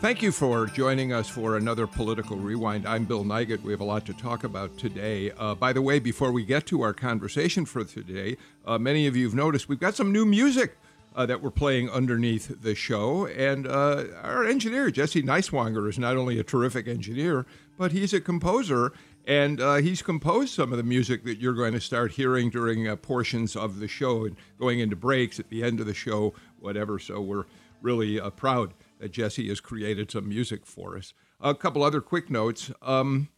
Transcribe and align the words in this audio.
Thank 0.00 0.22
you 0.22 0.32
for 0.32 0.64
joining 0.64 1.12
us 1.12 1.28
for 1.28 1.58
another 1.58 1.86
Political 1.86 2.38
Rewind. 2.38 2.86
I'm 2.86 3.04
Bill 3.04 3.22
Nigut. 3.22 3.60
We 3.60 3.70
have 3.70 3.82
a 3.82 3.84
lot 3.84 4.06
to 4.06 4.14
talk 4.14 4.44
about 4.44 4.78
today. 4.78 5.30
Uh, 5.32 5.54
by 5.54 5.74
the 5.74 5.82
way, 5.82 5.98
before 5.98 6.32
we 6.32 6.42
get 6.42 6.64
to 6.68 6.80
our 6.80 6.94
conversation 6.94 7.66
for 7.66 7.84
today, 7.84 8.38
uh, 8.64 8.78
many 8.78 9.06
of 9.06 9.14
you 9.14 9.26
have 9.26 9.34
noticed 9.34 9.68
we've 9.68 9.78
got 9.78 9.94
some 9.94 10.10
new 10.10 10.24
music 10.24 10.78
uh, 11.14 11.26
that 11.26 11.42
we're 11.42 11.50
playing 11.50 11.90
underneath 11.90 12.62
the 12.62 12.74
show. 12.74 13.26
And 13.26 13.66
uh, 13.66 14.04
our 14.22 14.46
engineer, 14.46 14.90
Jesse 14.90 15.22
Neiswanger, 15.22 15.86
is 15.86 15.98
not 15.98 16.16
only 16.16 16.38
a 16.38 16.44
terrific 16.44 16.88
engineer, 16.88 17.44
but 17.76 17.92
he's 17.92 18.14
a 18.14 18.22
composer. 18.22 18.94
And 19.26 19.60
uh, 19.60 19.76
he's 19.76 20.00
composed 20.00 20.54
some 20.54 20.72
of 20.72 20.78
the 20.78 20.82
music 20.82 21.24
that 21.24 21.40
you're 21.40 21.52
going 21.52 21.74
to 21.74 21.80
start 21.80 22.12
hearing 22.12 22.48
during 22.48 22.88
uh, 22.88 22.96
portions 22.96 23.54
of 23.54 23.80
the 23.80 23.86
show 23.86 24.24
and 24.24 24.34
going 24.58 24.80
into 24.80 24.96
breaks 24.96 25.38
at 25.38 25.50
the 25.50 25.62
end 25.62 25.78
of 25.78 25.84
the 25.84 25.92
show, 25.92 26.32
whatever. 26.58 26.98
So 26.98 27.20
we're 27.20 27.44
really 27.82 28.18
proud 28.36 28.72
that 29.00 29.10
Jesse 29.10 29.48
has 29.48 29.60
created 29.60 30.10
some 30.10 30.28
music 30.28 30.64
for 30.64 30.96
us. 30.96 31.12
A 31.40 31.54
couple 31.54 31.82
other 31.82 32.00
quick 32.00 32.30
notes. 32.30 32.70
Um, 32.82 33.28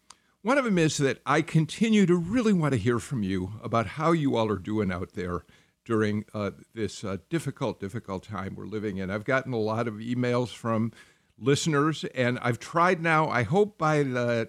one 0.43 0.59
of 0.59 0.65
them 0.65 0.77
is 0.77 0.97
that 0.99 1.23
I 1.25 1.41
continue 1.41 2.05
to 2.07 2.17
really 2.17 2.53
want 2.53 2.73
to 2.73 2.79
hear 2.79 2.99
from 2.99 3.23
you 3.23 3.55
about 3.63 3.87
how 3.87 4.11
you 4.11 4.37
all 4.37 4.51
are 4.51 4.59
doing 4.59 4.93
out 4.93 5.13
there 5.13 5.45
during 5.85 6.25
uh, 6.35 6.51
this 6.75 7.05
uh, 7.05 7.19
difficult, 7.31 7.81
difficult 7.81 8.25
time 8.25 8.57
we're 8.57 8.67
living 8.67 8.97
in. 8.97 9.11
I've 9.11 9.25
gotten 9.25 9.53
a 9.53 9.59
lot 9.59 9.87
of 9.87 9.95
emails 9.95 10.49
from 10.49 10.93
listeners, 11.39 12.05
and 12.15 12.39
I've 12.41 12.59
tried 12.59 13.01
now. 13.01 13.29
I 13.29 13.45
hope 13.45 13.79
by 13.79 14.03
the 14.03 14.49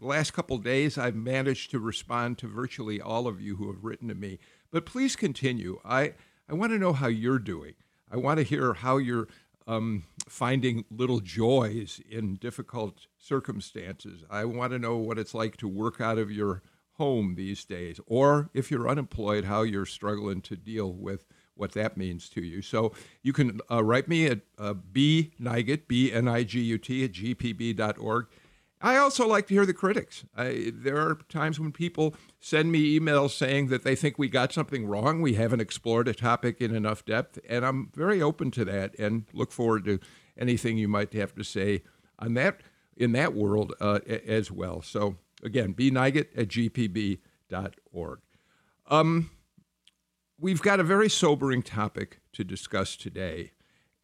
last 0.00 0.32
couple 0.32 0.56
days 0.58 0.96
I've 0.96 1.14
managed 1.14 1.70
to 1.72 1.78
respond 1.78 2.38
to 2.38 2.48
virtually 2.48 3.00
all 3.00 3.26
of 3.26 3.40
you 3.40 3.56
who 3.56 3.70
have 3.70 3.84
written 3.84 4.08
to 4.08 4.14
me. 4.14 4.38
But 4.70 4.86
please 4.86 5.14
continue. 5.14 5.80
I, 5.84 6.14
I 6.48 6.54
want 6.54 6.72
to 6.72 6.78
know 6.78 6.94
how 6.94 7.08
you're 7.08 7.38
doing. 7.38 7.74
I 8.10 8.16
want 8.16 8.38
to 8.38 8.44
hear 8.44 8.74
how 8.74 8.96
you're 8.96 9.28
um, 9.68 10.04
finding 10.28 10.84
little 10.90 11.20
joys 11.20 12.00
in 12.10 12.36
difficult 12.36 13.06
circumstances. 13.18 14.24
I 14.30 14.46
want 14.46 14.72
to 14.72 14.78
know 14.78 14.96
what 14.96 15.18
it's 15.18 15.34
like 15.34 15.58
to 15.58 15.68
work 15.68 16.00
out 16.00 16.18
of 16.18 16.32
your 16.32 16.62
home 16.92 17.34
these 17.36 17.64
days, 17.64 18.00
or 18.06 18.50
if 18.54 18.70
you're 18.70 18.88
unemployed, 18.88 19.44
how 19.44 19.62
you're 19.62 19.86
struggling 19.86 20.40
to 20.42 20.56
deal 20.56 20.92
with 20.92 21.26
what 21.54 21.72
that 21.72 21.96
means 21.96 22.28
to 22.30 22.40
you. 22.40 22.62
So 22.62 22.92
you 23.22 23.32
can 23.32 23.60
uh, 23.70 23.84
write 23.84 24.08
me 24.08 24.26
at 24.26 24.40
uh, 24.58 24.74
bnigut, 24.74 25.86
B-N-I-G-U-T, 25.86 27.04
at 27.04 27.12
gpb.org. 27.12 28.26
I 28.80 28.96
also 28.96 29.26
like 29.26 29.48
to 29.48 29.54
hear 29.54 29.66
the 29.66 29.74
critics. 29.74 30.24
I, 30.36 30.72
there 30.72 30.98
are 30.98 31.18
times 31.28 31.58
when 31.58 31.72
people 31.72 32.14
send 32.38 32.70
me 32.70 32.98
emails 32.98 33.30
saying 33.30 33.68
that 33.68 33.82
they 33.82 33.96
think 33.96 34.18
we 34.18 34.28
got 34.28 34.52
something 34.52 34.86
wrong. 34.86 35.20
We 35.20 35.34
haven't 35.34 35.60
explored 35.60 36.06
a 36.06 36.14
topic 36.14 36.60
in 36.60 36.74
enough 36.74 37.04
depth, 37.04 37.38
and 37.48 37.64
I'm 37.64 37.90
very 37.94 38.22
open 38.22 38.50
to 38.52 38.64
that 38.66 38.96
and 38.98 39.24
look 39.32 39.50
forward 39.50 39.84
to 39.86 39.98
anything 40.36 40.78
you 40.78 40.86
might 40.86 41.12
have 41.14 41.34
to 41.34 41.42
say 41.42 41.82
on 42.18 42.34
that 42.34 42.60
in 42.96 43.12
that 43.12 43.34
world 43.34 43.74
uh, 43.80 44.00
as 44.06 44.50
well. 44.50 44.82
So 44.82 45.16
again, 45.42 45.74
bnigut 45.74 46.28
at 46.36 46.48
gpb.org. 46.48 48.20
Um, 48.90 49.30
we've 50.38 50.62
got 50.62 50.80
a 50.80 50.84
very 50.84 51.08
sobering 51.08 51.62
topic 51.62 52.20
to 52.32 52.44
discuss 52.44 52.96
today. 52.96 53.52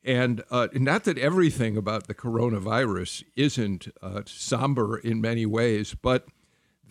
And 0.04 0.44
uh, 0.50 0.68
not 0.74 1.04
that 1.04 1.16
everything 1.16 1.76
about 1.78 2.06
the 2.06 2.14
coronavirus 2.14 3.24
isn't 3.36 3.88
uh, 4.02 4.22
somber 4.26 4.98
in 4.98 5.20
many 5.20 5.46
ways, 5.46 5.94
but 5.94 6.28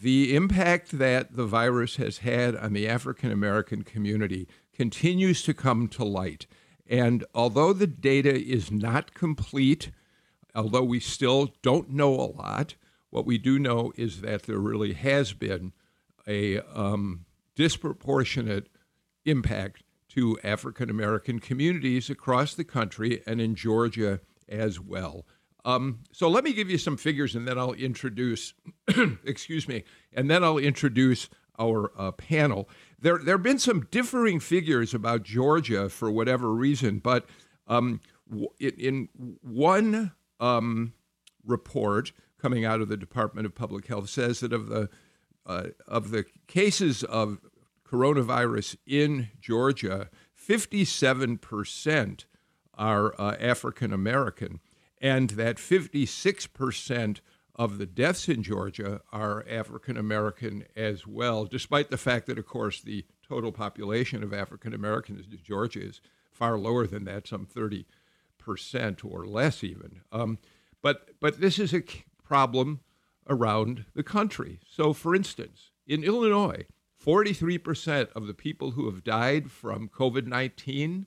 the 0.02 0.36
impact 0.36 0.98
that 0.98 1.36
the 1.36 1.46
virus 1.46 1.98
has 1.98 2.20
had 2.20 2.56
on 2.56 2.74
the 2.74 2.88
African 2.88 3.32
American 3.32 3.84
community 3.84 4.48
continues 4.74 5.44
to 5.44 5.54
come 5.54 5.88
to 5.90 6.04
light. 6.04 6.48
And 6.88 7.24
although 7.36 7.72
the 7.72 7.88
data 7.88 8.34
is 8.34 8.72
not 8.72 9.14
complete, 9.14 9.92
although 10.56 10.84
we 10.84 11.00
still 11.00 11.54
don't 11.62 11.92
know 11.92 12.14
a 12.16 12.34
lot, 12.36 12.76
what 13.12 13.28
we 13.28 13.38
do 13.38 13.60
know 13.60 13.94
is 13.96 14.22
that 14.22 14.44
there 14.44 14.58
really 14.58 14.94
has 14.94 15.34
been 15.34 15.72
a 16.28 16.60
um, 16.76 17.26
disproportionate 17.56 18.70
impact 19.24 19.84
to 20.14 20.38
African 20.44 20.90
American 20.90 21.40
communities 21.40 22.10
across 22.10 22.54
the 22.54 22.64
country 22.64 23.22
and 23.26 23.42
in 23.42 23.56
Georgia 23.56 24.20
as 24.48 24.80
well. 24.80 25.26
Um, 25.66 26.00
so 26.12 26.28
let 26.28 26.44
me 26.44 26.54
give 26.54 26.70
you 26.70 26.78
some 26.78 26.98
figures 26.98 27.36
and 27.36 27.48
then 27.48 27.58
I'll 27.58 27.74
introduce, 27.74 28.54
excuse 29.24 29.68
me, 29.68 29.84
and 30.12 30.30
then 30.30 30.44
I'll 30.44 30.58
introduce 30.58 31.30
our 31.60 31.92
uh, 31.98 32.12
panel. 32.12 32.68
There, 33.00 33.18
there 33.18 33.36
have 33.36 33.44
been 33.44 33.60
some 33.60 33.88
differing 33.92 34.40
figures 34.40 34.94
about 34.94 35.24
Georgia 35.24 35.90
for 35.90 36.12
whatever 36.12 36.52
reason, 36.54 37.00
but 37.00 37.26
um, 37.68 38.02
in, 38.60 38.72
in, 38.78 39.10
one 39.42 40.12
um, 40.40 40.94
report 41.46 42.12
coming 42.42 42.66
out 42.66 42.82
of 42.82 42.90
the 42.90 42.98
Department 42.98 43.46
of 43.46 43.56
Public 43.56 43.88
Health 43.88 44.10
says 44.10 44.42
that 44.42 44.52
of 44.52 44.68
the 44.68 44.90
uh, 45.46 45.68
of 45.88 46.12
the 46.12 46.26
cases 46.48 47.04
of 47.04 47.38
coronavirus 47.94 48.76
in 48.88 49.30
Georgia, 49.40 50.10
57% 50.36 52.26
are 52.74 53.22
uh, 53.22 53.36
African 53.40 53.94
American, 53.94 54.60
and 55.00 55.30
that 55.32 55.58
56% 55.58 57.20
of 57.56 57.78
the 57.78 57.86
deaths 57.86 58.28
in 58.28 58.42
Georgia 58.42 59.02
are 59.12 59.46
African 59.48 59.96
American 59.96 60.66
as 60.76 61.06
well, 61.06 61.46
despite 61.46 61.92
the 61.92 61.98
fact 61.98 62.26
that, 62.26 62.40
of 62.40 62.48
course, 62.48 62.82
the 62.82 63.06
total 63.28 63.52
population 63.52 64.24
of 64.24 64.34
African 64.34 64.74
Americans 64.74 65.28
in 65.32 65.38
Georgia 65.44 65.82
is 65.82 66.02
far 66.32 66.58
lower 66.58 66.88
than 66.88 67.04
that, 67.04 67.28
some 67.28 67.46
30% 67.46 67.86
or 69.06 69.28
less 69.28 69.64
even. 69.64 70.02
Um, 70.12 70.40
but, 70.82 71.12
but 71.20 71.40
this 71.40 71.60
is 71.60 71.76
a 71.76 71.84
problem 72.24 72.80
around 73.30 73.86
the 73.94 74.02
country. 74.02 74.60
So, 74.68 74.94
for 74.94 75.14
instance, 75.14 75.70
in 75.86 76.04
Illinois, 76.04 76.66
43% 77.04 78.12
of 78.14 78.28
the 78.28 78.34
people 78.34 78.72
who 78.72 78.86
have 78.86 79.04
died 79.04 79.52
from 79.52 79.90
COVID 79.90 80.26
19 80.26 81.06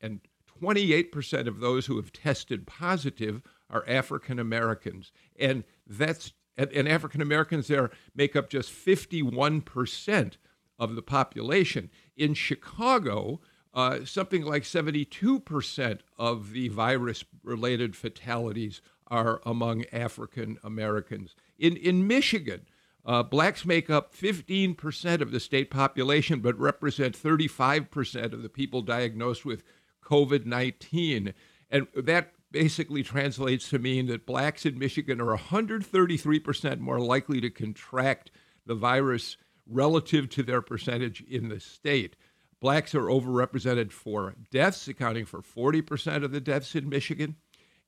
and 0.00 0.20
28% 0.62 1.46
of 1.46 1.60
those 1.60 1.86
who 1.86 1.96
have 1.96 2.12
tested 2.12 2.66
positive 2.66 3.42
are 3.70 3.84
African 3.86 4.38
Americans. 4.38 5.12
And 5.38 5.64
that's 5.86 6.32
and 6.56 6.88
African 6.88 7.22
Americans 7.22 7.68
there 7.68 7.90
make 8.16 8.34
up 8.34 8.50
just 8.50 8.72
51% 8.72 10.32
of 10.78 10.96
the 10.96 11.02
population. 11.02 11.88
In 12.16 12.34
Chicago, 12.34 13.40
uh, 13.72 14.04
something 14.04 14.42
like 14.42 14.64
72% 14.64 16.00
of 16.18 16.50
the 16.50 16.68
virus 16.68 17.24
related 17.44 17.94
fatalities 17.94 18.80
are 19.06 19.40
among 19.46 19.84
African 19.92 20.58
Americans. 20.64 21.36
In, 21.58 21.76
in 21.76 22.08
Michigan, 22.08 22.66
uh, 23.08 23.22
blacks 23.22 23.64
make 23.64 23.88
up 23.88 24.14
15% 24.14 25.22
of 25.22 25.30
the 25.30 25.40
state 25.40 25.70
population, 25.70 26.40
but 26.40 26.58
represent 26.60 27.18
35% 27.18 28.34
of 28.34 28.42
the 28.42 28.50
people 28.50 28.82
diagnosed 28.82 29.46
with 29.46 29.64
COVID 30.04 30.44
19. 30.44 31.32
And 31.70 31.86
that 31.96 32.34
basically 32.50 33.02
translates 33.02 33.70
to 33.70 33.78
mean 33.78 34.08
that 34.08 34.26
blacks 34.26 34.66
in 34.66 34.78
Michigan 34.78 35.22
are 35.22 35.38
133% 35.38 36.80
more 36.80 37.00
likely 37.00 37.40
to 37.40 37.48
contract 37.48 38.30
the 38.66 38.74
virus 38.74 39.38
relative 39.66 40.28
to 40.28 40.42
their 40.42 40.60
percentage 40.60 41.22
in 41.22 41.48
the 41.48 41.60
state. 41.60 42.14
Blacks 42.60 42.94
are 42.94 43.06
overrepresented 43.06 43.90
for 43.90 44.34
deaths, 44.50 44.86
accounting 44.86 45.24
for 45.24 45.40
40% 45.40 46.24
of 46.24 46.32
the 46.32 46.40
deaths 46.40 46.74
in 46.74 46.90
Michigan. 46.90 47.36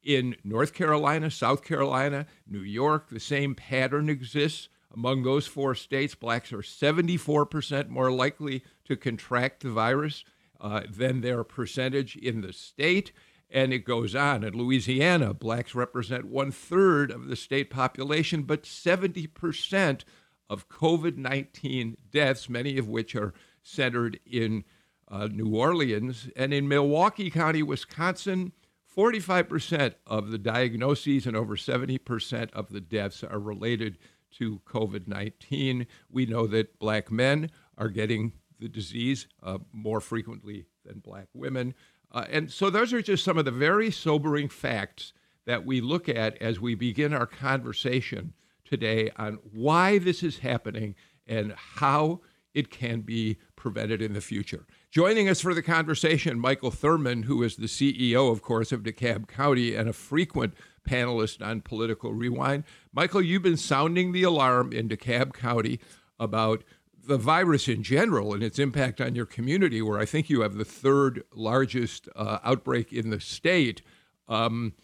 In 0.03 0.37
North 0.45 0.73
Carolina, 0.73 1.31
South 1.31 1.63
Carolina, 1.63 2.27
New 2.49 2.63
York, 2.63 3.11
the 3.11 3.21
same 3.21 3.55
pattern 3.55 4.09
exists. 4.09 4.71
Among 4.93 5.23
those 5.23 5.47
four 5.47 5.75
states, 5.75 6.15
blacks 6.15 6.53
are 6.53 6.59
74% 6.59 7.89
more 7.89 8.11
likely 8.11 8.65
to 8.85 8.97
contract 8.97 9.63
the 9.63 9.71
virus 9.71 10.25
uh, 10.61 10.83
than 10.89 11.21
their 11.21 11.45
percentage 11.45 12.17
in 12.17 12.41
the 12.41 12.53
state. 12.53 13.13
And 13.49 13.73
it 13.73 13.85
goes 13.85 14.15
on. 14.15 14.45
In 14.45 14.57
Louisiana, 14.57 15.35
blacks 15.35 15.75
represent 15.75 16.27
one 16.27 16.53
third 16.53 17.11
of 17.11 17.29
the 17.29 17.37
state 17.37 17.71
population, 17.71 18.43
but 18.43 18.65
70% 18.65 20.03
of 20.49 20.69
COVID 20.69 21.17
19 21.17 21.97
deaths, 22.11 22.49
many 22.49 22.77
of 22.79 22.89
which 22.89 23.15
are 23.15 23.33
centered 23.63 24.19
in 24.27 24.65
uh, 25.09 25.29
New 25.31 25.55
Orleans. 25.57 26.29
And 26.37 26.53
in 26.53 26.69
Milwaukee 26.69 27.31
County, 27.31 27.63
Wisconsin, 27.63 28.53
45% 28.97 29.95
of 30.07 30.31
the 30.31 30.39
diagnoses 30.39 31.27
and 31.27 31.37
over 31.37 31.57
70% 31.57 32.53
of 32.53 32.71
the 32.71 32.81
deaths 32.81 33.23
are 33.23 33.39
related 33.39 33.99
to 34.33 34.61
COVID 34.67 35.09
19. 35.09 35.87
We 36.11 36.27
know 36.27 36.47
that 36.47 36.79
black 36.79 37.11
men 37.11 37.51
are 37.77 37.89
getting 37.89 38.33
the 38.59 38.69
disease 38.69 39.27
uh, 39.43 39.59
more 39.73 40.01
frequently 40.01 40.67
than 40.85 40.99
black 40.99 41.29
women. 41.35 41.75
Uh, 42.13 42.25
and 42.31 42.51
so 42.51 42.71
those 42.71 42.93
are 42.93 43.03
just 43.03 43.25
some 43.25 43.39
of 43.39 43.45
the 43.45 43.51
very 43.51 43.91
sobering 43.91 44.49
facts 44.49 45.13
that 45.47 45.65
we 45.65 45.81
look 45.81 46.09
at 46.09 46.41
as 46.43 46.61
we 46.61 46.75
begin 46.75 47.13
our 47.13 47.27
conversation 47.27 48.35
today 48.65 49.11
on 49.17 49.39
why 49.53 49.99
this 49.99 50.23
is 50.23 50.39
happening 50.39 50.95
and 51.27 51.53
how 51.55 52.21
it 52.55 52.71
can 52.71 53.01
be 53.01 53.37
prevented 53.57 54.03
in 54.03 54.13
the 54.13 54.21
future. 54.21 54.67
Joining 54.91 55.29
us 55.29 55.41
for 55.41 55.55
the 55.55 55.63
conversation, 55.63 56.41
Michael 56.41 56.73
Thurmond, 56.73 57.25
who 57.25 57.43
is 57.43 57.57
the 57.57 57.67
CEO, 57.67 58.31
of 58.33 58.43
course, 58.43 58.73
of 58.73 58.83
DeKalb 58.83 59.29
County 59.29 59.75
and 59.75 59.89
a 59.89 59.93
frequent 59.93 60.55
panelist 60.91 61.45
on 61.45 61.61
Political 61.61 62.15
Rewind. 62.15 62.65
Michael, 62.93 63.23
you've 63.23 63.43
been 63.43 63.57
sounding 63.57 64.13
the 64.13 64.25
alarm 64.25 64.73
in 64.73 64.89
DeKalb 64.89 65.33
County 65.33 65.79
about 66.19 66.65
the 67.07 67.17
virus 67.17 67.69
in 67.69 67.83
general 67.83 68.35
and 68.35 68.43
its 68.43 68.59
impact 68.59 69.01
on 69.01 69.15
your 69.15 69.27
community, 69.27 69.81
where 69.81 69.99
I 69.99 70.05
think 70.05 70.29
you 70.29 70.41
have 70.43 70.55
the 70.55 70.65
third 70.65 71.23
largest 71.33 72.09
uh, 72.17 72.39
outbreak 72.45 72.93
in 72.93 73.11
the 73.11 73.21
state. 73.21 73.83
Um, 74.29 74.75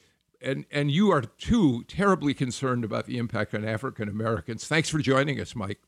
and, 0.41 0.65
and 0.71 0.91
you 0.91 1.11
are 1.11 1.23
too 1.23 1.85
terribly 1.85 2.35
concerned 2.35 2.85
about 2.85 3.07
the 3.07 3.19
impact 3.19 3.55
on 3.55 3.65
African 3.65 4.09
Americans. 4.09 4.67
Thanks 4.67 4.89
for 4.89 4.99
joining 4.99 5.41
us, 5.41 5.55
Mike. 5.55 5.81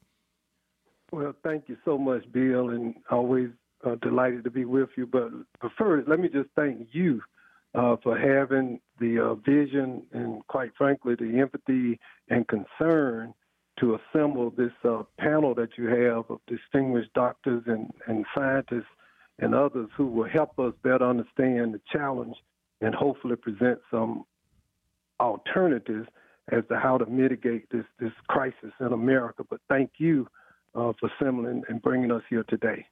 Well, 1.13 1.35
thank 1.43 1.69
you 1.69 1.77
so 1.85 1.97
much, 1.97 2.31
Bill, 2.33 2.71
and 2.71 2.95
always 3.11 3.49
uh, 3.87 3.95
delighted 4.03 4.45
to 4.45 4.51
be 4.51 4.65
with 4.65 4.91
you. 4.97 5.07
But, 5.07 5.31
but 5.61 5.71
first, 5.79 6.09
let 6.09 6.21
me 6.21 6.29
just 6.29 6.51
thank 6.57 6.89
you 6.93 7.23
uh, 7.75 7.97
for 8.03 8.19
having 8.19 8.81
the 9.01 9.19
uh, 9.19 9.35
vision 9.35 10.03
and, 10.13 10.47
quite 10.47 10.71
frankly, 10.77 11.15
the 11.15 11.39
empathy 11.39 11.99
and 12.29 12.47
concern 12.49 13.35
to 13.81 13.97
assemble 13.97 14.51
this 14.51 14.73
uh, 14.85 15.03
panel 15.19 15.55
that 15.55 15.71
you 15.77 15.87
have 15.87 16.25
of 16.31 16.41
distinguished 16.47 17.13
doctors 17.15 17.63
and, 17.67 17.91
and 18.07 18.25
scientists 18.35 18.91
and 19.39 19.55
others 19.55 19.89
who 19.97 20.07
will 20.07 20.29
help 20.29 20.59
us 20.59 20.73
better 20.83 21.09
understand 21.09 21.75
the 21.75 21.81
challenge 21.93 22.35
and 22.81 22.95
hopefully 22.95 23.37
present 23.37 23.79
some 23.91 24.25
alternatives 25.21 26.09
as 26.51 26.65
to 26.69 26.79
how 26.79 26.97
to 26.99 27.07
mitigate 27.07 27.69
this, 27.71 27.85
this 28.01 28.13
crisis 28.29 28.73
in 28.81 28.93
America. 28.93 29.45
But 29.49 29.61
thank 29.69 29.93
you 29.99 30.27
uh, 30.75 30.93
for 30.99 31.11
assembling 31.21 31.63
and 31.69 31.83
bringing 31.83 32.11
us 32.11 32.23
here 32.31 32.45
today. 32.49 32.87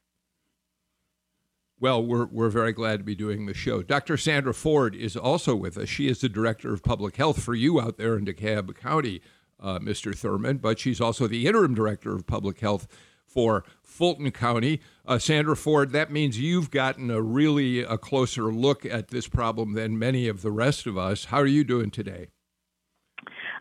Well, 1.79 2.03
we're, 2.03 2.25
we're 2.27 2.49
very 2.49 2.73
glad 2.73 2.99
to 2.99 3.05
be 3.05 3.15
doing 3.15 3.45
the 3.45 3.53
show. 3.53 3.83
Dr. 3.83 4.17
Sandra 4.17 4.55
Ford 4.55 4.95
is 4.95 5.15
also 5.15 5.55
with 5.55 5.77
us. 5.77 5.91
She 5.91 6.09
is 6.09 6.21
the 6.21 6.29
Director 6.29 6.73
of 6.73 6.83
Public 6.83 7.17
Health 7.17 7.43
for 7.43 7.55
you 7.55 7.79
out 7.79 7.99
there 7.99 8.17
in 8.17 8.25
DeKalb 8.25 8.75
County, 8.77 9.21
uh, 9.61 9.79
Mr. 9.79 10.13
Thurmond, 10.13 10.63
but 10.63 10.79
she's 10.79 11.03
also 11.03 11.27
the 11.27 11.47
Interim 11.47 11.75
Director 11.75 12.15
of 12.15 12.27
Public 12.27 12.61
Health 12.61 12.87
for 13.27 13.63
Fulton 13.83 14.31
County. 14.31 14.81
Uh, 15.05 15.19
Sandra 15.19 15.55
Ford, 15.55 15.93
that 15.93 16.11
means 16.11 16.41
you've 16.41 16.71
gotten 16.71 17.11
a 17.11 17.21
really 17.21 17.81
a 17.81 17.99
closer 17.99 18.45
look 18.45 18.87
at 18.87 19.09
this 19.09 19.29
problem 19.29 19.75
than 19.75 19.99
many 19.99 20.29
of 20.29 20.41
the 20.41 20.51
rest 20.51 20.87
of 20.87 20.97
us. 20.97 21.27
How 21.27 21.39
are 21.39 21.47
you 21.47 21.63
doing 21.63 21.91
today? 21.91 22.29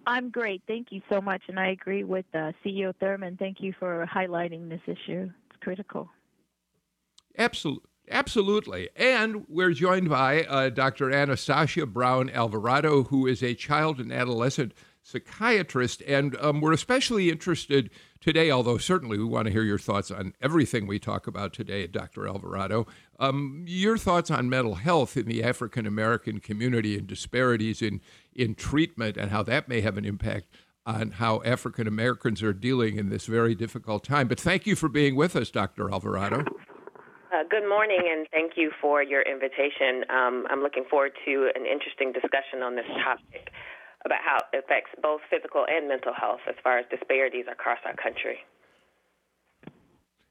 I'm 0.07 0.29
great. 0.29 0.61
Thank 0.67 0.87
you 0.91 1.01
so 1.11 1.19
much. 1.19 1.41
And 1.49 1.59
I 1.59 1.69
agree 1.71 2.05
with 2.05 2.25
uh, 2.33 2.53
CEO 2.63 2.93
Thurmond. 3.01 3.39
Thank 3.39 3.57
you 3.59 3.73
for 3.77 4.07
highlighting 4.09 4.69
this 4.69 4.81
issue. 4.87 5.29
It's 5.49 5.59
critical. 5.61 6.09
Absolutely. 7.37 7.89
Absolutely. 8.09 8.89
And 8.95 9.45
we're 9.47 9.73
joined 9.73 10.09
by 10.09 10.43
uh, 10.43 10.69
Dr. 10.69 11.11
Anastasia 11.11 11.85
Brown 11.85 12.29
Alvarado, 12.29 13.03
who 13.03 13.25
is 13.25 13.41
a 13.41 13.55
child 13.55 13.99
and 13.99 14.11
adolescent 14.11 14.73
psychiatrist. 15.01 16.01
And 16.07 16.35
um, 16.37 16.61
we're 16.61 16.73
especially 16.73 17.29
interested 17.29 17.89
today, 18.19 18.49
although 18.49 18.77
certainly 18.77 19.17
we 19.17 19.23
want 19.23 19.45
to 19.45 19.51
hear 19.51 19.63
your 19.63 19.77
thoughts 19.77 20.09
on 20.09 20.33
everything 20.41 20.87
we 20.87 20.97
talk 20.97 21.27
about 21.27 21.53
today, 21.53 21.85
Dr. 21.87 22.27
Alvarado. 22.27 22.87
Um, 23.19 23.65
your 23.67 23.97
thoughts 23.97 24.31
on 24.31 24.49
mental 24.49 24.75
health 24.75 25.15
in 25.15 25.27
the 25.27 25.43
African 25.43 25.85
American 25.85 26.39
community 26.39 26.97
and 26.97 27.07
disparities 27.07 27.81
in, 27.81 28.01
in 28.33 28.55
treatment 28.55 29.15
and 29.15 29.31
how 29.31 29.43
that 29.43 29.67
may 29.67 29.81
have 29.81 29.97
an 29.97 30.05
impact 30.05 30.47
on 30.87 31.11
how 31.11 31.41
African 31.43 31.87
Americans 31.87 32.43
are 32.43 32.53
dealing 32.53 32.97
in 32.97 33.09
this 33.09 33.25
very 33.25 33.55
difficult 33.55 34.03
time. 34.03 34.27
But 34.27 34.39
thank 34.39 34.67
you 34.67 34.75
for 34.75 34.89
being 34.89 35.15
with 35.15 35.35
us, 35.35 35.49
Dr. 35.49 35.91
Alvarado. 35.91 36.45
Uh, 37.35 37.43
good 37.49 37.67
morning, 37.67 37.99
and 38.09 38.27
thank 38.31 38.53
you 38.55 38.71
for 38.79 39.03
your 39.03 39.21
invitation. 39.21 40.05
Um, 40.09 40.45
I'm 40.49 40.61
looking 40.61 40.85
forward 40.89 41.11
to 41.25 41.49
an 41.53 41.65
interesting 41.65 42.13
discussion 42.13 42.61
on 42.63 42.75
this 42.77 42.85
topic 43.03 43.49
about 44.05 44.19
how 44.23 44.37
it 44.53 44.63
affects 44.63 44.91
both 45.01 45.19
physical 45.29 45.65
and 45.67 45.89
mental 45.89 46.13
health 46.13 46.39
as 46.47 46.55
far 46.63 46.77
as 46.77 46.85
disparities 46.89 47.43
across 47.51 47.79
our 47.83 47.95
country. 47.95 48.37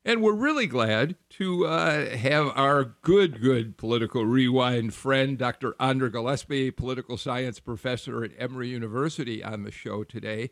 And 0.02 0.22
we're 0.22 0.32
really 0.32 0.66
glad 0.66 1.16
to 1.30 1.66
uh, 1.66 2.16
have 2.16 2.50
our 2.54 2.94
good, 3.02 3.42
good 3.42 3.76
political 3.76 4.24
rewind 4.24 4.94
friend, 4.94 5.36
Dr. 5.36 5.74
Andra 5.78 6.10
Gillespie, 6.10 6.70
political 6.70 7.18
science 7.18 7.60
professor 7.60 8.24
at 8.24 8.30
Emory 8.38 8.68
University, 8.68 9.44
on 9.44 9.64
the 9.64 9.70
show 9.70 10.04
today. 10.04 10.48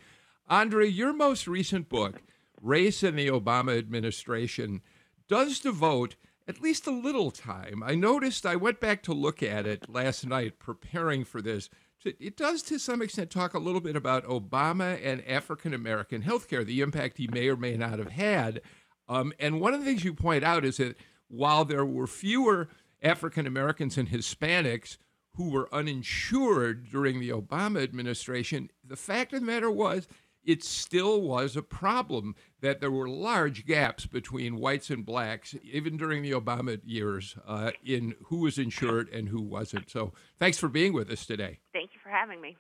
Andra, 0.51 0.87
your 0.87 1.15
most 1.15 1.49
recent 1.49 1.89
book, 1.89 2.21
Race 2.61 3.03
in 3.03 3.17
the 3.17 3.29
Obama 3.29 3.79
Administration, 3.79 4.83
does 5.29 5.59
devote 5.59 6.17
at 6.49 6.61
least 6.61 6.87
a 6.87 6.91
little 6.91 7.31
time. 7.31 7.83
I 7.85 7.95
noticed, 7.95 8.47
I 8.47 8.57
went 8.57 8.81
back 8.81 9.03
to 9.05 9.13
look 9.13 9.43
at 9.43 9.67
it 9.67 9.89
last 9.89 10.27
night 10.27 10.59
preparing 10.59 11.25
for 11.25 11.41
this. 11.41 11.69
It 12.05 12.37
does, 12.37 12.63
to 12.65 12.79
some 12.79 13.01
extent, 13.01 13.31
talk 13.31 13.55
a 13.55 13.61
little 13.61 13.81
bit 13.81 13.95
about 13.95 14.25
Obama 14.25 14.99
and 15.05 15.25
African 15.27 15.73
American 15.73 16.23
healthcare, 16.23 16.67
the 16.67 16.81
impact 16.81 17.19
he 17.19 17.29
may 17.29 17.49
or 17.49 17.57
may 17.57 17.77
not 17.77 17.99
have 18.01 18.11
had. 18.11 18.61
Um, 19.09 19.33
and 19.39 19.61
one 19.61 19.73
of 19.73 19.81
the 19.81 19.87
things 19.87 20.05
you 20.05 20.13
point 20.13 20.43
out 20.43 20.65
is 20.65 20.79
that 20.79 20.97
while 21.29 21.65
there 21.65 21.85
were 21.85 22.07
fewer 22.09 22.69
African 23.03 23.47
Americans 23.47 23.97
and 23.97 24.09
Hispanics 24.09 24.97
who 25.37 25.51
were 25.51 25.73
uninsured 25.73 26.91
during 26.91 27.21
the 27.21 27.31
Obama 27.31 27.83
administration, 27.83 28.71
the 28.85 28.97
fact 28.97 29.33
of 29.33 29.41
the 29.41 29.47
matter 29.47 29.71
was 29.71 30.07
it 30.45 30.65
still 30.65 31.23
was 31.23 31.57
a 31.57 31.63
problem 31.63 32.35
that 32.61 32.81
there 32.81 32.91
were 32.91 33.09
large 33.09 33.67
gaps 33.67 34.07
between 34.07 34.57
whites 34.57 34.91
and 34.91 35.05
blacks, 35.05 35.55
even 35.63 35.97
during 35.97 36.23
the 36.23 36.33
Obama 36.33 36.81
years, 36.85 37.37
uh, 37.47 37.73
in 37.85 38.15
who 38.25 38.39
was 38.39 38.59
insured 38.59 39.09
and 39.11 39.29
who 39.29 39.41
wasn't. 39.41 39.91
So 39.91 40.13
thanks 40.39 40.59
for 40.59 40.69
being 40.69 40.93
with 40.93 41.11
us 41.11 41.27
today. 41.27 41.59
Thank 41.73 41.91
you 41.95 42.01
for 42.03 42.11
having 42.11 42.41
me. 42.41 42.57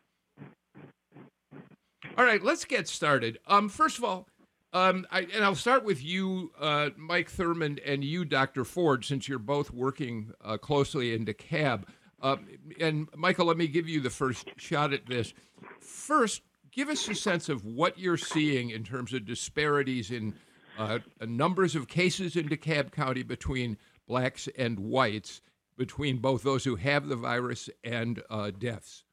All 2.18 2.24
right, 2.24 2.42
let's 2.42 2.64
get 2.64 2.88
started. 2.88 3.38
Um, 3.46 3.68
first 3.68 3.98
of 3.98 4.04
all, 4.04 4.28
um, 4.74 5.06
I, 5.10 5.26
and 5.34 5.44
I'll 5.44 5.54
start 5.54 5.84
with 5.84 6.02
you, 6.02 6.52
uh, 6.58 6.90
Mike 6.96 7.30
Thurmond, 7.30 7.80
and 7.84 8.02
you, 8.02 8.24
Dr. 8.24 8.64
Ford, 8.64 9.04
since 9.04 9.28
you're 9.28 9.38
both 9.38 9.70
working 9.70 10.32
uh, 10.42 10.56
closely 10.56 11.14
in 11.14 11.26
DeKalb. 11.26 11.84
Uh, 12.20 12.36
and 12.80 13.08
Michael, 13.16 13.46
let 13.46 13.56
me 13.56 13.66
give 13.66 13.88
you 13.88 14.00
the 14.00 14.10
first 14.10 14.48
shot 14.56 14.92
at 14.92 15.06
this. 15.06 15.34
First, 15.80 16.42
give 16.72 16.88
us 16.88 17.06
a 17.08 17.14
sense 17.14 17.48
of 17.48 17.64
what 17.64 17.98
you're 17.98 18.16
seeing 18.16 18.70
in 18.70 18.82
terms 18.82 19.12
of 19.12 19.24
disparities 19.24 20.10
in 20.10 20.34
uh, 20.78 20.98
numbers 21.26 21.76
of 21.76 21.86
cases 21.86 22.34
in 22.34 22.48
DeKalb 22.48 22.90
County 22.90 23.22
between 23.22 23.76
blacks 24.08 24.48
and 24.56 24.78
whites, 24.78 25.42
between 25.76 26.18
both 26.18 26.42
those 26.42 26.64
who 26.64 26.76
have 26.76 27.08
the 27.08 27.16
virus 27.16 27.68
and 27.84 28.22
uh, 28.30 28.50
deaths. 28.50 29.04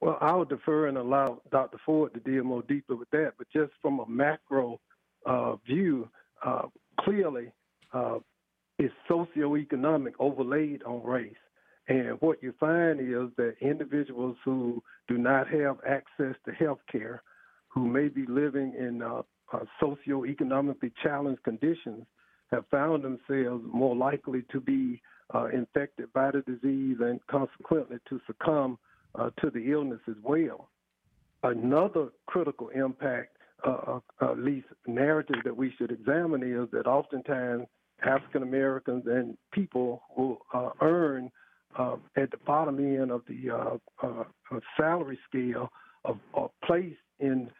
Well, 0.00 0.18
I'll 0.20 0.44
defer 0.44 0.88
and 0.88 0.98
allow 0.98 1.40
Dr. 1.50 1.78
Ford 1.86 2.12
to 2.14 2.20
deal 2.20 2.44
more 2.44 2.62
deeply 2.62 2.96
with 2.96 3.08
that, 3.10 3.34
but 3.38 3.46
just 3.52 3.72
from 3.80 4.00
a 4.00 4.08
macro 4.08 4.80
uh, 5.24 5.56
view, 5.66 6.08
uh, 6.44 6.62
clearly 7.00 7.52
uh, 7.92 8.18
it's 8.78 8.92
socioeconomic 9.08 10.12
overlaid 10.18 10.82
on 10.82 11.04
race. 11.04 11.34
And 11.88 12.20
what 12.20 12.42
you 12.42 12.54
find 12.60 13.00
is 13.00 13.34
that 13.36 13.54
individuals 13.60 14.36
who 14.44 14.82
do 15.08 15.18
not 15.18 15.48
have 15.48 15.78
access 15.86 16.36
to 16.44 16.52
health 16.52 16.78
care, 16.90 17.22
who 17.68 17.86
may 17.86 18.08
be 18.08 18.24
living 18.28 18.74
in 18.78 19.02
uh, 19.02 19.22
uh, 19.52 19.64
socioeconomically 19.82 20.92
challenged 21.02 21.42
conditions, 21.42 22.04
have 22.52 22.64
found 22.70 23.02
themselves 23.02 23.64
more 23.72 23.96
likely 23.96 24.44
to 24.52 24.60
be 24.60 25.00
uh, 25.34 25.46
infected 25.46 26.12
by 26.12 26.30
the 26.30 26.42
disease 26.42 26.98
and 27.00 27.18
consequently 27.26 27.96
to 28.08 28.20
succumb 28.26 28.78
uh, 29.14 29.30
to 29.40 29.50
the 29.50 29.72
illness 29.72 30.00
as 30.08 30.16
well. 30.22 30.68
Another 31.42 32.08
critical 32.26 32.68
impact, 32.68 33.36
uh, 33.66 33.98
uh, 34.20 34.30
at 34.30 34.38
least 34.38 34.66
narrative 34.86 35.36
that 35.44 35.56
we 35.56 35.72
should 35.76 35.90
examine, 35.90 36.42
is 36.42 36.70
that 36.72 36.86
oftentimes 36.86 37.66
African 38.04 38.42
Americans 38.42 39.04
and 39.06 39.36
people 39.52 40.02
will 40.16 40.38
earn 40.80 41.30
uh, 41.78 41.96
at 42.16 42.30
the 42.30 42.36
bottom 42.46 42.78
end 42.78 43.10
of 43.10 43.22
the 43.28 43.50
uh, 43.50 43.76
uh, 44.02 44.24
uh 44.50 44.60
salary 44.76 45.18
scale 45.28 45.70
of, 46.04 46.18
of 46.34 46.50
placed 46.64 46.96
in 47.20 47.50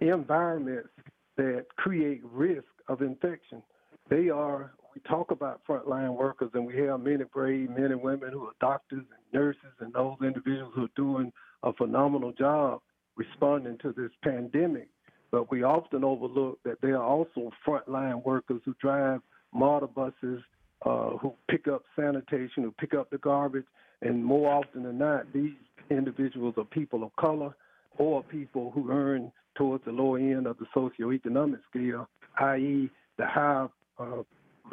environments 0.00 0.88
that 1.36 1.66
create 1.76 2.20
risk 2.24 2.64
of 2.88 3.02
infection. 3.02 3.62
They 4.10 4.28
are, 4.30 4.72
we 4.94 5.00
talk 5.08 5.30
about 5.30 5.60
frontline 5.68 6.16
workers, 6.16 6.50
and 6.54 6.66
we 6.66 6.76
have 6.78 7.00
many 7.00 7.24
brave 7.24 7.70
men 7.70 7.92
and 7.92 8.00
women 8.00 8.30
who 8.32 8.44
are 8.44 8.52
doctors 8.60 9.04
and 9.10 9.40
nurses 9.40 9.60
and 9.80 9.92
those 9.92 10.16
individuals 10.22 10.72
who 10.74 10.84
are 10.84 10.96
doing 10.96 11.32
a 11.62 11.72
phenomenal 11.72 12.32
job 12.32 12.80
responding 13.16 13.78
to 13.82 13.92
this 13.92 14.10
pandemic. 14.22 14.88
but 15.30 15.50
we 15.50 15.62
often 15.62 16.04
overlook 16.04 16.58
that 16.64 16.80
there 16.80 16.96
are 16.96 17.04
also 17.04 17.50
frontline 17.66 18.24
workers 18.24 18.62
who 18.64 18.74
drive 18.80 19.20
MARTA 19.52 19.88
buses, 19.88 20.42
uh, 20.84 21.10
who 21.18 21.34
pick 21.50 21.68
up 21.68 21.82
sanitation, 21.96 22.62
who 22.62 22.72
pick 22.72 22.94
up 22.94 23.10
the 23.10 23.18
garbage, 23.18 23.64
and 24.02 24.24
more 24.24 24.52
often 24.52 24.84
than 24.84 24.98
not, 24.98 25.32
these 25.32 25.52
individuals 25.90 26.54
are 26.56 26.64
people 26.64 27.02
of 27.02 27.14
color 27.16 27.54
or 27.96 28.22
people 28.22 28.70
who 28.70 28.90
earn 28.90 29.32
towards 29.56 29.84
the 29.84 29.90
lower 29.90 30.18
end 30.18 30.46
of 30.46 30.56
the 30.58 30.66
socioeconomic 30.74 31.58
scale, 31.68 32.08
i.e., 32.40 32.88
the 33.16 33.26
higher 33.26 33.68
uh, 33.98 34.22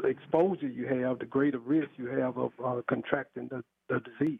exposure 0.04 0.68
you 0.68 0.86
have, 0.86 1.18
the 1.20 1.26
greater 1.26 1.60
risk 1.60 1.90
you 1.98 2.08
have 2.08 2.38
of 2.38 2.52
uh, 2.64 2.82
contracting 2.88 3.50
the, 3.50 3.64
the 3.90 4.00
disease. 4.02 4.40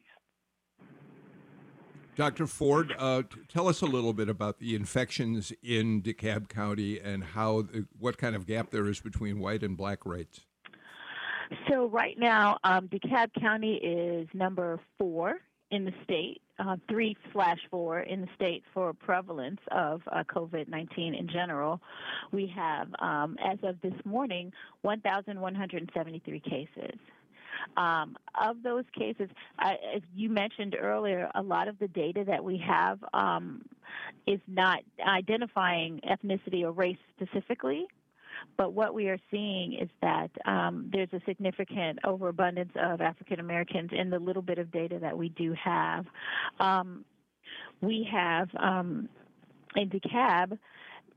Dr. 2.16 2.48
Ford, 2.48 2.94
uh, 2.98 3.24
tell 3.50 3.68
us 3.68 3.82
a 3.82 3.86
little 3.86 4.14
bit 4.14 4.30
about 4.30 4.60
the 4.60 4.74
infections 4.74 5.52
in 5.62 6.02
DeKalb 6.02 6.48
County 6.48 6.98
and 6.98 7.24
how, 7.24 7.66
what 8.00 8.18
kind 8.18 8.36
of 8.38 8.46
gap 8.46 8.72
there 8.72 8.88
is 8.88 9.02
between 9.02 9.40
white 9.40 9.64
and 9.64 9.76
black 9.76 10.06
rates. 10.06 10.46
So 11.70 11.88
right 11.88 12.18
now, 12.18 12.58
um, 12.64 12.88
DeKalb 12.88 13.30
County 13.40 13.76
is 13.76 14.28
number 14.34 14.80
four 14.98 15.40
in 15.72 15.86
the 15.86 15.94
state, 16.04 16.42
uh, 16.60 16.78
three 16.90 17.18
slash 17.34 17.60
four 17.70 18.00
in 18.02 18.22
the 18.22 18.28
state 18.36 18.64
for 18.74 18.94
prevalence 18.94 19.60
of 19.72 20.02
uh, 20.12 20.24
COVID 20.24 20.68
19 20.68 21.16
in 21.16 21.28
general. 21.28 21.82
We 22.32 22.52
have, 22.56 22.88
um, 23.00 23.38
as 23.44 23.58
of 23.64 23.82
this 23.82 23.94
morning, 24.06 24.54
1,173 24.82 26.40
cases. 26.40 27.00
Um, 27.78 28.16
of 28.40 28.64
those 28.64 28.84
cases, 28.98 29.30
I, 29.58 29.74
as 29.96 30.02
you 30.16 30.30
mentioned 30.30 30.76
earlier, 30.80 31.30
a 31.36 31.42
lot 31.42 31.68
of 31.68 31.80
the 31.80 31.88
data 31.88 32.24
that 32.26 32.44
we 32.44 32.58
have 32.66 33.04
um, 33.14 33.64
is 34.28 34.40
not 34.48 34.80
identifying 35.06 36.00
ethnicity 36.08 36.64
or 36.64 36.72
race 36.72 36.98
specifically. 37.16 37.88
But 38.58 38.74
what 38.74 38.94
we 38.94 39.08
are 39.10 39.18
seeing 39.32 39.74
is 39.74 39.90
that 40.02 40.30
um, 40.46 40.90
there's 40.92 41.10
a 41.14 41.22
significant 41.26 42.00
overabundance 42.04 42.72
of 42.76 43.02
African 43.02 43.40
Americans 43.40 43.92
in 43.94 44.10
the 44.10 44.20
little 44.20 44.42
bit 44.42 44.58
of 44.58 44.72
data 44.72 45.00
that 45.00 45.18
we 45.18 45.30
do 45.30 45.54
have. 45.62 46.06
Um, 46.60 47.06
we 47.82 48.08
have 48.12 48.50
um, 48.58 49.10
in 49.76 49.90
DeKalb, 49.90 50.58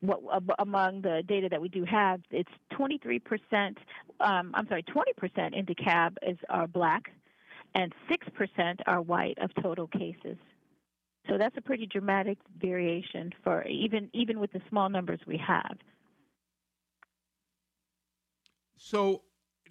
what, 0.01 0.21
among 0.59 1.03
the 1.03 1.23
data 1.27 1.49
that 1.51 1.61
we 1.61 1.69
do 1.69 1.85
have, 1.85 2.21
it's 2.31 2.51
23%, 2.73 3.21
um, 4.21 4.53
I'm 4.55 4.69
sorry, 4.69 4.85
20% 4.85 5.57
in 5.57 5.67
DeKalb 5.67 6.17
is 6.23 6.39
are 6.49 6.67
black 6.67 7.11
and 7.75 7.93
6% 8.11 8.81
are 8.87 9.01
white 9.01 9.39
of 9.41 9.51
total 9.63 9.87
cases. 9.89 10.37
So 11.29 11.37
that's 11.37 11.57
a 11.57 11.61
pretty 11.61 11.87
dramatic 11.87 12.39
variation 12.59 13.33
for 13.45 13.63
even 13.65 14.09
even 14.15 14.41
with 14.41 14.51
the 14.53 14.63
small 14.71 14.89
numbers 14.89 15.21
we 15.27 15.37
have. 15.47 15.77
So 18.79 19.23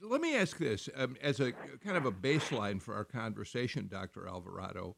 let 0.01 0.21
me 0.21 0.35
ask 0.35 0.57
this 0.57 0.89
um, 0.95 1.15
as 1.21 1.39
a 1.39 1.53
kind 1.83 1.97
of 1.97 2.05
a 2.05 2.11
baseline 2.11 2.81
for 2.81 2.93
our 2.93 3.05
conversation, 3.05 3.87
Dr. 3.87 4.27
Alvarado. 4.27 4.95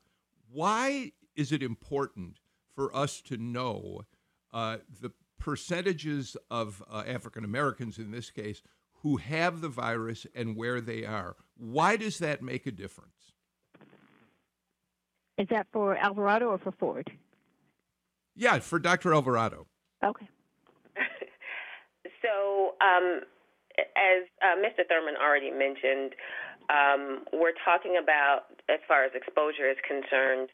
Why 0.51 1.11
is 1.35 1.51
it 1.51 1.63
important 1.63 2.39
for 2.75 2.93
us 2.95 3.21
to 3.21 3.37
know 3.37 4.01
uh, 4.51 4.77
the 4.99 5.11
percentages 5.37 6.35
of 6.49 6.83
uh, 6.91 7.03
African 7.07 7.45
Americans, 7.45 7.97
in 7.97 8.11
this 8.11 8.29
case, 8.31 8.61
who 9.03 9.17
have 9.17 9.61
the 9.61 9.69
virus 9.69 10.25
and 10.35 10.57
where 10.57 10.81
they 10.81 11.05
are? 11.05 11.35
Why 11.55 11.95
does 11.95 12.17
that 12.19 12.41
make 12.41 12.65
a 12.65 12.71
difference? 12.71 13.33
Is 15.37 15.47
that 15.51 15.67
for 15.71 15.95
Alvarado 15.95 16.47
or 16.47 16.57
for 16.57 16.73
Ford? 16.73 17.09
Yeah, 18.35 18.59
for 18.59 18.79
Dr. 18.79 19.13
Alvarado. 19.13 19.67
Okay. 20.03 20.27
so, 22.21 22.73
um, 22.81 23.21
as 23.95 24.27
uh, 24.41 24.57
Mr. 24.59 24.85
Thurmond 24.87 25.17
already 25.21 25.51
mentioned, 25.51 26.15
um, 26.69 27.25
we're 27.33 27.57
talking 27.65 27.97
about, 28.01 28.51
as 28.69 28.79
far 28.87 29.03
as 29.03 29.11
exposure 29.15 29.69
is 29.69 29.77
concerned, 29.87 30.49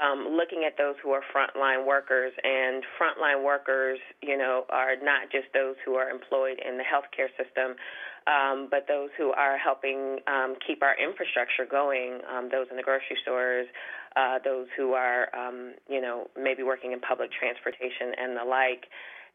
um, 0.00 0.32
looking 0.32 0.64
at 0.64 0.78
those 0.78 0.96
who 1.02 1.10
are 1.10 1.20
frontline 1.28 1.86
workers, 1.86 2.32
and 2.42 2.82
frontline 2.96 3.44
workers, 3.44 3.98
you 4.22 4.36
know, 4.36 4.64
are 4.70 4.96
not 4.96 5.30
just 5.30 5.46
those 5.52 5.76
who 5.84 5.94
are 5.94 6.08
employed 6.08 6.58
in 6.58 6.78
the 6.78 6.84
healthcare 6.84 7.28
system, 7.36 7.76
um, 8.26 8.68
but 8.70 8.86
those 8.88 9.10
who 9.16 9.30
are 9.32 9.58
helping 9.58 10.18
um, 10.26 10.56
keep 10.66 10.82
our 10.82 10.96
infrastructure 10.96 11.66
going, 11.70 12.20
um, 12.32 12.48
those 12.50 12.66
in 12.70 12.76
the 12.76 12.82
grocery 12.82 13.16
stores, 13.22 13.66
uh, 14.16 14.38
those 14.42 14.66
who 14.76 14.92
are, 14.92 15.28
um, 15.36 15.74
you 15.88 16.00
know, 16.00 16.28
maybe 16.36 16.62
working 16.62 16.92
in 16.92 17.00
public 17.00 17.30
transportation 17.32 18.12
and 18.18 18.36
the 18.36 18.44
like. 18.44 18.88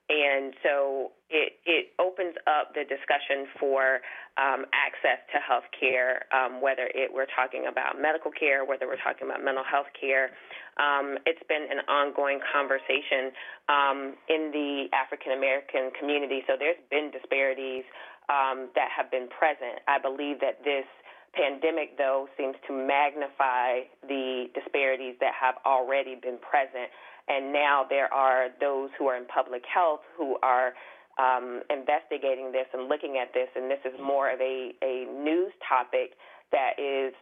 And 0.07 0.53
so 0.61 1.11
it, 1.29 1.57
it 1.65 1.89
opens 1.97 2.35
up 2.45 2.77
the 2.77 2.85
discussion 2.85 3.49
for 3.59 4.05
um, 4.37 4.69
access 4.69 5.17
to 5.33 5.41
health 5.41 5.65
care, 5.73 6.29
um, 6.29 6.61
whether 6.61 6.85
it, 6.93 7.09
we're 7.09 7.29
talking 7.33 7.65
about 7.65 7.97
medical 7.97 8.29
care, 8.29 8.61
whether 8.65 8.85
we're 8.85 9.01
talking 9.01 9.25
about 9.25 9.41
mental 9.41 9.65
health 9.65 9.89
care. 9.97 10.29
Um, 10.77 11.17
it's 11.25 11.41
been 11.49 11.65
an 11.73 11.81
ongoing 11.89 12.37
conversation 12.53 13.33
um, 13.65 14.13
in 14.29 14.53
the 14.53 14.93
African 14.93 15.33
American 15.33 15.89
community. 15.97 16.45
So 16.45 16.53
there's 16.53 16.77
been 16.93 17.09
disparities 17.09 17.89
um, 18.29 18.69
that 18.77 18.93
have 18.93 19.09
been 19.09 19.25
present. 19.25 19.81
I 19.89 19.97
believe 19.97 20.37
that 20.45 20.61
this 20.61 20.85
pandemic, 21.33 21.97
though, 21.97 22.27
seems 22.37 22.55
to 22.67 22.73
magnify 22.73 23.89
the 24.07 24.53
disparities 24.53 25.15
that 25.19 25.33
have 25.33 25.55
already 25.65 26.15
been 26.15 26.37
present 26.39 26.93
and 27.27 27.51
now 27.51 27.85
there 27.89 28.11
are 28.13 28.47
those 28.59 28.89
who 28.97 29.07
are 29.07 29.17
in 29.17 29.25
public 29.25 29.63
health 29.71 30.01
who 30.17 30.37
are 30.43 30.73
um, 31.17 31.61
investigating 31.69 32.51
this 32.51 32.67
and 32.73 32.89
looking 32.89 33.17
at 33.21 33.33
this, 33.33 33.47
and 33.55 33.71
this 33.71 33.79
is 33.85 33.93
more 34.03 34.29
of 34.29 34.39
a, 34.41 34.71
a 34.83 35.05
news 35.05 35.53
topic 35.67 36.13
that 36.51 36.77
is 36.77 37.13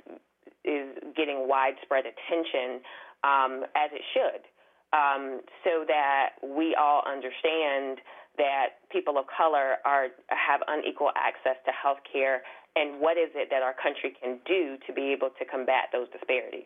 is 0.65 0.95
getting 1.15 1.48
widespread 1.48 2.05
attention 2.05 2.79
um, 3.24 3.63
as 3.75 3.91
it 3.91 4.01
should, 4.13 4.41
um, 4.98 5.41
so 5.63 5.83
that 5.88 6.31
we 6.41 6.75
all 6.79 7.03
understand 7.05 8.00
that 8.38 8.79
people 8.91 9.17
of 9.17 9.25
color 9.27 9.77
are 9.86 10.07
have 10.29 10.62
unequal 10.67 11.12
access 11.15 11.57
to 11.65 11.72
health 11.72 12.00
care, 12.12 12.41
and 12.75 13.00
what 13.00 13.17
is 13.17 13.29
it 13.36 13.50
that 13.51 13.62
our 13.62 13.75
country 13.75 14.15
can 14.22 14.39
do 14.45 14.77
to 14.88 14.93
be 14.93 15.13
able 15.13 15.29
to 15.38 15.45
combat 15.45 15.89
those 15.93 16.07
disparities. 16.10 16.65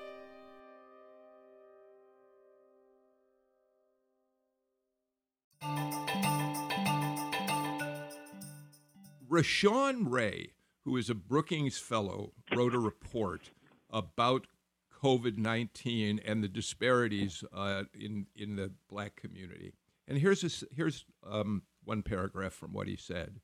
Rashawn 9.31 10.11
Ray, 10.11 10.49
who 10.83 10.97
is 10.97 11.09
a 11.09 11.15
Brookings 11.15 11.77
Fellow, 11.77 12.33
wrote 12.53 12.75
a 12.75 12.79
report 12.79 13.51
about 13.89 14.45
COVID 15.01 15.37
19 15.37 16.19
and 16.25 16.43
the 16.43 16.49
disparities 16.49 17.41
uh, 17.53 17.83
in, 17.97 18.27
in 18.35 18.57
the 18.57 18.71
black 18.89 19.15
community. 19.15 19.71
And 20.05 20.17
here's, 20.17 20.43
a, 20.43 20.75
here's 20.75 21.05
um, 21.25 21.61
one 21.85 22.01
paragraph 22.01 22.51
from 22.51 22.73
what 22.73 22.87
he 22.87 22.97
said. 22.97 23.39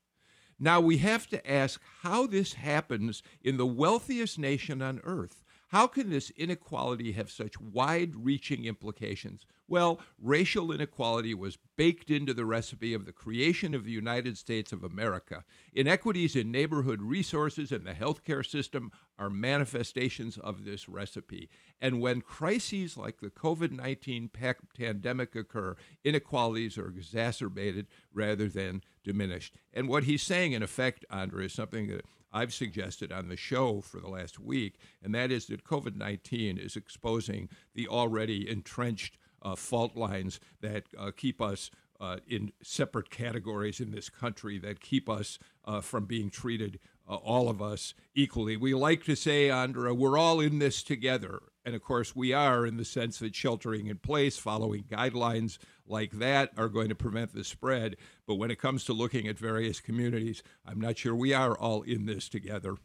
Now 0.60 0.82
we 0.82 0.98
have 0.98 1.28
to 1.28 1.50
ask 1.50 1.80
how 2.02 2.28
this 2.28 2.56
happens 2.56 3.24
in 3.42 3.56
the 3.56 3.66
wealthiest 3.66 4.38
nation 4.38 4.82
on 4.82 5.00
earth. 5.06 5.42
How 5.72 5.86
can 5.86 6.10
this 6.10 6.30
inequality 6.32 7.12
have 7.12 7.30
such 7.30 7.60
wide 7.60 8.14
reaching 8.16 8.64
implications? 8.64 9.46
Well, 9.68 10.00
racial 10.18 10.72
inequality 10.72 11.34
was 11.34 11.58
baked 11.76 12.10
into 12.10 12.34
the 12.34 12.46
recipe 12.46 12.94
of 12.94 13.06
the 13.06 13.12
creation 13.12 13.74
of 13.74 13.84
the 13.84 13.92
United 13.92 14.38
States 14.38 14.72
of 14.72 14.82
America. 14.82 15.44
Inequities 15.74 16.38
in 16.38 16.52
neighborhood 16.54 17.02
resources 17.02 17.74
and 17.74 17.86
the 17.86 17.92
healthcare 17.92 18.50
system 18.50 18.94
are 19.20 19.30
manifestations 19.30 20.38
of 20.38 20.64
this 20.64 20.88
recipe. 20.88 21.50
And 21.82 22.00
when 22.00 22.22
crises 22.22 22.96
like 22.96 23.20
the 23.20 23.30
COVID 23.30 23.72
19 23.72 24.30
pandemic 24.74 25.36
occur, 25.36 25.76
inequalities 26.06 26.78
are 26.78 26.88
exacerbated 26.88 27.88
rather 28.14 28.48
than 28.48 28.84
diminished. 29.04 29.54
And 29.74 29.90
what 29.90 30.06
he's 30.06 30.24
saying, 30.24 30.54
in 30.54 30.64
effect, 30.64 31.04
Andra, 31.10 31.44
is 31.44 31.54
something 31.54 31.88
that 31.88 32.06
I've 32.32 32.54
suggested 32.54 33.12
on 33.12 33.30
the 33.30 33.38
show 33.38 33.82
for 33.82 34.00
the 34.00 34.10
last 34.10 34.40
week, 34.40 34.76
and 35.04 35.14
that 35.16 35.32
is 35.32 35.48
that 35.48 35.64
COVID 35.64 35.96
19 35.96 36.58
is 36.58 36.76
exposing 36.76 37.50
the 37.74 37.88
already 37.88 38.50
entrenched 38.50 39.18
uh, 39.42 39.56
fault 39.56 39.96
lines 39.96 40.40
that 40.62 40.84
uh, 40.98 41.12
keep 41.16 41.42
us 41.42 41.72
uh, 42.00 42.18
in 42.28 42.52
separate 42.62 43.10
categories 43.10 43.80
in 43.80 43.92
this 43.92 44.10
country 44.10 44.60
that 44.60 44.82
keep 44.82 45.10
us 45.10 45.40
uh, 45.66 45.82
from 45.82 46.06
being 46.06 46.30
treated, 46.30 46.80
uh, 47.10 47.16
all 47.16 47.50
of 47.50 47.62
us, 47.62 47.94
equally. 48.14 48.56
We 48.56 48.74
like 48.74 49.04
to 49.06 49.16
say, 49.16 49.50
Andra, 49.50 49.94
we're 49.94 50.18
all 50.18 50.40
in 50.40 50.60
this 50.60 50.84
together. 50.84 51.42
And 51.66 51.76
of 51.76 51.82
course, 51.82 52.16
we 52.16 52.34
are 52.34 52.66
in 52.66 52.78
the 52.78 52.86
sense 52.86 53.20
that 53.20 53.36
sheltering 53.36 53.88
in 53.88 53.98
place, 53.98 54.38
following 54.38 54.84
guidelines 54.84 55.58
like 55.90 56.12
that, 56.20 56.52
are 56.58 56.70
going 56.70 56.90
to 56.90 56.96
prevent 56.96 57.34
the 57.34 57.44
spread. 57.44 57.98
But 58.26 58.36
when 58.36 58.52
it 58.52 58.60
comes 58.60 58.84
to 58.86 58.94
looking 58.94 59.28
at 59.28 59.38
various 59.38 59.80
communities, 59.80 60.44
I'm 60.66 60.80
not 60.80 60.98
sure 60.98 61.16
we 61.16 61.34
are 61.34 61.58
all 61.58 61.82
in 61.82 62.06
this 62.06 62.30
together. 62.30 62.78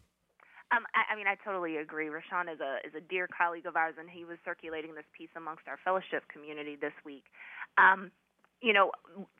Um, 0.72 0.88
I, 0.96 1.12
I 1.12 1.16
mean, 1.16 1.26
I 1.26 1.36
totally 1.44 1.76
agree. 1.76 2.08
Rashawn 2.08 2.52
is 2.52 2.60
a 2.60 2.80
is 2.86 2.94
a 2.96 3.00
dear 3.00 3.28
colleague 3.28 3.66
of 3.66 3.76
ours, 3.76 3.94
and 3.98 4.08
he 4.08 4.24
was 4.24 4.38
circulating 4.44 4.94
this 4.94 5.04
piece 5.16 5.28
amongst 5.36 5.68
our 5.68 5.78
fellowship 5.84 6.24
community 6.32 6.76
this 6.80 6.96
week. 7.04 7.24
Um, 7.76 8.10
you 8.62 8.72
know, 8.72 8.92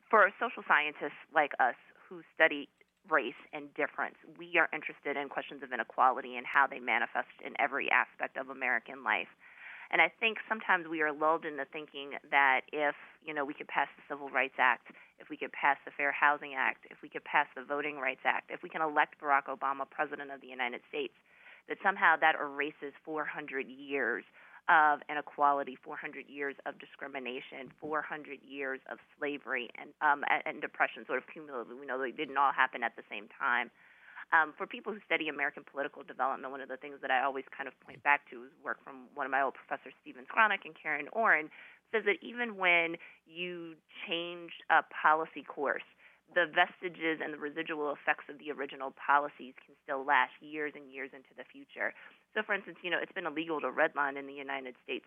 for 0.09 0.29
social 0.39 0.61
scientists 0.67 1.17
like 1.33 1.51
us 1.59 1.75
who 2.07 2.21
study 2.35 2.69
race 3.09 3.39
and 3.51 3.73
difference, 3.73 4.15
we 4.37 4.53
are 4.61 4.69
interested 4.71 5.17
in 5.17 5.27
questions 5.27 5.63
of 5.63 5.73
inequality 5.73 6.37
and 6.37 6.45
how 6.45 6.67
they 6.67 6.79
manifest 6.79 7.33
in 7.43 7.53
every 7.59 7.89
aspect 7.89 8.37
of 8.37 8.49
American 8.49 9.03
life. 9.03 9.31
And 9.93 10.01
I 10.01 10.09
think 10.09 10.39
sometimes 10.49 10.89
we 10.89 11.05
are 11.05 11.13
lulled 11.13 11.45
into 11.45 11.65
thinking 11.69 12.17
that 12.33 12.61
if 12.73 12.95
you 13.23 13.31
know 13.31 13.45
we 13.45 13.53
could 13.53 13.69
pass 13.69 13.87
the 13.95 14.01
Civil 14.09 14.27
Rights 14.27 14.57
Act, 14.57 14.89
if 15.19 15.29
we 15.29 15.37
could 15.37 15.53
pass 15.53 15.77
the 15.85 15.91
Fair 15.93 16.11
Housing 16.11 16.57
Act, 16.57 16.89
if 16.89 16.97
we 17.05 17.09
could 17.09 17.23
pass 17.23 17.45
the 17.55 17.61
Voting 17.61 18.01
Rights 18.01 18.25
Act, 18.25 18.49
if 18.49 18.63
we 18.63 18.69
can 18.69 18.81
elect 18.81 19.21
Barack 19.21 19.45
Obama 19.53 19.85
president 19.87 20.31
of 20.33 20.41
the 20.41 20.49
United 20.49 20.81
States, 20.89 21.13
that 21.69 21.77
somehow 21.85 22.15
that 22.17 22.33
erases 22.41 22.91
400 23.05 23.69
years 23.69 24.25
of 24.67 25.05
inequality, 25.13 25.77
400 25.77 26.25
years 26.27 26.55
of 26.65 26.79
discrimination, 26.79 27.69
400 27.79 28.39
years 28.41 28.79
of 28.89 28.97
slavery 29.19 29.69
and 29.77 29.93
um, 30.01 30.25
and 30.49 30.57
depression, 30.59 31.05
sort 31.05 31.21
of 31.21 31.29
cumulatively. 31.29 31.77
We 31.79 31.85
know 31.85 32.01
they 32.01 32.09
didn't 32.09 32.37
all 32.37 32.51
happen 32.51 32.81
at 32.81 32.97
the 32.97 33.05
same 33.13 33.29
time. 33.29 33.69
Um, 34.33 34.49
for 34.57 34.65
people 34.65 34.91
who 34.91 34.99
study 35.05 35.29
American 35.29 35.61
political 35.61 36.01
development, 36.01 36.49
one 36.49 36.59
of 36.59 36.67
the 36.67 36.81
things 36.81 36.97
that 37.05 37.13
I 37.13 37.21
always 37.21 37.45
kind 37.55 37.69
of 37.69 37.77
point 37.85 38.01
back 38.01 38.25
to 38.33 38.49
is 38.49 38.51
work 38.65 38.81
from 38.83 39.05
one 39.13 39.29
of 39.29 39.31
my 39.31 39.45
old 39.45 39.53
professors, 39.53 39.93
Stephen 40.01 40.25
Skowronek 40.25 40.65
and 40.65 40.73
Karen 40.73 41.05
Orren, 41.13 41.53
says 41.93 42.01
that 42.09 42.17
even 42.25 42.57
when 42.57 42.97
you 43.29 43.77
change 44.09 44.49
a 44.73 44.81
policy 44.89 45.45
course, 45.45 45.85
the 46.33 46.49
vestiges 46.49 47.21
and 47.21 47.29
the 47.29 47.37
residual 47.37 47.93
effects 47.93 48.25
of 48.25 48.41
the 48.41 48.49
original 48.49 48.89
policies 48.97 49.53
can 49.61 49.77
still 49.85 50.01
last 50.01 50.33
years 50.41 50.73
and 50.73 50.89
years 50.89 51.13
into 51.13 51.29
the 51.37 51.45
future. 51.45 51.93
So, 52.33 52.41
for 52.41 52.57
instance, 52.57 52.81
you 52.81 52.89
know, 52.89 52.97
it's 52.97 53.13
been 53.13 53.29
illegal 53.29 53.61
to 53.61 53.69
redline 53.69 54.17
in 54.17 54.25
the 54.25 54.33
United 54.33 54.73
States 54.81 55.05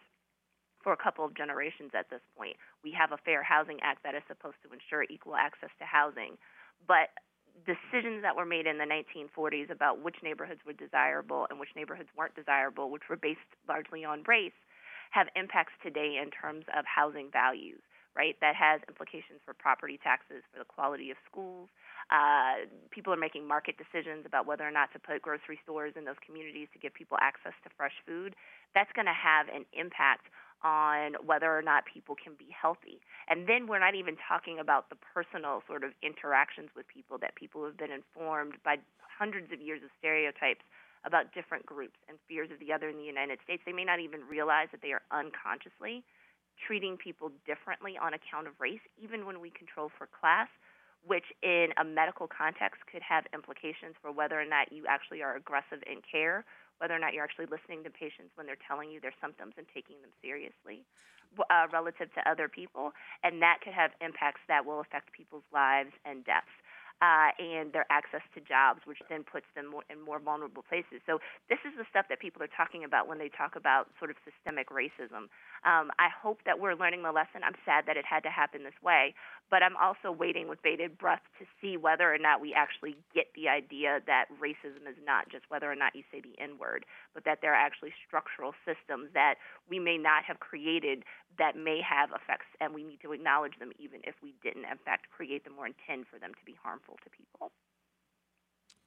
for 0.87 0.95
a 0.95 0.97
couple 0.97 1.27
of 1.27 1.35
generations 1.35 1.91
at 1.99 2.07
this 2.15 2.23
point. 2.39 2.55
We 2.87 2.95
have 2.95 3.11
a 3.11 3.19
Fair 3.27 3.43
Housing 3.43 3.83
Act 3.83 4.07
that 4.07 4.15
is 4.15 4.23
supposed 4.31 4.63
to 4.63 4.71
ensure 4.71 5.03
equal 5.11 5.35
access 5.35 5.75
to 5.83 5.85
housing, 5.85 6.39
but 6.87 7.11
decisions 7.65 8.23
that 8.23 8.37
were 8.37 8.45
made 8.45 8.67
in 8.67 8.79
the 8.79 8.85
1940s 8.85 9.71
about 9.71 10.03
which 10.03 10.17
neighborhoods 10.23 10.61
were 10.67 10.73
desirable 10.73 11.47
and 11.51 11.59
which 11.59 11.71
neighborhoods 11.77 12.09
weren't 12.17 12.35
desirable, 12.35 12.91
which 12.91 13.09
were 13.09 13.17
based 13.17 13.49
largely 13.69 14.05
on 14.05 14.23
race, 14.27 14.57
have 15.11 15.29
impacts 15.37 15.73
today 15.83 16.21
in 16.23 16.31
terms 16.31 16.65
of 16.77 16.85
housing 16.85 17.31
values 17.33 17.81
right? 18.17 18.35
That 18.41 18.57
has 18.57 18.81
implications 18.89 19.45
for 19.45 19.53
property 19.53 20.01
taxes, 20.01 20.41
for 20.51 20.59
the 20.59 20.65
quality 20.65 21.13
of 21.13 21.21
schools. 21.29 21.69
Uh, 22.09 22.65
people 22.91 23.13
are 23.13 23.21
making 23.21 23.47
market 23.47 23.77
decisions 23.77 24.25
about 24.25 24.49
whether 24.49 24.65
or 24.65 24.73
not 24.73 24.89
to 24.97 24.99
put 24.99 25.21
grocery 25.21 25.61
stores 25.63 25.93
in 25.95 26.09
those 26.09 26.19
communities 26.25 26.67
to 26.73 26.81
give 26.81 26.95
people 26.97 27.19
access 27.21 27.53
to 27.63 27.69
fresh 27.77 27.95
food. 28.09 28.35
That's 28.75 28.91
going 28.97 29.07
to 29.07 29.15
have 29.15 29.53
an 29.53 29.69
impact 29.77 30.33
on 30.67 31.15
whether 31.23 31.47
or 31.47 31.63
not 31.63 31.87
people 31.87 32.19
can 32.19 32.35
be 32.35 32.51
healthy. 32.51 32.99
And 33.31 33.47
then 33.47 33.71
we're 33.71 33.79
not 33.79 33.95
even 33.95 34.19
talking 34.19 34.59
about 34.59 34.91
the 34.91 34.99
personal 34.99 35.63
sort 35.71 35.85
of 35.87 35.95
interactions 36.03 36.75
with 36.75 36.91
people 36.91 37.23
that 37.23 37.39
people 37.39 37.63
have 37.63 37.79
been 37.79 37.95
informed 37.95 38.59
by 38.67 38.83
hundreds 38.99 39.55
of 39.55 39.63
years 39.63 39.87
of 39.87 39.95
stereotypes 40.03 40.67
about 41.07 41.31
different 41.31 41.65
groups 41.65 41.95
and 42.11 42.19
fears 42.27 42.51
of 42.51 42.59
the 42.59 42.75
other 42.75 42.91
in 42.91 42.99
the 42.99 43.07
United 43.07 43.39
States. 43.47 43.63
They 43.65 43.73
may 43.73 43.87
not 43.87 44.01
even 44.01 44.27
realize 44.27 44.67
that 44.75 44.83
they 44.83 44.91
are 44.91 45.07
unconsciously 45.15 46.03
treating 46.59 46.97
people 46.97 47.31
differently 47.47 47.95
on 48.01 48.11
account 48.15 48.49
of 48.49 48.59
race, 48.59 48.83
even 48.99 49.25
when 49.25 49.39
we 49.41 49.51
control 49.51 49.93
for 49.97 50.09
class, 50.09 50.49
which 51.07 51.31
in 51.43 51.69
a 51.79 51.85
medical 51.85 52.27
context 52.27 52.83
could 52.91 53.03
have 53.03 53.25
implications 53.33 53.95
for 54.03 54.11
whether 54.11 54.41
or 54.41 54.49
not 54.49 54.73
you 54.73 54.83
actually 54.89 55.23
are 55.23 55.37
aggressive 55.37 55.79
in 55.87 56.03
care, 56.03 56.45
whether 56.79 56.95
or 56.95 56.99
not 56.99 57.15
you're 57.15 57.25
actually 57.25 57.47
listening 57.47 57.85
to 57.85 57.91
patients 57.91 58.33
when 58.37 58.47
they're 58.47 58.61
telling 58.67 58.91
you 58.91 59.01
their 59.01 59.15
symptoms 59.21 59.55
and 59.57 59.67
taking 59.73 59.97
them 60.03 60.11
seriously 60.23 60.85
uh, 61.39 61.67
relative 61.73 62.13
to 62.15 62.21
other 62.29 62.49
people. 62.49 62.93
And 63.25 63.41
that 63.43 63.61
could 63.63 63.73
have 63.73 63.91
impacts 64.01 64.41
that 64.49 64.65
will 64.65 64.81
affect 64.81 65.13
people's 65.13 65.47
lives 65.53 65.93
and 66.05 66.25
deaths 66.25 66.53
uh, 67.03 67.31
and 67.39 67.73
their 67.73 67.85
access 67.91 68.23
to 68.35 68.41
jobs, 68.41 68.81
which 68.87 68.99
then 69.09 69.23
puts 69.23 69.45
them 69.55 69.69
more, 69.69 69.85
in 69.91 70.01
more 70.01 70.19
vulnerable 70.19 70.65
places. 70.65 71.05
So 71.05 71.21
this 71.49 71.59
is 71.69 71.77
the 71.77 71.85
stuff 71.91 72.07
that 72.09 72.21
people 72.21 72.43
are 72.43 72.51
talking 72.57 72.85
about 72.85 73.07
when 73.07 73.19
they 73.19 73.29
talk 73.29 73.57
about 73.57 73.89
sort 73.99 74.11
of 74.11 74.17
systemic 74.25 74.71
racism. 74.71 75.29
Um, 75.69 75.93
I 76.01 76.09
hope 76.09 76.41
that 76.47 76.59
we're 76.59 76.75
learning 76.75 77.03
the 77.03 77.13
lesson. 77.13 77.45
I'm 77.45 77.59
sad 77.65 77.85
that 77.87 77.97
it 77.97 78.05
had 78.09 78.23
to 78.25 78.31
happen 78.31 78.65
this 78.65 78.77
way, 78.83 79.15
but 79.51 79.63
I'm 79.63 79.77
also 79.77 80.11
waiting 80.11 80.49
with 80.49 80.63
bated 80.63 80.97
breath 80.97 81.23
to 81.39 81.45
see 81.61 81.77
whether 81.77 82.13
or 82.13 82.19
not 82.19 82.41
we 82.41 82.55
actually 82.55 82.97
get 83.15 83.27
the 83.37 83.49
idea 83.49 84.01
that 84.07 84.27
racism 84.41 84.89
is 84.89 84.97
not 85.05 85.29
just 85.29 85.45
whether 85.49 85.71
or 85.71 85.77
not 85.77 85.95
you 85.95 86.03
say 86.11 86.21
the 86.21 86.33
N 86.41 86.57
word, 86.59 86.87
but 87.13 87.25
that 87.25 87.39
there 87.43 87.53
are 87.53 87.61
actually 87.61 87.93
structural 88.07 88.55
systems 88.65 89.13
that 89.13 89.35
we 89.69 89.79
may 89.79 89.99
not 89.99 90.25
have 90.25 90.41
created 90.41 91.05
that 91.39 91.57
may 91.57 91.81
have 91.81 92.11
effects, 92.11 92.47
and 92.61 92.75
we 92.75 92.83
need 92.83 93.01
to 93.03 93.13
acknowledge 93.13 93.59
them 93.59 93.73
even 93.79 94.01
if 94.05 94.15
we 94.23 94.35
didn't, 94.43 94.65
in 94.65 94.79
fact, 94.85 95.07
create 95.11 95.45
them 95.45 95.55
or 95.59 95.67
intend 95.67 96.07
for 96.07 96.19
them 96.19 96.33
to 96.33 96.45
be 96.45 96.55
harmful 96.63 96.99
to 97.05 97.11
people. 97.11 97.53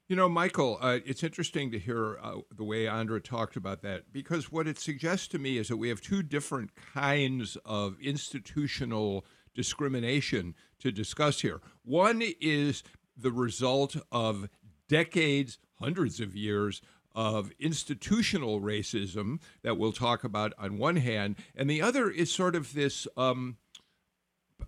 You 0.07 0.15
know, 0.15 0.27
Michael, 0.27 0.79
uh, 0.81 0.99
it's 1.05 1.23
interesting 1.23 1.69
to 1.71 1.77
hear 1.77 2.17
uh, 2.19 2.37
the 2.51 2.63
way 2.63 2.87
Andra 2.87 3.21
talked 3.21 3.55
about 3.55 3.83
that 3.83 4.11
because 4.11 4.51
what 4.51 4.67
it 4.67 4.79
suggests 4.79 5.27
to 5.27 5.37
me 5.37 5.59
is 5.59 5.67
that 5.67 5.77
we 5.77 5.89
have 5.89 6.01
two 6.01 6.23
different 6.23 6.71
kinds 6.75 7.57
of 7.63 7.95
institutional 8.01 9.23
discrimination 9.53 10.55
to 10.79 10.91
discuss 10.91 11.41
here. 11.41 11.61
One 11.83 12.23
is 12.41 12.81
the 13.15 13.31
result 13.31 13.97
of 14.11 14.49
decades, 14.87 15.59
hundreds 15.75 16.19
of 16.19 16.35
years 16.35 16.81
of 17.19 17.51
institutional 17.59 18.61
racism 18.61 19.41
that 19.61 19.77
we'll 19.77 19.91
talk 19.91 20.23
about 20.23 20.53
on 20.57 20.77
one 20.77 20.95
hand, 20.95 21.35
and 21.53 21.69
the 21.69 21.81
other 21.81 22.09
is 22.09 22.31
sort 22.31 22.55
of 22.55 22.73
this 22.73 23.09
um, 23.17 23.57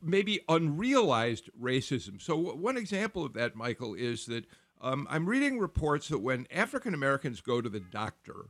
maybe 0.02 0.42
unrealized 0.50 1.50
racism. 1.58 2.22
So, 2.22 2.36
one 2.36 2.76
example 2.76 3.24
of 3.24 3.32
that, 3.36 3.56
Michael, 3.56 3.94
is 3.94 4.26
that 4.26 4.44
um, 4.82 5.08
I'm 5.10 5.28
reading 5.28 5.60
reports 5.60 6.10
that 6.10 6.20
when 6.20 6.46
African 6.52 6.94
Americans 6.94 7.40
go 7.40 7.62
to 7.62 7.70
the 7.70 7.80
doctor, 7.80 8.50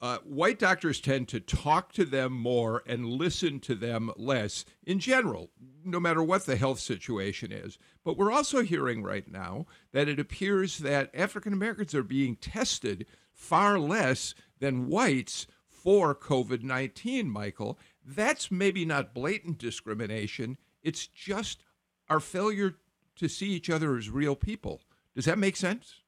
uh, 0.00 0.18
white 0.18 0.60
doctors 0.60 1.00
tend 1.00 1.26
to 1.26 1.40
talk 1.40 1.92
to 1.94 2.04
them 2.04 2.32
more 2.32 2.84
and 2.86 3.04
listen 3.04 3.58
to 3.58 3.74
them 3.74 4.12
less 4.16 4.64
in 4.84 5.00
general, 5.00 5.50
no 5.84 5.98
matter 5.98 6.22
what 6.22 6.46
the 6.46 6.54
health 6.54 6.78
situation 6.78 7.50
is. 7.50 7.78
But 8.04 8.16
we're 8.16 8.30
also 8.30 8.62
hearing 8.62 9.02
right 9.02 9.28
now 9.28 9.66
that 9.90 10.06
it 10.06 10.20
appears 10.20 10.78
that 10.78 11.10
African 11.12 11.52
Americans 11.52 11.96
are 11.96 12.04
being 12.04 12.36
tested 12.36 13.06
far 13.34 13.78
less 13.78 14.34
than 14.60 14.88
whites 14.88 15.46
for 15.68 16.14
COVID 16.14 16.62
19, 16.62 17.28
Michael. 17.28 17.78
That's 18.04 18.50
maybe 18.50 18.84
not 18.84 19.14
blatant 19.14 19.58
discrimination, 19.58 20.56
it's 20.82 21.06
just 21.06 21.64
our 22.08 22.20
failure 22.20 22.76
to 23.16 23.28
see 23.28 23.50
each 23.50 23.70
other 23.70 23.96
as 23.96 24.10
real 24.10 24.36
people. 24.36 24.80
Does 25.14 25.24
that 25.26 25.38
make 25.38 25.56
sense? 25.56 26.00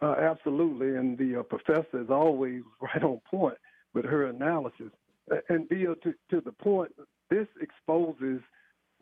Uh, 0.00 0.14
absolutely, 0.18 0.96
and 0.96 1.18
the 1.18 1.40
uh, 1.40 1.42
professor 1.42 2.00
is 2.00 2.10
always 2.10 2.62
right 2.80 3.02
on 3.02 3.20
point 3.28 3.58
with 3.94 4.04
her 4.04 4.26
analysis. 4.26 4.90
And 5.48 5.68
Bill, 5.68 5.94
to, 6.02 6.14
to 6.30 6.40
the 6.40 6.52
point, 6.52 6.92
this 7.30 7.46
exposes 7.60 8.40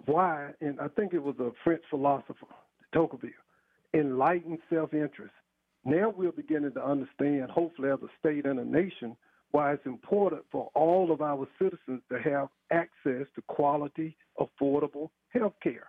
why, 0.04 0.50
and 0.61 0.80
I 0.80 0.88
think 0.88 1.14
it 1.14 1.22
was 1.22 1.37
a 1.38 1.50
French 1.62 1.82
philosopher, 1.88 2.46
Tocqueville, 2.92 3.30
enlightened 3.94 4.59
self-interest. 4.70 5.32
Now 5.87 6.12
we're 6.16 6.33
beginning 6.33 6.72
to 6.72 6.85
understand, 6.85 7.49
hopefully 7.49 7.90
as 7.90 8.01
a 8.03 8.09
state 8.18 8.44
and 8.44 8.59
a 8.59 8.64
nation, 8.64 9.16
why 9.53 9.72
it's 9.72 9.87
important 9.87 10.42
for 10.51 10.68
all 10.75 11.12
of 11.12 11.22
our 11.22 11.46
citizens 11.61 12.03
to 12.11 12.18
have 12.18 12.49
access 12.72 13.25
to 13.37 13.42
quality, 13.46 14.16
affordable 14.40 15.11
health 15.29 15.55
care. 15.62 15.87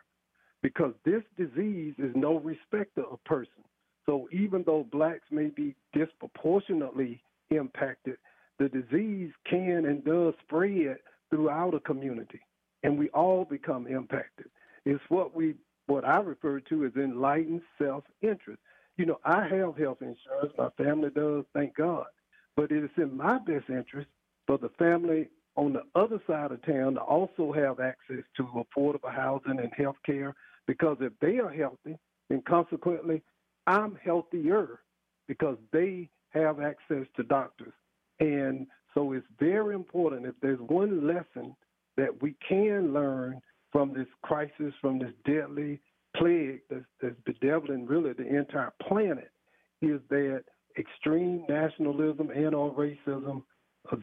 Because 0.61 0.93
this 1.03 1.23
disease 1.35 1.95
is 1.97 2.11
no 2.15 2.39
respecter 2.39 3.05
of 3.09 3.23
person. 3.23 3.63
So 4.05 4.29
even 4.31 4.63
though 4.67 4.85
blacks 4.91 5.25
may 5.31 5.47
be 5.47 5.75
disproportionately 5.93 7.19
impacted, 7.49 8.17
the 8.59 8.69
disease 8.69 9.31
can 9.49 9.85
and 9.87 10.05
does 10.05 10.35
spread 10.45 10.97
throughout 11.31 11.73
a 11.73 11.79
community, 11.79 12.41
and 12.83 12.99
we 12.99 13.09
all 13.09 13.45
become 13.45 13.87
impacted. 13.87 14.47
It's 14.85 15.03
what 15.09 15.35
we 15.35 15.55
what 15.87 16.05
I 16.05 16.19
refer 16.19 16.59
to 16.59 16.85
as 16.85 16.91
enlightened 16.95 17.61
self-interest. 17.81 18.59
You 18.97 19.05
know, 19.05 19.19
I 19.23 19.47
have 19.47 19.77
health 19.77 20.01
insurance, 20.01 20.53
my 20.57 20.69
family 20.83 21.09
does, 21.11 21.45
thank 21.53 21.75
God. 21.75 22.05
But 22.55 22.71
it 22.71 22.83
is 22.83 22.89
in 22.97 23.15
my 23.15 23.37
best 23.37 23.69
interest 23.69 24.07
for 24.47 24.57
the 24.57 24.69
family 24.79 25.29
on 25.55 25.73
the 25.73 25.83
other 25.95 26.19
side 26.27 26.51
of 26.51 26.65
town 26.65 26.95
to 26.95 27.01
also 27.01 27.51
have 27.51 27.79
access 27.79 28.23
to 28.37 28.43
affordable 28.43 29.13
housing 29.13 29.59
and 29.59 29.71
health 29.75 29.97
care 30.05 30.33
because 30.65 30.97
if 30.99 31.13
they 31.21 31.37
are 31.37 31.49
healthy, 31.49 31.97
then 32.29 32.41
consequently, 32.47 33.21
I'm 33.67 33.97
healthier 34.03 34.79
because 35.27 35.57
they 35.71 36.09
have 36.29 36.59
access 36.59 37.05
to 37.15 37.23
doctors. 37.23 37.73
And 38.19 38.67
so 38.93 39.13
it's 39.13 39.25
very 39.39 39.75
important 39.75 40.25
if 40.25 40.35
there's 40.41 40.59
one 40.59 41.05
lesson 41.05 41.55
that 41.97 42.21
we 42.21 42.35
can 42.47 42.93
learn 42.93 43.41
from 43.71 43.93
this 43.93 44.07
crisis, 44.23 44.73
from 44.81 44.99
this 44.99 45.13
deadly 45.25 45.79
plague 46.17 46.61
that's, 46.69 46.85
that's 47.01 47.15
bedeviling 47.25 47.85
really 47.85 48.13
the 48.13 48.27
entire 48.27 48.73
planet, 48.87 49.31
is 49.81 49.99
that 50.09 50.43
extreme 50.77 51.43
nationalism 51.49 52.29
and 52.29 52.53
or 52.53 52.73
racism, 52.73 53.43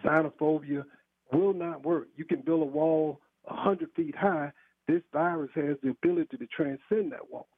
xenophobia 0.04 0.84
will 1.32 1.52
not 1.52 1.84
work. 1.84 2.08
You 2.16 2.24
can 2.24 2.40
build 2.40 2.62
a 2.62 2.66
wall 2.66 3.20
100 3.44 3.88
feet 3.94 4.16
high. 4.16 4.52
This 4.86 5.02
virus 5.12 5.50
has 5.54 5.76
the 5.82 5.90
ability 5.90 6.36
to 6.36 6.46
transcend 6.46 7.12
that 7.12 7.30
wall. 7.30 7.48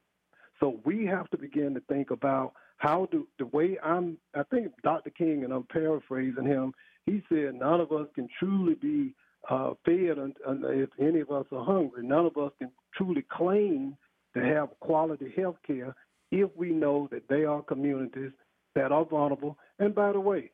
So 0.59 0.79
we 0.85 1.05
have 1.05 1.29
to 1.31 1.37
begin 1.37 1.73
to 1.75 1.81
think 1.81 2.11
about 2.11 2.53
how 2.77 3.07
do 3.11 3.27
the 3.39 3.45
way 3.47 3.77
I'm. 3.83 4.17
I 4.35 4.43
think 4.43 4.71
Dr. 4.83 5.09
King, 5.09 5.43
and 5.43 5.53
I'm 5.53 5.63
paraphrasing 5.63 6.45
him. 6.45 6.73
He 7.05 7.21
said 7.29 7.55
none 7.55 7.79
of 7.79 7.91
us 7.91 8.07
can 8.15 8.27
truly 8.39 8.75
be 8.75 9.13
uh, 9.49 9.73
fed 9.85 10.17
if 10.47 10.89
any 10.99 11.21
of 11.21 11.31
us 11.31 11.45
are 11.51 11.63
hungry. 11.63 12.05
None 12.05 12.25
of 12.25 12.37
us 12.37 12.51
can 12.59 12.71
truly 12.95 13.25
claim 13.31 13.97
to 14.39 14.53
have 14.53 14.69
quality 14.79 15.33
health 15.35 15.57
care 15.65 15.95
if 16.31 16.49
we 16.55 16.71
know 16.71 17.07
that 17.11 17.27
they 17.29 17.45
are 17.45 17.61
communities 17.61 18.31
that 18.75 18.91
are 18.91 19.05
vulnerable. 19.05 19.57
And 19.79 19.95
by 19.95 20.11
the 20.11 20.19
way, 20.19 20.51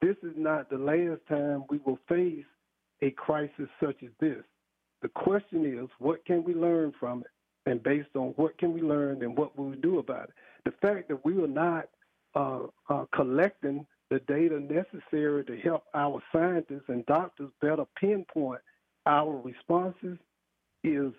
this 0.00 0.16
is 0.22 0.34
not 0.36 0.70
the 0.70 0.78
last 0.78 1.20
time 1.28 1.64
we 1.68 1.78
will 1.84 1.98
face 2.08 2.44
a 3.02 3.10
crisis 3.12 3.68
such 3.82 4.02
as 4.02 4.10
this. 4.20 4.42
The 5.02 5.08
question 5.08 5.64
is, 5.64 5.88
what 5.98 6.24
can 6.24 6.44
we 6.44 6.54
learn 6.54 6.92
from 6.98 7.20
it? 7.20 7.70
And 7.70 7.82
based 7.82 8.08
on 8.14 8.28
what 8.36 8.56
can 8.58 8.72
we 8.72 8.80
learn 8.80 9.22
and 9.22 9.36
what 9.36 9.56
will 9.56 9.66
we 9.66 9.76
do 9.76 9.98
about 9.98 10.30
it? 10.30 10.34
The 10.64 10.72
fact 10.86 11.08
that 11.08 11.24
we 11.24 11.42
are 11.42 11.46
not 11.46 11.88
uh, 12.34 12.60
uh, 12.88 13.04
collecting 13.14 13.86
the 14.10 14.20
data 14.20 14.58
necessary 14.58 15.44
to 15.44 15.58
help 15.58 15.84
our 15.94 16.22
scientists 16.32 16.88
and 16.88 17.04
doctors 17.06 17.50
better 17.60 17.84
pinpoint 18.00 18.60
our 19.06 19.40
responses 19.44 20.18
is 20.82 21.12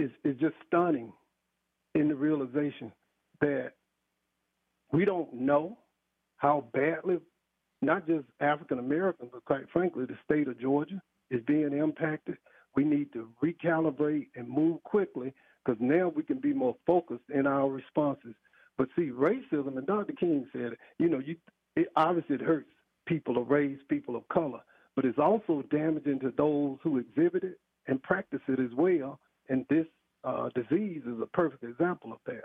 is, 0.00 0.10
is 0.24 0.36
just 0.40 0.54
stunning 0.66 1.12
in 1.94 2.08
the 2.08 2.14
realization 2.14 2.92
that 3.40 3.72
we 4.92 5.04
don't 5.04 5.32
know 5.32 5.78
how 6.36 6.64
badly 6.72 7.18
not 7.82 8.06
just 8.06 8.24
African 8.40 8.78
Americans, 8.78 9.30
but 9.32 9.44
quite 9.44 9.68
frankly, 9.72 10.04
the 10.04 10.18
state 10.24 10.48
of 10.48 10.60
Georgia 10.60 11.00
is 11.30 11.40
being 11.46 11.72
impacted. 11.72 12.36
We 12.76 12.84
need 12.84 13.12
to 13.12 13.28
recalibrate 13.42 14.28
and 14.36 14.48
move 14.48 14.82
quickly 14.82 15.32
because 15.64 15.80
now 15.80 16.12
we 16.14 16.22
can 16.22 16.38
be 16.38 16.52
more 16.52 16.76
focused 16.86 17.28
in 17.32 17.46
our 17.46 17.68
responses. 17.68 18.34
But 18.78 18.88
see, 18.96 19.10
racism, 19.10 19.76
and 19.76 19.86
Dr. 19.86 20.12
King 20.12 20.46
said, 20.52 20.72
you 20.98 21.08
know, 21.08 21.18
you 21.18 21.36
it, 21.76 21.88
obviously 21.96 22.36
it 22.36 22.40
hurts 22.40 22.68
people 23.06 23.38
of 23.38 23.48
race, 23.50 23.78
people 23.88 24.16
of 24.16 24.26
color, 24.28 24.60
but 24.96 25.04
it's 25.04 25.18
also 25.18 25.62
damaging 25.70 26.20
to 26.20 26.32
those 26.36 26.78
who 26.82 26.98
exhibit 26.98 27.44
it 27.44 27.60
and 27.86 28.02
practice 28.02 28.40
it 28.48 28.60
as 28.60 28.70
well. 28.76 29.20
And 29.50 29.66
this 29.68 29.86
uh, 30.24 30.48
disease 30.54 31.02
is 31.04 31.20
a 31.20 31.26
perfect 31.26 31.64
example 31.64 32.12
of 32.12 32.18
that. 32.26 32.44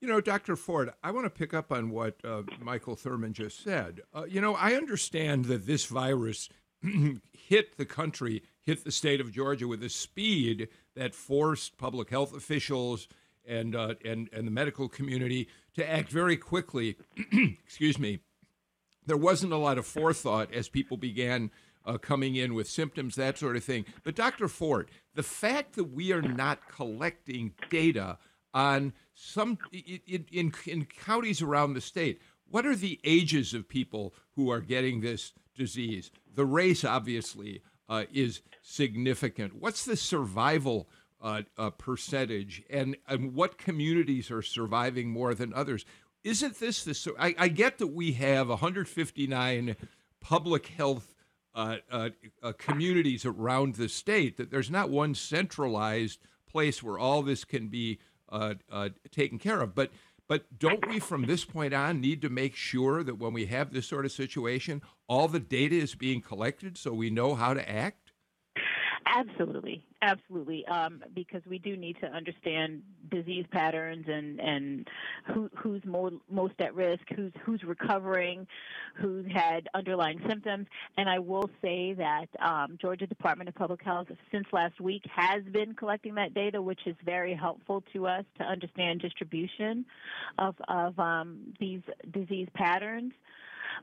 You 0.00 0.08
know, 0.08 0.20
Dr. 0.20 0.56
Ford, 0.56 0.90
I 1.02 1.10
want 1.10 1.24
to 1.24 1.30
pick 1.30 1.54
up 1.54 1.72
on 1.72 1.88
what 1.90 2.16
uh, 2.22 2.42
Michael 2.60 2.96
Thurmond 2.96 3.32
just 3.32 3.64
said. 3.64 4.02
Uh, 4.14 4.24
you 4.28 4.42
know, 4.42 4.54
I 4.54 4.74
understand 4.74 5.46
that 5.46 5.66
this 5.66 5.86
virus 5.86 6.50
hit 7.32 7.78
the 7.78 7.86
country, 7.86 8.42
hit 8.60 8.84
the 8.84 8.92
state 8.92 9.22
of 9.22 9.32
Georgia 9.32 9.66
with 9.66 9.82
a 9.82 9.88
speed 9.88 10.68
that 10.94 11.14
forced 11.14 11.78
public 11.78 12.10
health 12.10 12.36
officials 12.36 13.08
and 13.48 13.74
uh, 13.74 13.94
and 14.04 14.28
and 14.32 14.46
the 14.46 14.50
medical 14.50 14.88
community 14.88 15.48
to 15.74 15.90
act 15.90 16.10
very 16.10 16.36
quickly. 16.36 16.96
Excuse 17.64 17.98
me. 17.98 18.18
There 19.06 19.16
wasn't 19.16 19.52
a 19.52 19.56
lot 19.56 19.78
of 19.78 19.86
forethought 19.86 20.52
as 20.52 20.68
people 20.68 20.96
began 20.96 21.50
uh, 21.86 21.98
coming 21.98 22.36
in 22.36 22.54
with 22.54 22.68
symptoms, 22.68 23.14
that 23.14 23.38
sort 23.38 23.56
of 23.56 23.64
thing. 23.64 23.84
But 24.02 24.16
Dr. 24.16 24.48
Ford, 24.48 24.90
the 25.14 25.22
fact 25.22 25.76
that 25.76 25.84
we 25.84 26.12
are 26.12 26.22
not 26.22 26.68
collecting 26.68 27.52
data 27.70 28.18
on 28.52 28.92
some 29.14 29.58
in, 29.72 30.24
in, 30.32 30.52
in 30.66 30.84
counties 30.84 31.40
around 31.40 31.74
the 31.74 31.80
state, 31.80 32.20
what 32.50 32.66
are 32.66 32.76
the 32.76 33.00
ages 33.04 33.54
of 33.54 33.68
people 33.68 34.14
who 34.34 34.50
are 34.50 34.60
getting 34.60 35.00
this 35.00 35.32
disease? 35.54 36.10
The 36.34 36.44
race, 36.44 36.84
obviously, 36.84 37.62
uh, 37.88 38.04
is 38.12 38.42
significant. 38.62 39.54
What's 39.54 39.84
the 39.84 39.96
survival 39.96 40.88
uh, 41.20 41.42
uh, 41.56 41.70
percentage, 41.70 42.62
and 42.68 42.96
and 43.08 43.34
what 43.34 43.58
communities 43.58 44.30
are 44.30 44.42
surviving 44.42 45.10
more 45.10 45.34
than 45.34 45.54
others? 45.54 45.84
Isn't 46.24 46.58
this 46.58 46.84
the? 46.84 47.14
I, 47.18 47.34
I 47.38 47.48
get 47.48 47.78
that 47.78 47.88
we 47.88 48.12
have 48.12 48.48
159 48.48 49.76
public 50.20 50.66
health 50.66 51.14
uh, 51.56 51.76
uh, 51.90 52.10
uh, 52.42 52.52
communities 52.58 53.24
around 53.24 53.74
the 53.74 53.88
state. 53.88 54.36
That 54.36 54.50
there's 54.50 54.70
not 54.70 54.90
one 54.90 55.14
centralized 55.14 56.20
place 56.48 56.82
where 56.82 56.98
all 56.98 57.22
this 57.22 57.44
can 57.44 57.68
be 57.68 57.98
uh, 58.28 58.54
uh, 58.70 58.90
taken 59.10 59.38
care 59.38 59.60
of. 59.60 59.74
But 59.74 59.90
but 60.28 60.58
don't 60.58 60.86
we, 60.88 60.98
from 60.98 61.26
this 61.26 61.44
point 61.44 61.72
on, 61.72 62.00
need 62.00 62.20
to 62.22 62.28
make 62.28 62.56
sure 62.56 63.02
that 63.04 63.18
when 63.18 63.32
we 63.32 63.46
have 63.46 63.72
this 63.72 63.86
sort 63.86 64.04
of 64.04 64.12
situation, 64.12 64.82
all 65.08 65.28
the 65.28 65.40
data 65.40 65.76
is 65.76 65.94
being 65.94 66.20
collected 66.20 66.76
so 66.76 66.92
we 66.92 67.10
know 67.10 67.34
how 67.34 67.54
to 67.54 67.68
act? 67.68 68.05
Absolutely, 69.08 69.84
absolutely. 70.02 70.66
Um, 70.66 71.00
because 71.14 71.40
we 71.48 71.58
do 71.58 71.76
need 71.76 71.96
to 72.00 72.08
understand 72.08 72.82
disease 73.08 73.46
patterns 73.52 74.04
and 74.08 74.40
and 74.40 74.88
who, 75.32 75.48
who's 75.56 75.84
more, 75.84 76.10
most 76.28 76.54
at 76.58 76.74
risk, 76.74 77.04
who's 77.14 77.32
who's 77.44 77.62
recovering, 77.62 78.48
who's 78.96 79.26
had 79.32 79.68
underlying 79.74 80.20
symptoms. 80.28 80.66
And 80.98 81.08
I 81.08 81.20
will 81.20 81.48
say 81.62 81.94
that 81.94 82.26
um, 82.40 82.78
Georgia 82.80 83.06
Department 83.06 83.48
of 83.48 83.54
Public 83.54 83.80
Health, 83.82 84.08
since 84.32 84.46
last 84.52 84.80
week, 84.80 85.04
has 85.14 85.44
been 85.52 85.74
collecting 85.74 86.16
that 86.16 86.34
data, 86.34 86.60
which 86.60 86.80
is 86.84 86.96
very 87.04 87.34
helpful 87.34 87.84
to 87.92 88.08
us 88.08 88.24
to 88.38 88.44
understand 88.44 89.00
distribution 89.00 89.84
of 90.38 90.56
of 90.66 90.98
um, 90.98 91.54
these 91.60 91.82
disease 92.10 92.48
patterns. 92.54 93.12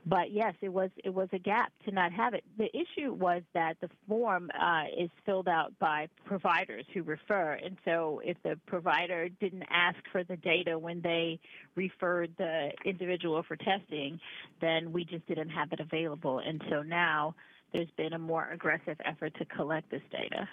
But 0.06 0.30
yes, 0.32 0.54
it 0.60 0.68
was 0.68 0.90
it 1.02 1.12
was 1.12 1.28
a 1.32 1.38
gap 1.38 1.72
to 1.84 1.92
not 1.92 2.12
have 2.12 2.34
it. 2.34 2.44
The 2.58 2.68
issue 2.74 3.12
was 3.12 3.42
that 3.54 3.76
the 3.80 3.88
form 4.08 4.50
uh, 4.58 4.84
is 4.98 5.10
filled 5.24 5.48
out 5.48 5.72
by 5.78 6.08
providers 6.24 6.84
who 6.92 7.02
refer, 7.02 7.58
and 7.64 7.76
so 7.84 8.20
if 8.24 8.36
the 8.42 8.58
provider 8.66 9.28
didn't 9.28 9.64
ask 9.70 9.98
for 10.12 10.24
the 10.24 10.36
data 10.36 10.78
when 10.78 11.00
they 11.00 11.38
referred 11.74 12.32
the 12.38 12.70
individual 12.84 13.42
for 13.46 13.56
testing, 13.56 14.20
then 14.60 14.92
we 14.92 15.04
just 15.04 15.26
didn't 15.26 15.50
have 15.50 15.72
it 15.72 15.80
available. 15.80 16.40
And 16.40 16.62
so 16.70 16.82
now 16.82 17.34
there's 17.72 17.90
been 17.96 18.12
a 18.12 18.18
more 18.18 18.48
aggressive 18.52 18.96
effort 19.04 19.34
to 19.38 19.44
collect 19.46 19.90
this 19.90 20.02
data. 20.10 20.48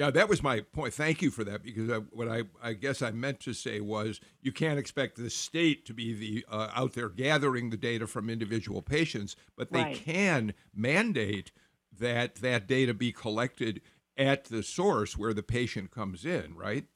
Yeah, 0.00 0.10
that 0.12 0.30
was 0.30 0.42
my 0.42 0.60
point. 0.60 0.94
Thank 0.94 1.20
you 1.20 1.30
for 1.30 1.44
that 1.44 1.62
because 1.62 1.90
I, 1.90 1.96
what 1.96 2.26
I, 2.26 2.44
I 2.62 2.72
guess 2.72 3.02
I 3.02 3.10
meant 3.10 3.38
to 3.40 3.52
say 3.52 3.82
was 3.82 4.18
you 4.40 4.50
can't 4.50 4.78
expect 4.78 5.16
the 5.16 5.28
state 5.28 5.84
to 5.84 5.92
be 5.92 6.14
the 6.14 6.46
uh, 6.50 6.68
out 6.74 6.94
there 6.94 7.10
gathering 7.10 7.68
the 7.68 7.76
data 7.76 8.06
from 8.06 8.30
individual 8.30 8.80
patients, 8.80 9.36
but 9.58 9.70
they 9.70 9.82
right. 9.82 9.96
can 9.96 10.54
mandate 10.74 11.52
that 11.98 12.36
that 12.36 12.66
data 12.66 12.94
be 12.94 13.12
collected 13.12 13.82
at 14.16 14.46
the 14.46 14.62
source 14.62 15.18
where 15.18 15.34
the 15.34 15.42
patient 15.42 15.90
comes 15.90 16.24
in, 16.24 16.54
right? 16.56 16.86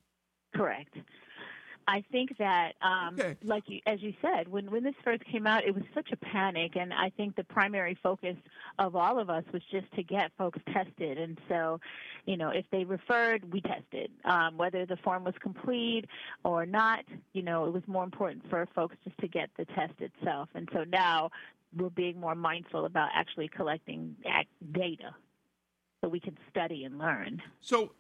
Correct. 0.55 0.97
I 1.87 2.03
think 2.11 2.37
that, 2.38 2.73
um, 2.83 3.14
okay. 3.14 3.37
like 3.42 3.64
you, 3.66 3.81
as 3.87 4.03
you 4.03 4.14
said, 4.23 4.49
when 4.49 4.70
when 4.70 4.83
this 4.83 4.94
first 5.05 5.25
came 5.25 5.47
out, 5.47 5.64
it 5.64 5.75
was 5.75 5.85
such 5.94 6.11
a 6.12 6.16
panic, 6.16 6.77
and 6.77 6.92
I 6.92 7.11
think 7.11 7.37
the 7.37 7.44
primary 7.44 7.97
focus 8.03 8.37
of 8.79 8.97
all 8.97 9.18
of 9.18 9.31
us 9.31 9.44
was 9.53 9.62
just 9.70 9.90
to 9.94 10.03
get 10.03 10.33
folks 10.38 10.59
tested. 10.73 11.18
And 11.18 11.38
so, 11.49 11.81
you 12.27 12.37
know, 12.37 12.51
if 12.51 12.64
they 12.70 12.85
referred, 12.85 13.53
we 13.53 13.61
tested, 13.61 14.11
um, 14.25 14.57
whether 14.57 14.87
the 14.87 14.97
form 14.99 15.25
was 15.25 15.35
complete 15.40 16.07
or 16.44 16.66
not. 16.66 17.05
You 17.33 17.42
know, 17.42 17.66
it 17.66 17.73
was 17.73 17.83
more 17.87 18.05
important 18.05 18.49
for 18.49 18.66
folks 18.75 18.97
just 19.05 19.18
to 19.18 19.29
get 19.29 19.51
the 19.57 19.64
test 19.66 19.94
itself. 20.01 20.49
And 20.55 20.68
so 20.73 20.85
now 20.85 21.31
we're 21.77 21.90
being 21.90 22.20
more 22.20 22.35
mindful 22.35 22.85
about 22.85 23.11
actually 23.14 23.49
collecting 23.49 24.16
data 24.73 25.14
so 26.01 26.09
we 26.09 26.20
can 26.20 26.37
study 26.51 26.85
and 26.85 26.99
learn. 26.99 27.42
So 27.61 27.92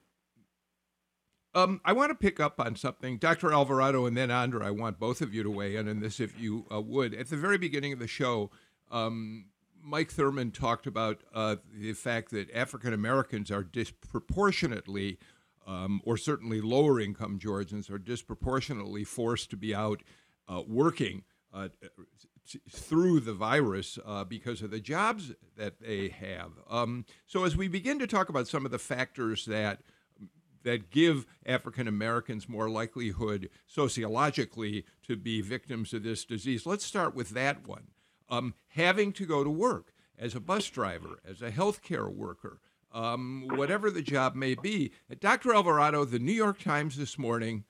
um, 1.54 1.80
I 1.84 1.92
want 1.92 2.10
to 2.10 2.14
pick 2.14 2.40
up 2.40 2.58
on 2.58 2.76
something, 2.76 3.18
Dr. 3.18 3.52
Alvarado 3.52 4.06
and 4.06 4.16
then 4.16 4.30
Andra. 4.30 4.66
I 4.66 4.70
want 4.70 4.98
both 4.98 5.20
of 5.20 5.32
you 5.32 5.42
to 5.42 5.50
weigh 5.50 5.76
in 5.76 5.88
on 5.88 6.00
this, 6.00 6.20
if 6.20 6.38
you 6.40 6.66
uh, 6.72 6.80
would. 6.80 7.14
At 7.14 7.30
the 7.30 7.36
very 7.36 7.58
beginning 7.58 7.92
of 7.92 7.98
the 7.98 8.08
show, 8.08 8.50
um, 8.90 9.46
Mike 9.82 10.12
Thurmond 10.12 10.54
talked 10.54 10.86
about 10.86 11.22
uh, 11.32 11.56
the 11.72 11.92
fact 11.92 12.30
that 12.30 12.50
African 12.54 12.92
Americans 12.92 13.50
are 13.50 13.62
disproportionately, 13.62 15.18
um, 15.66 16.00
or 16.04 16.16
certainly 16.16 16.60
lower 16.60 16.98
income 16.98 17.38
Georgians, 17.38 17.90
are 17.90 17.98
disproportionately 17.98 19.04
forced 19.04 19.50
to 19.50 19.56
be 19.56 19.74
out 19.74 20.02
uh, 20.48 20.62
working 20.66 21.22
uh, 21.52 21.68
through 22.70 23.20
the 23.20 23.32
virus 23.32 23.98
uh, 24.04 24.24
because 24.24 24.62
of 24.62 24.70
the 24.70 24.80
jobs 24.80 25.32
that 25.56 25.80
they 25.80 26.08
have. 26.08 26.52
Um, 26.68 27.04
so, 27.26 27.44
as 27.44 27.56
we 27.56 27.68
begin 27.68 27.98
to 27.98 28.06
talk 28.06 28.28
about 28.28 28.48
some 28.48 28.64
of 28.64 28.70
the 28.70 28.78
factors 28.78 29.44
that 29.46 29.80
that 30.64 30.90
give 30.90 31.26
African 31.46 31.86
Americans 31.86 32.48
more 32.48 32.68
likelihood 32.68 33.48
sociologically 33.66 34.84
to 35.04 35.16
be 35.16 35.40
victims 35.40 35.94
of 35.94 36.02
this 36.02 36.24
disease, 36.24 36.66
let's 36.66 36.84
start 36.84 37.14
with 37.14 37.30
that 37.30 37.66
one. 37.66 37.88
Um, 38.28 38.54
having 38.68 39.12
to 39.12 39.26
go 39.26 39.44
to 39.44 39.50
work 39.50 39.92
as 40.18 40.34
a 40.34 40.40
bus 40.40 40.68
driver, 40.68 41.20
as 41.28 41.42
a 41.42 41.50
healthcare 41.50 42.12
worker, 42.12 42.60
um, 42.92 43.48
whatever 43.50 43.90
the 43.90 44.02
job 44.02 44.34
may 44.34 44.54
be. 44.54 44.92
Dr. 45.20 45.52
Alvarado, 45.54 46.04
the 46.04 46.18
New 46.18 46.32
York 46.32 46.60
Times 46.60 46.96
this 46.96 47.18
morning 47.18 47.64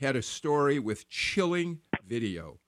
had 0.00 0.16
a 0.16 0.22
story 0.22 0.78
with 0.78 1.08
chilling 1.08 1.80
video. 2.06 2.60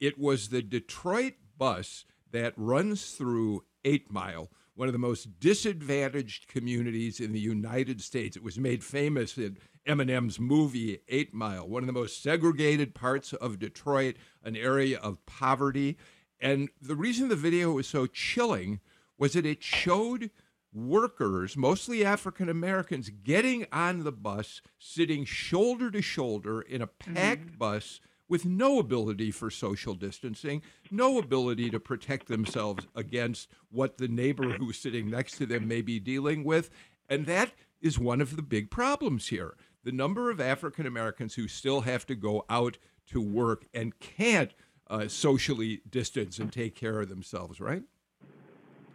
It 0.00 0.18
was 0.18 0.48
the 0.48 0.62
Detroit 0.62 1.34
bus 1.56 2.04
that 2.30 2.52
runs 2.56 3.12
through 3.12 3.64
Eight 3.84 4.10
Mile, 4.10 4.50
one 4.78 4.86
of 4.86 4.92
the 4.92 4.98
most 4.98 5.40
disadvantaged 5.40 6.46
communities 6.46 7.18
in 7.18 7.32
the 7.32 7.40
United 7.40 8.00
States. 8.00 8.36
It 8.36 8.44
was 8.44 8.60
made 8.60 8.84
famous 8.84 9.36
in 9.36 9.56
Eminem's 9.88 10.38
movie 10.38 11.00
Eight 11.08 11.34
Mile, 11.34 11.66
one 11.66 11.82
of 11.82 11.88
the 11.88 11.92
most 11.92 12.22
segregated 12.22 12.94
parts 12.94 13.32
of 13.32 13.58
Detroit, 13.58 14.14
an 14.44 14.54
area 14.54 15.00
of 15.00 15.26
poverty. 15.26 15.98
And 16.40 16.68
the 16.80 16.94
reason 16.94 17.26
the 17.26 17.34
video 17.34 17.72
was 17.72 17.88
so 17.88 18.06
chilling 18.06 18.78
was 19.18 19.32
that 19.32 19.44
it 19.44 19.64
showed 19.64 20.30
workers, 20.72 21.56
mostly 21.56 22.04
African 22.04 22.48
Americans, 22.48 23.10
getting 23.10 23.66
on 23.72 24.04
the 24.04 24.12
bus, 24.12 24.62
sitting 24.78 25.24
shoulder 25.24 25.90
to 25.90 26.00
shoulder 26.00 26.60
in 26.60 26.82
a 26.82 26.86
packed 26.86 27.46
mm-hmm. 27.46 27.58
bus 27.58 27.98
with 28.28 28.44
no 28.44 28.78
ability 28.78 29.30
for 29.30 29.50
social 29.50 29.94
distancing, 29.94 30.62
no 30.90 31.18
ability 31.18 31.70
to 31.70 31.80
protect 31.80 32.28
themselves 32.28 32.86
against 32.94 33.48
what 33.70 33.98
the 33.98 34.08
neighbor 34.08 34.50
who's 34.50 34.78
sitting 34.78 35.10
next 35.10 35.38
to 35.38 35.46
them 35.46 35.66
may 35.66 35.80
be 35.80 35.98
dealing 35.98 36.44
with. 36.44 36.70
And 37.08 37.26
that 37.26 37.52
is 37.80 37.98
one 37.98 38.20
of 38.20 38.36
the 38.36 38.42
big 38.42 38.70
problems 38.70 39.28
here. 39.28 39.54
The 39.84 39.92
number 39.92 40.30
of 40.30 40.40
African 40.40 40.86
Americans 40.86 41.34
who 41.34 41.48
still 41.48 41.82
have 41.82 42.04
to 42.06 42.14
go 42.14 42.44
out 42.50 42.78
to 43.06 43.20
work 43.20 43.66
and 43.72 43.98
can't 44.00 44.52
uh, 44.90 45.08
socially 45.08 45.80
distance 45.88 46.38
and 46.38 46.52
take 46.52 46.74
care 46.74 47.00
of 47.00 47.08
themselves, 47.08 47.60
right? 47.60 47.82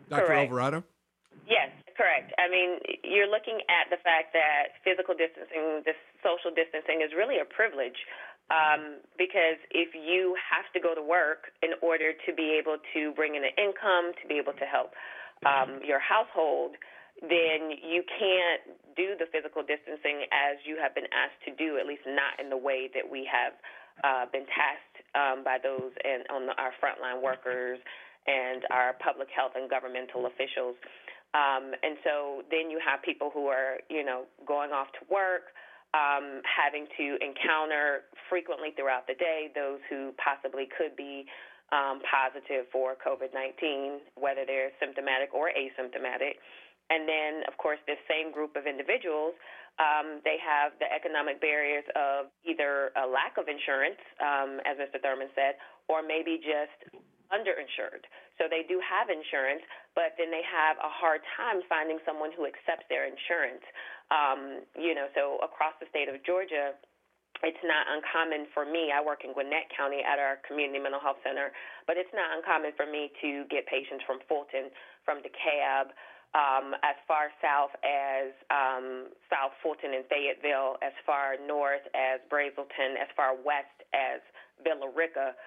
Dr. 0.10 0.26
Correct. 0.26 0.42
Alvarado? 0.44 0.84
Yes, 1.48 1.72
correct. 1.98 2.34
I 2.38 2.50
mean, 2.50 2.80
you're 3.04 3.30
looking 3.30 3.62
at 3.70 3.90
the 3.90 3.98
fact 4.04 4.34
that 4.34 4.78
physical 4.84 5.16
distancing, 5.16 5.82
this 5.86 5.98
social 6.22 6.54
distancing, 6.54 7.02
is 7.02 7.12
really 7.18 7.40
a 7.40 7.46
privilege. 7.46 7.98
Um, 8.52 9.00
because 9.18 9.58
if 9.72 9.96
you 9.96 10.36
have 10.40 10.68
to 10.76 10.80
go 10.80 10.94
to 10.94 11.02
work 11.02 11.56
in 11.64 11.72
order 11.82 12.12
to 12.12 12.30
be 12.36 12.60
able 12.60 12.78
to 12.94 13.12
bring 13.16 13.36
in 13.36 13.44
an 13.44 13.56
income, 13.58 14.12
to 14.22 14.28
be 14.28 14.36
able 14.36 14.54
to 14.54 14.68
help 14.68 14.92
um, 15.48 15.80
your 15.84 16.00
household, 16.00 16.76
then 17.22 17.72
you 17.80 18.04
can't 18.20 18.78
do 18.96 19.16
the 19.18 19.26
physical 19.32 19.64
distancing 19.64 20.28
as 20.30 20.60
you 20.68 20.78
have 20.78 20.94
been 20.94 21.08
asked 21.16 21.40
to 21.48 21.56
do, 21.56 21.80
at 21.80 21.88
least 21.88 22.04
not 22.06 22.36
in 22.38 22.50
the 22.50 22.58
way 22.58 22.90
that 22.94 23.06
we 23.06 23.26
have 23.26 23.54
uh, 24.04 24.26
been 24.32 24.46
tasked 24.50 24.98
um, 25.16 25.44
by 25.44 25.58
those 25.62 25.94
and 26.04 26.26
on 26.34 26.46
the, 26.46 26.54
our 26.58 26.74
frontline 26.82 27.22
workers 27.22 27.80
and 28.28 28.64
our 28.72 28.94
public 29.00 29.28
health 29.30 29.54
and 29.56 29.70
governmental 29.70 30.26
officials. 30.26 30.76
Um, 31.34 31.74
and 31.82 31.98
so 32.04 32.44
then 32.52 32.70
you 32.70 32.80
have 32.84 33.02
people 33.02 33.32
who 33.34 33.48
are, 33.48 33.82
you 33.90 34.06
know, 34.06 34.26
going 34.46 34.72
off 34.72 34.88
to 35.00 35.04
work, 35.10 35.54
um, 35.94 36.42
having 36.44 36.90
to 36.98 37.06
encounter 37.22 38.10
frequently 38.30 38.74
throughout 38.76 39.06
the 39.06 39.14
day 39.16 39.54
those 39.54 39.80
who 39.90 40.12
possibly 40.18 40.68
could 40.78 40.98
be 40.98 41.26
um, 41.72 42.02
positive 42.06 42.70
for 42.70 42.94
COVID 42.98 43.34
19, 43.34 44.14
whether 44.18 44.46
they're 44.46 44.74
symptomatic 44.82 45.34
or 45.34 45.50
asymptomatic. 45.54 46.38
And 46.90 47.08
then, 47.08 47.48
of 47.48 47.58
course, 47.58 47.80
this 47.88 47.98
same 48.06 48.30
group 48.30 48.60
of 48.60 48.68
individuals, 48.68 49.34
um, 49.82 50.22
they 50.22 50.38
have 50.38 50.78
the 50.78 50.86
economic 50.92 51.42
barriers 51.42 51.86
of 51.96 52.30
either 52.46 52.94
a 52.94 53.08
lack 53.08 53.40
of 53.42 53.50
insurance, 53.50 53.98
um, 54.22 54.62
as 54.70 54.78
Mr. 54.78 55.02
Thurmond 55.02 55.34
said, 55.34 55.58
or 55.88 56.06
maybe 56.06 56.38
just 56.38 57.02
underinsured. 57.34 58.06
So 58.38 58.46
they 58.46 58.62
do 58.70 58.78
have 58.80 59.10
insurance, 59.10 59.66
but 59.98 60.14
then 60.22 60.30
they 60.30 60.46
have 60.46 60.78
a 60.78 60.90
hard 60.90 61.26
time 61.34 61.66
finding 61.66 61.98
someone 62.06 62.30
who 62.38 62.46
accepts 62.46 62.86
their 62.88 63.10
insurance. 63.10 63.66
Um, 64.14 64.62
you 64.78 64.94
know, 64.94 65.10
so 65.18 65.42
across 65.42 65.74
the 65.82 65.90
state 65.90 66.08
of 66.08 66.22
Georgia, 66.22 66.78
it's 67.42 67.66
not 67.66 67.90
uncommon 67.90 68.48
for 68.54 68.64
me. 68.64 68.94
I 68.94 69.04
work 69.04 69.26
in 69.26 69.34
Gwinnett 69.34 69.68
County 69.76 70.00
at 70.06 70.22
our 70.22 70.40
community 70.48 70.80
mental 70.80 71.02
health 71.02 71.20
center, 71.26 71.52
but 71.90 71.98
it's 71.98 72.14
not 72.16 72.32
uncommon 72.38 72.72
for 72.78 72.86
me 72.86 73.12
to 73.20 73.44
get 73.52 73.68
patients 73.68 74.06
from 74.08 74.24
Fulton, 74.30 74.72
from 75.04 75.20
DeKalb, 75.20 75.92
um, 76.34 76.74
as 76.82 76.98
far 77.06 77.30
south 77.44 77.76
as 77.86 78.34
um, 78.50 79.14
South 79.30 79.54
Fulton 79.62 79.94
and 79.94 80.06
Fayetteville, 80.10 80.82
as 80.82 80.94
far 81.06 81.38
north 81.38 81.86
as 81.94 82.24
Braselton, 82.32 82.98
as 82.98 83.10
far 83.14 83.38
west 83.38 83.78
as 83.94 84.18
Villa 84.64 84.90
Rica 84.90 85.38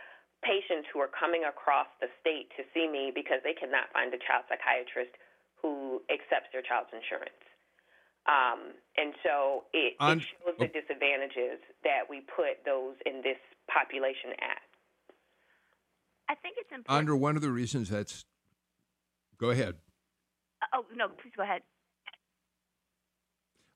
patients 0.45 0.89
who 0.93 1.01
are 1.01 1.11
coming 1.11 1.45
across 1.49 1.89
the 2.01 2.09
state 2.21 2.53
to 2.57 2.63
see 2.75 2.87
me 2.89 3.13
because 3.15 3.41
they 3.45 3.55
cannot 3.55 3.89
find 3.93 4.13
a 4.13 4.21
child 4.21 4.45
psychiatrist 4.49 5.15
who 5.61 6.03
accepts 6.13 6.53
their 6.53 6.63
child's 6.63 6.93
insurance. 6.93 7.43
Um, 8.27 8.75
and 8.97 9.15
so 9.23 9.65
it, 9.73 9.95
it 10.01 10.21
shows 10.23 10.59
the 10.59 10.67
disadvantages 10.67 11.63
that 11.85 12.11
we 12.11 12.27
put 12.27 12.63
those 12.67 12.99
in 13.07 13.23
this 13.23 13.39
population 13.71 14.35
at. 14.43 14.63
I 16.29 16.35
think 16.35 16.57
it's 16.59 16.71
important. 16.75 16.91
Under 16.91 17.17
one 17.17 17.37
of 17.37 17.43
the 17.43 17.51
reasons 17.51 17.89
that's. 17.89 18.25
Go 19.39 19.51
ahead. 19.51 19.77
Uh, 20.61 20.83
oh, 20.83 20.85
no, 20.95 21.09
please 21.09 21.33
go 21.37 21.45
ahead. 21.45 21.63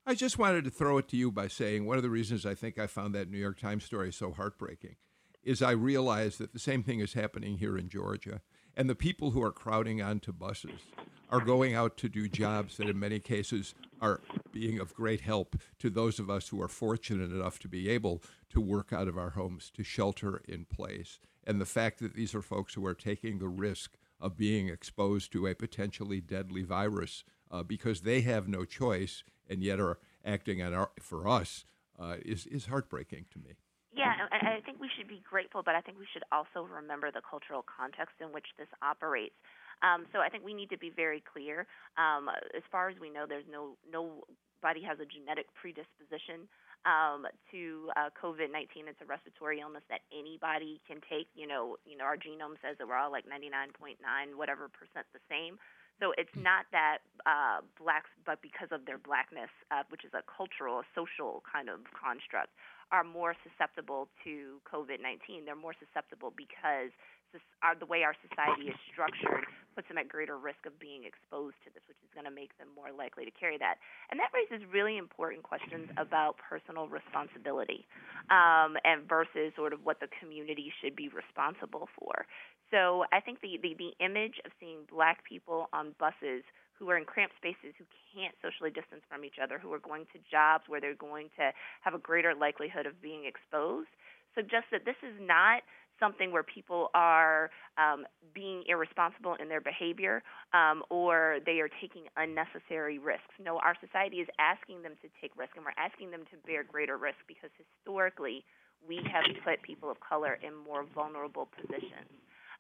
I 0.06 0.14
just 0.14 0.38
wanted 0.38 0.64
to 0.64 0.70
throw 0.70 0.98
it 0.98 1.06
to 1.08 1.16
you 1.16 1.30
by 1.30 1.46
saying 1.46 1.86
one 1.86 1.96
of 1.96 2.02
the 2.02 2.10
reasons 2.10 2.44
I 2.44 2.54
think 2.54 2.78
I 2.78 2.86
found 2.88 3.14
that 3.14 3.30
New 3.30 3.38
York 3.38 3.60
Times 3.60 3.84
story 3.84 4.12
so 4.12 4.32
heartbreaking 4.32 4.96
is 5.42 5.62
I 5.62 5.72
realize 5.72 6.38
that 6.38 6.52
the 6.52 6.58
same 6.58 6.82
thing 6.82 7.00
is 7.00 7.14
happening 7.14 7.58
here 7.58 7.76
in 7.78 7.88
Georgia. 7.88 8.40
And 8.76 8.88
the 8.88 8.94
people 8.94 9.32
who 9.32 9.42
are 9.42 9.52
crowding 9.52 10.00
onto 10.00 10.32
buses 10.32 10.80
are 11.28 11.40
going 11.40 11.74
out 11.74 11.96
to 11.98 12.08
do 12.08 12.28
jobs 12.28 12.76
that, 12.76 12.88
in 12.88 12.98
many 12.98 13.20
cases, 13.20 13.74
are 14.00 14.20
being 14.52 14.78
of 14.78 14.94
great 14.94 15.20
help 15.20 15.56
to 15.78 15.90
those 15.90 16.18
of 16.18 16.28
us 16.28 16.48
who 16.48 16.60
are 16.60 16.68
fortunate 16.68 17.30
enough 17.30 17.58
to 17.60 17.68
be 17.68 17.88
able 17.88 18.22
to 18.50 18.60
work 18.60 18.92
out 18.92 19.08
of 19.08 19.16
our 19.16 19.30
homes, 19.30 19.70
to 19.76 19.84
shelter 19.84 20.42
in 20.48 20.64
place. 20.64 21.20
And 21.44 21.60
the 21.60 21.66
fact 21.66 22.00
that 22.00 22.14
these 22.14 22.34
are 22.34 22.42
folks 22.42 22.74
who 22.74 22.84
are 22.86 22.94
taking 22.94 23.38
the 23.38 23.48
risk 23.48 23.96
of 24.20 24.36
being 24.36 24.68
exposed 24.68 25.32
to 25.32 25.46
a 25.46 25.54
potentially 25.54 26.20
deadly 26.20 26.62
virus 26.62 27.24
uh, 27.50 27.62
because 27.62 28.02
they 28.02 28.20
have 28.22 28.48
no 28.48 28.64
choice 28.64 29.24
and 29.48 29.62
yet 29.62 29.80
are 29.80 29.98
acting 30.24 30.62
on 30.62 30.74
our, 30.74 30.90
for 31.00 31.26
us 31.26 31.64
uh, 31.98 32.16
is, 32.24 32.46
is 32.46 32.66
heartbreaking 32.66 33.26
to 33.32 33.38
me. 33.38 33.56
Yeah, 34.00 34.16
I, 34.32 34.56
I 34.56 34.60
think 34.64 34.80
we 34.80 34.88
should 34.96 35.08
be 35.08 35.20
grateful, 35.28 35.60
but 35.60 35.76
I 35.76 35.84
think 35.84 36.00
we 36.00 36.08
should 36.08 36.24
also 36.32 36.64
remember 36.64 37.12
the 37.12 37.20
cultural 37.20 37.60
context 37.60 38.16
in 38.16 38.32
which 38.32 38.48
this 38.56 38.68
operates. 38.80 39.36
Um, 39.84 40.08
so 40.12 40.24
I 40.24 40.32
think 40.32 40.40
we 40.40 40.56
need 40.56 40.72
to 40.72 40.80
be 40.80 40.88
very 40.88 41.20
clear. 41.20 41.68
Um, 42.00 42.32
as 42.56 42.64
far 42.72 42.88
as 42.88 42.96
we 42.96 43.12
know, 43.12 43.28
there's 43.28 43.44
no 43.44 43.76
nobody 43.84 44.80
has 44.84 45.00
a 45.00 45.08
genetic 45.08 45.52
predisposition 45.52 46.48
um, 46.88 47.28
to 47.52 47.92
uh, 47.96 48.08
COVID-19. 48.16 48.88
It's 48.88 49.00
a 49.04 49.08
respiratory 49.08 49.60
illness 49.60 49.84
that 49.92 50.00
anybody 50.08 50.80
can 50.88 51.04
take. 51.04 51.28
You 51.36 51.48
know, 51.48 51.76
you 51.84 51.96
know, 51.96 52.04
our 52.08 52.16
genome 52.16 52.56
says 52.64 52.80
that 52.80 52.88
we're 52.88 52.96
all 52.96 53.12
like 53.12 53.28
99.9 53.28 54.00
whatever 54.32 54.72
percent 54.72 55.04
the 55.12 55.20
same. 55.28 55.60
So 56.00 56.16
it's 56.16 56.32
not 56.32 56.64
that 56.72 57.04
uh, 57.28 57.60
blacks, 57.76 58.08
but 58.24 58.40
because 58.40 58.72
of 58.72 58.88
their 58.88 58.96
blackness, 58.96 59.52
uh, 59.68 59.84
which 59.92 60.00
is 60.00 60.12
a 60.16 60.24
cultural, 60.24 60.80
social 60.96 61.44
kind 61.44 61.68
of 61.68 61.84
construct, 61.92 62.56
are 62.92 63.04
more 63.04 63.34
susceptible 63.46 64.08
to 64.24 64.58
COVID 64.66 65.00
19. 65.02 65.44
They're 65.44 65.54
more 65.58 65.74
susceptible 65.78 66.32
because 66.34 66.90
this, 67.32 67.42
our, 67.62 67.78
the 67.78 67.86
way 67.86 68.02
our 68.02 68.14
society 68.26 68.70
is 68.70 68.78
structured 68.90 69.46
puts 69.74 69.86
them 69.86 69.98
at 69.98 70.10
greater 70.10 70.38
risk 70.38 70.66
of 70.66 70.74
being 70.82 71.06
exposed 71.06 71.54
to 71.62 71.70
this, 71.70 71.82
which 71.86 71.98
is 72.02 72.10
going 72.10 72.26
to 72.26 72.34
make 72.34 72.50
them 72.58 72.66
more 72.74 72.90
likely 72.90 73.22
to 73.22 73.30
carry 73.30 73.54
that. 73.58 73.78
And 74.10 74.18
that 74.18 74.34
raises 74.34 74.66
really 74.66 74.98
important 74.98 75.46
questions 75.46 75.86
about 75.94 76.34
personal 76.42 76.90
responsibility 76.90 77.86
um, 78.34 78.74
and 78.82 79.06
versus 79.06 79.54
sort 79.54 79.72
of 79.72 79.86
what 79.86 80.02
the 80.02 80.10
community 80.18 80.74
should 80.82 80.98
be 80.98 81.06
responsible 81.06 81.86
for. 81.94 82.26
So 82.70 83.06
I 83.14 83.20
think 83.22 83.40
the, 83.40 83.58
the, 83.62 83.78
the 83.78 83.92
image 84.02 84.42
of 84.44 84.50
seeing 84.58 84.86
black 84.90 85.22
people 85.22 85.70
on 85.72 85.94
buses 85.98 86.42
who 86.80 86.88
are 86.88 86.96
in 86.96 87.04
cramped 87.04 87.36
spaces, 87.36 87.76
who 87.76 87.84
can't 88.16 88.34
socially 88.40 88.72
distance 88.72 89.04
from 89.04 89.22
each 89.22 89.36
other, 89.36 89.60
who 89.60 89.70
are 89.72 89.78
going 89.78 90.08
to 90.16 90.18
jobs 90.32 90.64
where 90.66 90.80
they're 90.80 90.96
going 90.96 91.28
to 91.36 91.52
have 91.84 91.92
a 91.92 92.00
greater 92.00 92.34
likelihood 92.34 92.86
of 92.88 92.96
being 93.04 93.28
exposed, 93.28 93.92
suggests 94.34 94.72
that 94.72 94.88
this 94.88 94.96
is 95.04 95.14
not 95.20 95.60
something 96.00 96.32
where 96.32 96.42
people 96.42 96.88
are 96.94 97.50
um, 97.76 98.08
being 98.32 98.64
irresponsible 98.66 99.36
in 99.36 99.52
their 99.52 99.60
behavior 99.60 100.22
um, 100.56 100.82
or 100.88 101.38
they 101.44 101.60
are 101.60 101.68
taking 101.68 102.08
unnecessary 102.16 102.98
risks. 102.98 103.36
No, 103.36 103.58
our 103.58 103.76
society 103.84 104.16
is 104.24 104.28
asking 104.40 104.80
them 104.80 104.96
to 105.04 105.08
take 105.20 105.36
risks, 105.36 105.52
and 105.60 105.64
we're 105.68 105.76
asking 105.76 106.10
them 106.10 106.24
to 106.32 106.40
bear 106.48 106.64
greater 106.64 106.96
risk 106.96 107.20
because 107.28 107.50
historically 107.60 108.42
we 108.88 108.96
have 109.12 109.28
put 109.44 109.60
people 109.60 109.90
of 109.92 110.00
color 110.00 110.40
in 110.40 110.56
more 110.56 110.88
vulnerable 110.94 111.52
positions. 111.52 112.08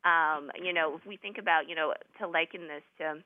Um, 0.04 0.52
you 0.60 0.72
know, 0.72 0.96
if 0.96 1.06
we 1.06 1.16
think 1.16 1.38
about, 1.38 1.68
you 1.68 1.74
know, 1.74 1.94
to 2.20 2.28
liken 2.28 2.68
this 2.68 2.84
to, 2.98 3.24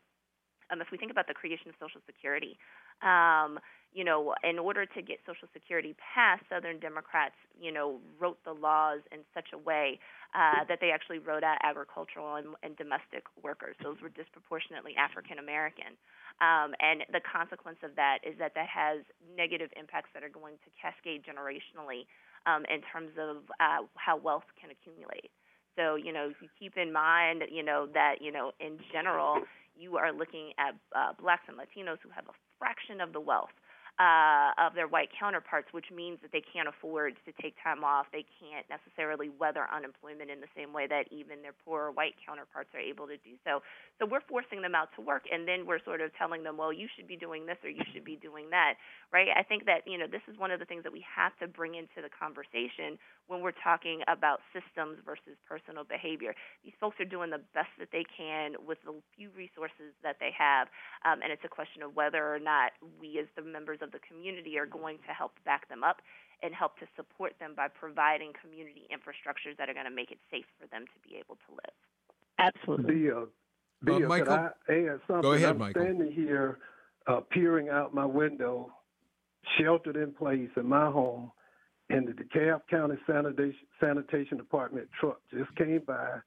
um, 0.70 0.80
if 0.80 0.88
we 0.90 0.98
think 0.98 1.10
about 1.10 1.26
the 1.26 1.34
creation 1.34 1.68
of 1.68 1.74
Social 1.80 2.00
Security, 2.06 2.58
um, 3.02 3.58
you 3.92 4.02
know, 4.02 4.34
in 4.42 4.58
order 4.58 4.84
to 4.86 5.02
get 5.02 5.18
Social 5.26 5.46
Security 5.52 5.94
passed, 6.02 6.42
Southern 6.50 6.80
Democrats, 6.80 7.38
you 7.60 7.70
know, 7.70 8.00
wrote 8.18 8.38
the 8.44 8.52
laws 8.52 9.00
in 9.12 9.20
such 9.32 9.54
a 9.54 9.58
way 9.58 10.00
uh, 10.34 10.66
that 10.66 10.78
they 10.80 10.90
actually 10.90 11.18
wrote 11.18 11.44
out 11.44 11.58
agricultural 11.62 12.34
and, 12.34 12.48
and 12.62 12.76
domestic 12.76 13.22
workers. 13.42 13.76
Those 13.82 13.96
were 14.02 14.10
disproportionately 14.10 14.98
African 14.98 15.38
American. 15.38 15.94
Um, 16.42 16.74
and 16.82 17.06
the 17.14 17.22
consequence 17.22 17.78
of 17.86 17.94
that 17.94 18.18
is 18.26 18.34
that 18.42 18.58
that 18.58 18.66
has 18.66 19.06
negative 19.38 19.70
impacts 19.78 20.10
that 20.14 20.26
are 20.26 20.32
going 20.32 20.58
to 20.66 20.68
cascade 20.74 21.22
generationally 21.22 22.10
um, 22.50 22.66
in 22.66 22.82
terms 22.82 23.14
of 23.14 23.46
uh, 23.62 23.86
how 23.94 24.18
wealth 24.18 24.50
can 24.58 24.74
accumulate. 24.74 25.30
So, 25.78 25.94
you 25.94 26.12
know, 26.12 26.30
you 26.40 26.48
keep 26.58 26.76
in 26.76 26.92
mind, 26.92 27.42
you 27.50 27.62
know, 27.62 27.86
that, 27.94 28.16
you 28.20 28.30
know, 28.30 28.52
in 28.60 28.78
general, 28.92 29.42
you 29.76 29.96
are 29.96 30.12
looking 30.12 30.52
at 30.58 30.74
uh, 30.94 31.12
blacks 31.20 31.44
and 31.48 31.56
Latinos 31.56 31.98
who 32.02 32.10
have 32.10 32.24
a 32.28 32.36
fraction 32.58 33.00
of 33.00 33.12
the 33.12 33.20
wealth 33.20 33.52
uh, 33.98 34.50
of 34.58 34.74
their 34.74 34.88
white 34.88 35.08
counterparts, 35.14 35.70
which 35.70 35.86
means 35.94 36.18
that 36.22 36.32
they 36.34 36.42
can't 36.42 36.66
afford 36.66 37.14
to 37.22 37.30
take 37.38 37.54
time 37.62 37.84
off. 37.86 38.06
They 38.10 38.26
can't 38.42 38.66
necessarily 38.66 39.30
weather 39.30 39.70
unemployment 39.70 40.30
in 40.30 40.42
the 40.42 40.50
same 40.56 40.74
way 40.74 40.90
that 40.90 41.06
even 41.14 41.42
their 41.42 41.54
poorer 41.54 41.94
white 41.94 42.18
counterparts 42.18 42.74
are 42.74 42.82
able 42.82 43.06
to 43.06 43.16
do 43.22 43.38
so. 43.46 43.62
So 44.00 44.06
we're 44.06 44.24
forcing 44.26 44.62
them 44.62 44.74
out 44.74 44.90
to 44.98 45.00
work, 45.00 45.30
and 45.30 45.46
then 45.46 45.62
we're 45.62 45.82
sort 45.86 46.00
of 46.00 46.10
telling 46.18 46.42
them, 46.42 46.58
well, 46.58 46.72
you 46.72 46.88
should 46.96 47.06
be 47.06 47.16
doing 47.16 47.46
this 47.46 47.58
or 47.62 47.70
you 47.70 47.86
should 47.94 48.04
be 48.04 48.18
doing 48.18 48.50
that, 48.50 48.74
right? 49.12 49.28
I 49.30 49.44
think 49.46 49.64
that 49.66 49.86
you 49.86 49.98
know 49.98 50.10
this 50.10 50.26
is 50.26 50.34
one 50.38 50.50
of 50.50 50.58
the 50.58 50.66
things 50.66 50.82
that 50.82 50.92
we 50.92 51.04
have 51.06 51.30
to 51.38 51.46
bring 51.46 51.78
into 51.78 52.02
the 52.02 52.10
conversation 52.10 52.98
when 53.26 53.40
we're 53.40 53.56
talking 53.56 54.00
about 54.08 54.40
systems 54.52 54.98
versus 55.04 55.36
personal 55.48 55.84
behavior. 55.84 56.34
These 56.62 56.74
folks 56.78 57.00
are 57.00 57.04
doing 57.08 57.30
the 57.30 57.40
best 57.54 57.72
that 57.78 57.88
they 57.90 58.04
can 58.04 58.52
with 58.66 58.78
the 58.84 58.94
few 59.16 59.30
resources 59.36 59.96
that 60.02 60.16
they 60.20 60.30
have, 60.36 60.68
um, 61.04 61.22
and 61.22 61.32
it's 61.32 61.44
a 61.44 61.48
question 61.48 61.82
of 61.82 61.96
whether 61.96 62.20
or 62.34 62.38
not 62.38 62.72
we, 63.00 63.18
as 63.18 63.26
the 63.36 63.42
members 63.42 63.78
of 63.80 63.92
the 63.92 63.98
community, 64.06 64.58
are 64.58 64.66
going 64.66 64.98
to 65.08 65.12
help 65.16 65.32
back 65.44 65.68
them 65.68 65.82
up 65.82 66.02
and 66.42 66.52
help 66.54 66.76
to 66.78 66.86
support 66.96 67.32
them 67.40 67.54
by 67.56 67.68
providing 67.68 68.32
community 68.40 68.84
infrastructures 68.92 69.56
that 69.56 69.70
are 69.70 69.74
going 69.74 69.88
to 69.88 69.94
make 69.94 70.10
it 70.10 70.18
safe 70.30 70.44
for 70.60 70.66
them 70.68 70.84
to 70.84 71.08
be 71.08 71.16
able 71.16 71.36
to 71.48 71.52
live. 71.52 71.74
Absolutely. 72.38 72.94
Bia, 73.08 73.24
Bia, 73.84 74.06
Uh, 74.06 74.08
Michael, 74.08 74.26
could 74.26 74.74
I 74.74 74.92
add 74.92 75.00
something? 75.06 75.22
go 75.22 75.32
ahead, 75.32 75.48
I'm 75.50 75.58
Michael. 75.58 75.82
standing 75.82 76.12
here, 76.12 76.58
uh, 77.06 77.20
peering 77.20 77.68
out 77.70 77.94
my 77.94 78.04
window, 78.04 78.72
sheltered 79.58 79.96
in 79.96 80.12
place 80.12 80.50
in 80.56 80.66
my 80.66 80.90
home, 80.90 81.30
and 81.90 82.08
the 82.08 82.12
DeKalb 82.12 82.62
County 82.70 82.96
Sanitation, 83.06 84.38
Department 84.38 84.88
truck 84.98 85.20
just 85.32 85.54
came 85.56 85.82
by. 85.86 86.18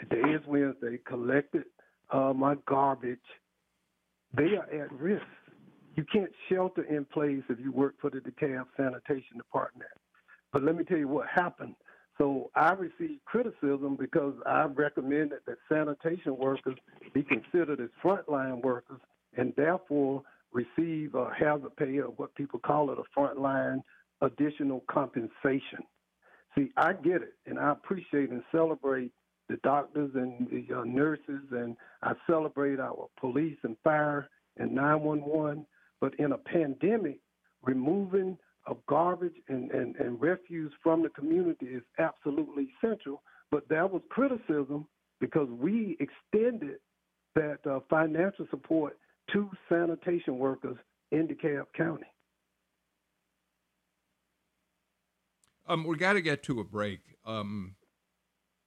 Today 0.00 0.30
is 0.30 0.42
Wednesday. 0.46 0.98
Collected 1.06 1.64
uh, 2.10 2.32
my 2.34 2.56
garbage. 2.66 3.18
They 4.36 4.56
are 4.56 4.82
at 4.82 4.92
risk. 4.92 5.24
You 5.96 6.04
can't 6.12 6.30
shelter 6.48 6.82
in 6.84 7.04
place 7.06 7.42
if 7.48 7.58
you 7.58 7.72
work 7.72 7.94
for 8.00 8.10
the 8.10 8.18
DeKalb 8.18 8.66
Sanitation 8.76 9.36
Department. 9.36 9.90
But 10.52 10.62
let 10.62 10.76
me 10.76 10.84
tell 10.84 10.98
you 10.98 11.08
what 11.08 11.26
happened. 11.28 11.74
So 12.18 12.50
I 12.56 12.72
received 12.72 13.24
criticism 13.24 13.96
because 13.98 14.34
I 14.44 14.64
recommended 14.64 15.38
that 15.46 15.58
sanitation 15.68 16.36
workers 16.36 16.76
be 17.14 17.22
considered 17.22 17.80
as 17.80 17.90
frontline 18.02 18.62
workers 18.62 19.00
and 19.36 19.52
therefore 19.56 20.22
receive 20.52 21.14
a 21.14 21.30
hazard 21.38 21.76
pay 21.76 21.98
or 21.98 22.08
what 22.16 22.34
people 22.34 22.58
call 22.58 22.90
it 22.90 22.98
a 22.98 23.18
frontline 23.18 23.82
additional 24.20 24.84
compensation. 24.90 25.80
See, 26.56 26.70
I 26.76 26.92
get 26.92 27.22
it, 27.22 27.34
and 27.46 27.58
I 27.58 27.72
appreciate 27.72 28.30
and 28.30 28.42
celebrate 28.50 29.12
the 29.48 29.56
doctors 29.62 30.10
and 30.14 30.48
the 30.50 30.80
uh, 30.80 30.84
nurses, 30.84 31.42
and 31.50 31.76
I 32.02 32.12
celebrate 32.26 32.80
our 32.80 33.08
police 33.18 33.56
and 33.62 33.76
fire 33.82 34.28
and 34.56 34.72
911. 34.72 35.66
But 36.00 36.14
in 36.18 36.32
a 36.32 36.38
pandemic, 36.38 37.20
removing 37.62 38.38
of 38.66 38.76
garbage 38.86 39.34
and, 39.48 39.70
and, 39.70 39.96
and 39.96 40.20
refuse 40.20 40.72
from 40.82 41.02
the 41.02 41.08
community 41.08 41.66
is 41.66 41.82
absolutely 41.98 42.68
essential. 42.82 43.22
But 43.50 43.68
that 43.70 43.90
was 43.90 44.02
criticism 44.10 44.86
because 45.20 45.48
we 45.48 45.96
extended 46.00 46.78
that 47.34 47.58
uh, 47.66 47.80
financial 47.88 48.46
support 48.50 48.98
to 49.32 49.50
sanitation 49.68 50.38
workers 50.38 50.76
in 51.10 51.28
DeKalb 51.28 51.66
County. 51.76 52.06
Um, 55.68 55.84
we 55.84 55.98
got 55.98 56.14
to 56.14 56.22
get 56.22 56.42
to 56.44 56.60
a 56.60 56.64
break. 56.64 57.00
Um, 57.26 57.74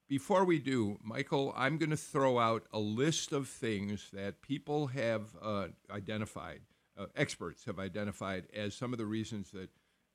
before 0.07 0.45
we 0.45 0.59
do, 0.59 0.99
Michael, 1.01 1.51
I'm 1.57 1.79
going 1.79 1.89
to 1.89 1.97
throw 1.97 2.37
out 2.37 2.67
a 2.71 2.77
list 2.77 3.31
of 3.31 3.47
things 3.47 4.09
that 4.13 4.43
people 4.43 4.87
have 4.87 5.23
uh, 5.41 5.69
identified, 5.89 6.61
uh, 6.95 7.07
experts 7.15 7.65
have 7.65 7.79
identified 7.79 8.43
as 8.53 8.75
some 8.75 8.93
of 8.93 8.99
the 8.99 9.07
reasons 9.07 9.49
that 9.49 9.69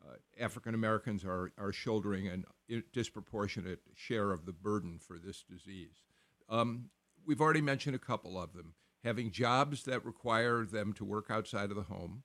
uh, 0.06 0.14
African 0.38 0.74
Americans 0.74 1.24
are, 1.24 1.50
are 1.58 1.72
shouldering 1.72 2.44
a 2.70 2.82
disproportionate 2.92 3.80
share 3.94 4.30
of 4.30 4.46
the 4.46 4.52
burden 4.52 5.00
for 5.00 5.18
this 5.18 5.42
disease. 5.42 6.04
Um, 6.48 6.90
we've 7.26 7.40
already 7.40 7.62
mentioned 7.62 7.96
a 7.96 7.98
couple 7.98 8.38
of 8.40 8.52
them 8.52 8.74
having 9.02 9.32
jobs 9.32 9.82
that 9.84 10.04
require 10.04 10.64
them 10.64 10.92
to 10.92 11.04
work 11.04 11.30
outside 11.30 11.70
of 11.70 11.76
the 11.76 11.82
home 11.82 12.22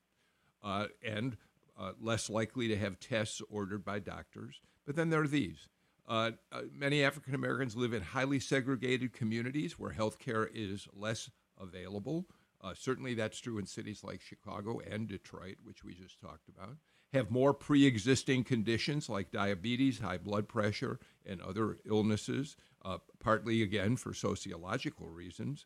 uh, 0.64 0.86
and 1.04 1.38
uh, 1.82 1.94
less 2.00 2.30
likely 2.30 2.68
to 2.68 2.78
have 2.78 3.00
tests 3.00 3.42
ordered 3.50 3.84
by 3.84 3.98
doctors. 3.98 4.62
But 4.86 4.96
then 4.96 5.10
there 5.10 5.22
are 5.22 5.28
these. 5.28 5.68
Uh, 6.08 6.32
uh, 6.52 6.62
many 6.74 7.04
African 7.04 7.34
Americans 7.34 7.76
live 7.76 7.94
in 7.94 8.02
highly 8.02 8.40
segregated 8.40 9.14
communities 9.14 9.80
where 9.80 9.92
health 9.92 10.20
care 10.20 10.50
is 10.54 10.88
less 10.94 11.32
available. 11.60 12.28
Uh, 12.62 12.74
certainly, 12.76 13.16
that's 13.16 13.40
true 13.40 13.58
in 13.58 13.66
cities 13.66 14.04
like 14.04 14.22
Chicago 14.22 14.80
and 14.80 15.08
Detroit, 15.08 15.56
which 15.64 15.84
we 15.84 15.96
just 15.96 16.20
talked 16.20 16.48
about. 16.50 16.76
Have 17.14 17.32
more 17.32 17.54
pre 17.54 17.86
existing 17.86 18.44
conditions 18.44 19.10
like 19.10 19.32
diabetes, 19.32 20.00
high 20.00 20.18
blood 20.18 20.48
pressure, 20.48 21.00
and 21.26 21.42
other 21.42 21.80
illnesses, 21.86 22.58
uh, 22.86 23.00
partly 23.20 23.64
again 23.64 23.96
for 23.98 24.14
sociological 24.14 25.10
reasons. 25.10 25.66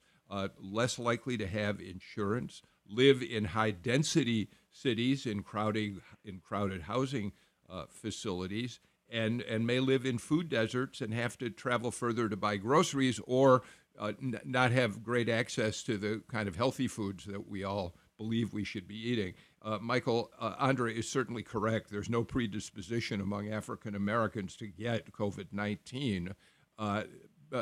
Less 0.60 0.97
likely 0.97 1.38
to 1.38 1.47
have 1.47 1.80
insurance, 1.80 2.62
live 2.88 3.21
in 3.21 3.45
high 3.45 3.71
density 3.71 4.49
cities 4.76 5.26
in 5.26 5.42
crowded, 5.42 6.02
in 6.24 6.40
crowded 6.40 6.84
housing 6.84 7.32
uh, 7.70 7.86
facilities, 7.90 8.80
and, 9.10 9.42
and 9.42 9.66
may 9.66 9.80
live 9.80 10.06
in 10.06 10.18
food 10.18 10.50
deserts 10.50 11.02
and 11.02 11.14
have 11.14 11.38
to 11.38 11.50
travel 11.50 11.92
further 11.92 12.28
to 12.28 12.36
buy 12.36 12.58
groceries 12.58 13.20
or 13.26 13.64
uh, 14.00 14.12
n- 14.22 14.40
not 14.44 14.72
have 14.72 15.04
great 15.04 15.30
access 15.30 15.84
to 15.84 15.98
the 15.98 16.22
kind 16.28 16.48
of 16.48 16.56
healthy 16.56 16.88
foods 16.88 17.26
that 17.26 17.48
we 17.48 17.64
all 17.64 17.96
believe 18.18 18.54
we 18.54 18.64
should 18.64 18.88
be 18.88 18.96
eating. 18.96 19.34
Uh, 19.62 19.78
Michael, 19.82 20.32
uh, 20.40 20.56
Andra 20.60 20.92
is 20.92 21.08
certainly 21.08 21.44
correct. 21.44 21.90
There's 21.90 22.10
no 22.10 22.24
predisposition 22.24 23.22
among 23.22 23.50
African 23.50 23.96
Americans 23.96 24.56
to 24.58 24.68
get 24.68 25.12
COVID 25.12 25.48
19. 25.52 26.34
Uh, 26.78 27.04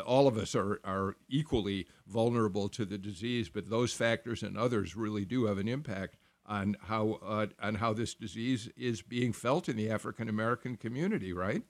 all 0.06 0.28
of 0.28 0.38
us 0.38 0.56
are, 0.56 0.80
are 0.84 1.16
equally 1.30 1.88
vulnerable 2.08 2.70
to 2.70 2.86
the 2.86 2.98
disease, 2.98 3.50
but 3.50 3.70
those 3.70 3.94
factors 3.94 4.42
and 4.42 4.58
others 4.58 4.96
really 4.96 5.26
do 5.26 5.46
have 5.46 5.58
an 5.58 5.68
impact 5.68 6.18
on 6.46 6.76
how 6.82 7.20
uh, 7.26 7.48
on 7.62 7.76
how 7.76 7.94
this 7.94 8.14
disease 8.14 8.70
is 8.76 9.02
being 9.02 9.34
felt 9.34 9.70
in 9.70 9.76
the 9.76 9.90
African 9.90 10.30
American 10.30 10.76
community, 10.76 11.34
right? 11.34 11.64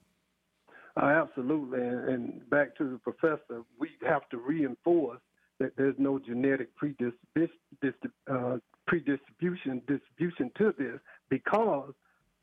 Uh, 0.96 1.06
absolutely, 1.06 1.80
and, 1.80 2.48
back 2.52 2.76
to 2.78 2.84
the 2.84 3.00
professor, 3.00 3.64
we 3.80 3.90
have 4.08 4.30
to 4.30 4.38
reinforce 4.38 5.20
that 5.60 5.76
there's 5.76 5.96
no 5.98 6.20
genetic 6.20 6.70
uh, 8.30 8.58
predistribution 8.86 9.82
distribution 9.88 10.52
to 10.58 10.74
this 10.78 11.00
because 11.30 11.94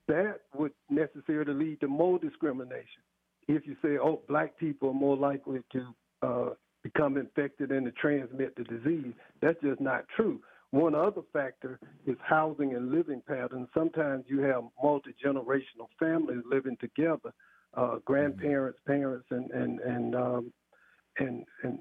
that 0.08 0.40
would 0.56 0.72
necessarily 0.88 1.54
lead 1.54 1.80
to 1.80 1.86
more 1.86 2.18
discrimination. 2.18 3.02
If 3.46 3.66
you 3.66 3.76
say, 3.82 3.98
oh, 4.02 4.22
black 4.28 4.58
people 4.58 4.90
are 4.90 4.94
more 4.94 5.16
likely 5.16 5.60
to 5.72 5.94
uh, 6.22 6.48
become 6.82 7.16
infected 7.16 7.70
and 7.70 7.86
to 7.86 7.92
transmit 7.92 8.56
the 8.56 8.64
disease, 8.64 9.12
that's 9.40 9.60
just 9.62 9.80
not 9.80 10.06
true. 10.16 10.40
One 10.72 10.94
other 10.94 11.22
factor 11.32 11.80
is 12.06 12.16
housing 12.22 12.74
and 12.74 12.92
living 12.92 13.22
patterns. 13.26 13.68
Sometimes 13.74 14.24
you 14.28 14.40
have 14.40 14.62
multi 14.82 15.14
generational 15.24 15.88
families 15.98 16.44
living 16.48 16.76
together, 16.80 17.32
uh, 17.74 17.96
grandparents, 18.04 18.78
parents, 18.86 19.26
and 19.30 19.50
and 19.50 19.80
and, 19.80 20.14
um, 20.14 20.52
and 21.18 21.44
and 21.64 21.78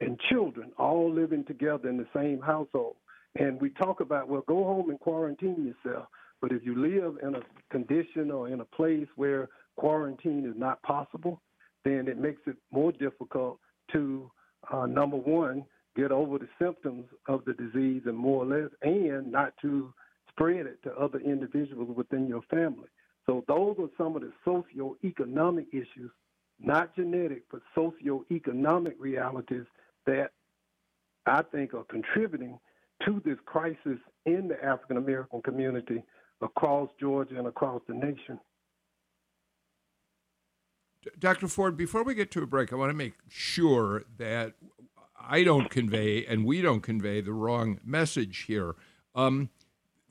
and 0.00 0.18
children 0.30 0.72
all 0.76 1.12
living 1.12 1.44
together 1.44 1.88
in 1.88 1.96
the 1.96 2.08
same 2.14 2.40
household. 2.40 2.96
And 3.36 3.60
we 3.60 3.70
talk 3.70 4.00
about 4.00 4.28
well, 4.28 4.44
go 4.48 4.64
home 4.64 4.90
and 4.90 4.98
quarantine 4.98 5.72
yourself. 5.84 6.06
But 6.40 6.50
if 6.50 6.64
you 6.64 6.74
live 6.76 7.18
in 7.22 7.36
a 7.36 7.42
condition 7.70 8.32
or 8.32 8.48
in 8.48 8.60
a 8.60 8.64
place 8.64 9.06
where 9.14 9.48
quarantine 9.76 10.44
is 10.44 10.58
not 10.58 10.82
possible, 10.82 11.40
then 11.84 12.08
it 12.08 12.18
makes 12.18 12.42
it 12.46 12.56
more 12.72 12.90
difficult 12.90 13.60
to 13.92 14.28
uh, 14.72 14.86
number 14.86 15.16
one 15.16 15.64
get 15.96 16.12
over 16.12 16.38
the 16.38 16.48
symptoms 16.60 17.06
of 17.28 17.44
the 17.44 17.52
disease 17.54 18.02
and 18.06 18.16
more 18.16 18.44
or 18.44 18.46
less, 18.46 18.70
and 18.82 19.30
not 19.30 19.54
to 19.62 19.92
spread 20.28 20.66
it 20.66 20.82
to 20.82 20.92
other 20.94 21.18
individuals 21.18 21.94
within 21.94 22.26
your 22.26 22.42
family. 22.50 22.88
So 23.26 23.44
those 23.46 23.76
are 23.78 23.88
some 23.96 24.16
of 24.16 24.22
the 24.22 24.32
socio-economic 24.44 25.66
issues, 25.72 26.10
not 26.58 26.94
genetic, 26.96 27.44
but 27.50 27.60
socio-economic 27.74 28.96
realities 28.98 29.66
that 30.06 30.30
I 31.26 31.42
think 31.42 31.74
are 31.74 31.84
contributing 31.84 32.58
to 33.06 33.20
this 33.24 33.38
crisis 33.44 33.98
in 34.26 34.48
the 34.48 34.64
African 34.64 34.96
American 34.96 35.42
community 35.42 36.02
across 36.40 36.88
Georgia 36.98 37.38
and 37.38 37.46
across 37.46 37.82
the 37.86 37.94
nation. 37.94 38.40
Dr. 41.18 41.48
Ford, 41.48 41.76
before 41.76 42.04
we 42.04 42.14
get 42.14 42.30
to 42.32 42.42
a 42.42 42.46
break, 42.46 42.72
I 42.72 42.76
want 42.76 42.90
to 42.90 42.96
make 42.96 43.14
sure 43.28 44.04
that 44.18 44.54
I 45.28 45.44
don't 45.44 45.70
convey 45.70 46.24
and 46.26 46.44
we 46.44 46.60
don't 46.60 46.82
convey 46.82 47.20
the 47.20 47.32
wrong 47.32 47.80
message 47.84 48.44
here. 48.46 48.74
Um, 49.14 49.50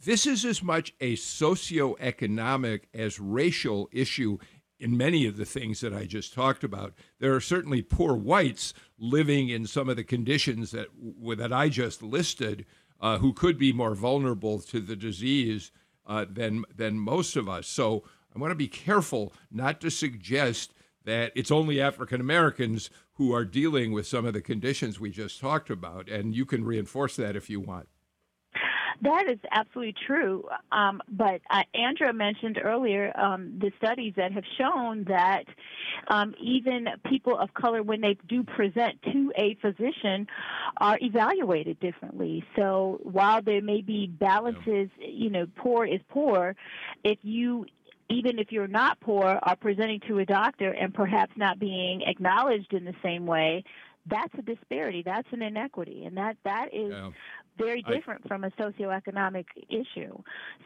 this 0.03 0.25
is 0.25 0.45
as 0.45 0.63
much 0.63 0.93
a 0.99 1.15
socioeconomic 1.15 2.81
as 2.93 3.19
racial 3.19 3.89
issue 3.91 4.37
in 4.79 4.97
many 4.97 5.27
of 5.27 5.37
the 5.37 5.45
things 5.45 5.79
that 5.81 5.93
I 5.93 6.05
just 6.05 6.33
talked 6.33 6.63
about. 6.63 6.93
There 7.19 7.35
are 7.35 7.41
certainly 7.41 7.83
poor 7.83 8.15
whites 8.15 8.73
living 8.97 9.49
in 9.49 9.67
some 9.67 9.89
of 9.89 9.95
the 9.95 10.03
conditions 10.03 10.71
that 10.71 10.87
that 11.37 11.53
I 11.53 11.69
just 11.69 12.01
listed, 12.01 12.65
uh, 12.99 13.19
who 13.19 13.31
could 13.31 13.59
be 13.59 13.71
more 13.71 13.93
vulnerable 13.93 14.59
to 14.59 14.79
the 14.79 14.95
disease 14.95 15.71
uh, 16.07 16.25
than 16.27 16.65
than 16.75 16.97
most 16.97 17.35
of 17.35 17.47
us. 17.47 17.67
So 17.67 18.03
I 18.35 18.39
want 18.39 18.51
to 18.51 18.55
be 18.55 18.67
careful 18.67 19.33
not 19.51 19.81
to 19.81 19.91
suggest 19.91 20.73
that 21.05 21.31
it's 21.35 21.51
only 21.51 21.81
African 21.81 22.21
Americans 22.21 22.89
who 23.13 23.33
are 23.33 23.45
dealing 23.45 23.91
with 23.91 24.07
some 24.07 24.25
of 24.25 24.33
the 24.33 24.41
conditions 24.41 24.99
we 24.99 25.09
just 25.09 25.39
talked 25.39 25.69
about, 25.69 26.09
and 26.09 26.35
you 26.35 26.45
can 26.45 26.63
reinforce 26.63 27.15
that 27.15 27.35
if 27.35 27.49
you 27.49 27.59
want. 27.59 27.87
That 29.03 29.27
is 29.27 29.39
absolutely 29.51 29.95
true. 30.05 30.47
Um, 30.71 31.01
but 31.09 31.41
uh, 31.49 31.63
Andra 31.73 32.13
mentioned 32.13 32.59
earlier 32.63 33.11
um, 33.19 33.57
the 33.59 33.71
studies 33.77 34.13
that 34.15 34.31
have 34.31 34.43
shown 34.59 35.05
that 35.05 35.45
um, 36.07 36.35
even 36.39 36.87
people 37.09 37.37
of 37.37 37.51
color, 37.55 37.81
when 37.81 38.01
they 38.01 38.15
do 38.27 38.43
present 38.43 39.01
to 39.11 39.31
a 39.35 39.55
physician, 39.55 40.27
are 40.77 40.99
evaluated 41.01 41.79
differently. 41.79 42.43
So 42.55 42.99
while 43.01 43.41
there 43.41 43.61
may 43.61 43.81
be 43.81 44.05
balances, 44.05 44.89
you 44.99 45.31
know, 45.31 45.47
poor 45.55 45.85
is 45.85 46.01
poor, 46.09 46.55
if 47.03 47.17
you 47.23 47.65
even 48.11 48.39
if 48.39 48.51
you're 48.51 48.67
not 48.67 48.99
poor, 48.99 49.39
are 49.41 49.55
presenting 49.55 49.99
to 50.07 50.19
a 50.19 50.25
doctor 50.25 50.71
and 50.71 50.93
perhaps 50.93 51.31
not 51.35 51.59
being 51.59 52.01
acknowledged 52.03 52.73
in 52.73 52.85
the 52.85 52.95
same 53.03 53.25
way, 53.25 53.63
that's 54.05 54.33
a 54.37 54.41
disparity. 54.41 55.03
That's 55.03 55.27
an 55.31 55.41
inequity, 55.41 56.05
and 56.05 56.17
that 56.17 56.37
that 56.43 56.73
is 56.73 56.91
yeah 56.91 57.11
very 57.57 57.81
different 57.83 58.21
I, 58.25 58.27
from 58.27 58.43
a 58.43 58.49
socioeconomic 58.51 59.45
issue. 59.69 60.17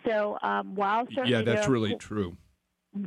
So 0.07 0.37
um, 0.41 0.75
while 0.75 1.05
certainly 1.07 1.31
yeah, 1.31 1.41
that's 1.41 1.67
really 1.67 1.95
true. 1.95 2.37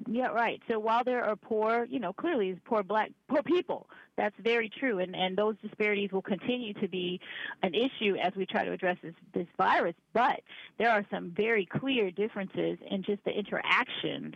Yeah, 0.07 0.29
right. 0.29 0.61
So 0.69 0.79
while 0.79 1.03
there 1.03 1.25
are 1.25 1.37
poor, 1.37 1.87
you 1.89 1.99
know, 1.99 2.13
clearly 2.13 2.59
poor 2.65 2.83
black 2.83 3.11
poor 3.29 3.43
people, 3.43 3.89
that's 4.17 4.35
very 4.39 4.69
true, 4.69 4.99
and 4.99 5.17
and 5.17 5.37
those 5.37 5.57
disparities 5.63 6.13
will 6.13 6.23
continue 6.23 6.75
to 6.75 6.89
be 6.89 7.21
an 7.63 7.73
issue 7.75 8.17
as 8.23 8.35
we 8.37 8.45
try 8.45 8.65
to 8.65 8.73
address 8.73 8.99
this 9.03 9.15
this 9.33 9.47
virus. 9.57 9.95
But 10.13 10.41
there 10.79 10.91
are 10.91 11.07
some 11.11 11.33
very 11.35 11.65
clear 11.65 12.11
differences 12.11 12.79
in 12.91 13.03
just 13.03 13.25
the 13.25 13.31
interactions 13.31 14.35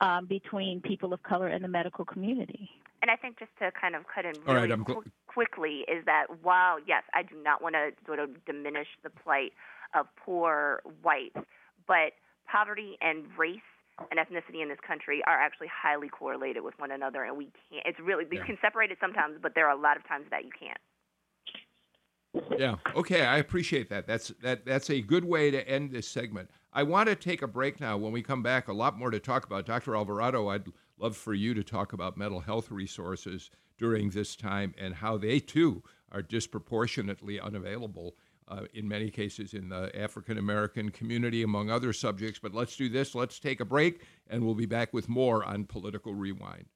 um, 0.00 0.26
between 0.26 0.80
people 0.80 1.12
of 1.12 1.22
color 1.22 1.48
and 1.48 1.62
the 1.62 1.68
medical 1.68 2.04
community. 2.04 2.70
And 3.02 3.10
I 3.10 3.16
think 3.16 3.38
just 3.38 3.50
to 3.58 3.70
kind 3.78 3.94
of 3.94 4.04
cut 4.12 4.24
in 4.24 4.32
really 4.46 4.70
right, 4.70 4.86
qu- 4.86 5.04
quickly 5.26 5.84
is 5.88 6.06
that 6.06 6.26
while 6.42 6.78
yes, 6.86 7.02
I 7.12 7.22
do 7.22 7.36
not 7.42 7.62
want 7.62 7.74
to 7.74 7.90
sort 8.06 8.18
of 8.18 8.44
diminish 8.46 8.88
the 9.02 9.10
plight 9.10 9.52
of 9.94 10.06
poor 10.16 10.80
whites, 11.02 11.36
but 11.86 12.12
poverty 12.46 12.96
and 13.02 13.26
race 13.36 13.60
and 14.10 14.20
ethnicity 14.20 14.62
in 14.62 14.68
this 14.68 14.78
country 14.86 15.22
are 15.26 15.38
actually 15.38 15.68
highly 15.72 16.08
correlated 16.08 16.62
with 16.62 16.74
one 16.78 16.90
another, 16.90 17.24
and 17.24 17.36
we 17.36 17.46
can't. 17.70 17.86
It's 17.86 17.98
really 18.00 18.24
you 18.30 18.38
yeah. 18.38 18.46
can 18.46 18.58
separate 18.60 18.90
it 18.90 18.98
sometimes, 19.00 19.36
but 19.40 19.52
there 19.54 19.66
are 19.66 19.76
a 19.76 19.80
lot 19.80 19.96
of 19.96 20.06
times 20.06 20.26
that 20.30 20.44
you 20.44 20.50
can't. 20.58 20.78
Yeah. 22.58 22.76
Okay. 22.94 23.24
I 23.24 23.38
appreciate 23.38 23.88
that. 23.88 24.06
That's 24.06 24.28
that. 24.42 24.66
That's 24.66 24.90
a 24.90 25.00
good 25.00 25.24
way 25.24 25.50
to 25.50 25.66
end 25.68 25.90
this 25.90 26.06
segment. 26.06 26.50
I 26.72 26.82
want 26.82 27.08
to 27.08 27.14
take 27.14 27.40
a 27.40 27.46
break 27.46 27.80
now. 27.80 27.96
When 27.96 28.12
we 28.12 28.22
come 28.22 28.42
back, 28.42 28.68
a 28.68 28.72
lot 28.72 28.98
more 28.98 29.10
to 29.10 29.18
talk 29.18 29.46
about. 29.46 29.64
Dr. 29.64 29.96
Alvarado, 29.96 30.48
I'd 30.48 30.66
love 30.98 31.16
for 31.16 31.32
you 31.32 31.54
to 31.54 31.62
talk 31.62 31.92
about 31.94 32.18
mental 32.18 32.40
health 32.40 32.70
resources 32.70 33.50
during 33.78 34.10
this 34.10 34.36
time 34.36 34.74
and 34.78 34.94
how 34.94 35.16
they 35.16 35.38
too 35.38 35.82
are 36.12 36.22
disproportionately 36.22 37.40
unavailable 37.40 38.14
uh, 38.48 38.62
in 38.74 38.86
many 38.88 39.10
cases 39.10 39.54
in 39.54 39.68
the 39.68 39.90
African 39.98 40.38
American 40.38 40.90
community, 40.90 41.42
among 41.42 41.70
other 41.70 41.92
subjects. 41.92 42.38
But 42.38 42.54
let's 42.54 42.76
do 42.76 42.88
this. 42.88 43.14
Let's 43.14 43.38
take 43.38 43.60
a 43.60 43.64
break, 43.64 44.02
and 44.28 44.44
we'll 44.44 44.54
be 44.54 44.66
back 44.66 44.92
with 44.92 45.08
more 45.08 45.44
on 45.44 45.64
Political 45.64 46.14
Rewind. 46.14 46.66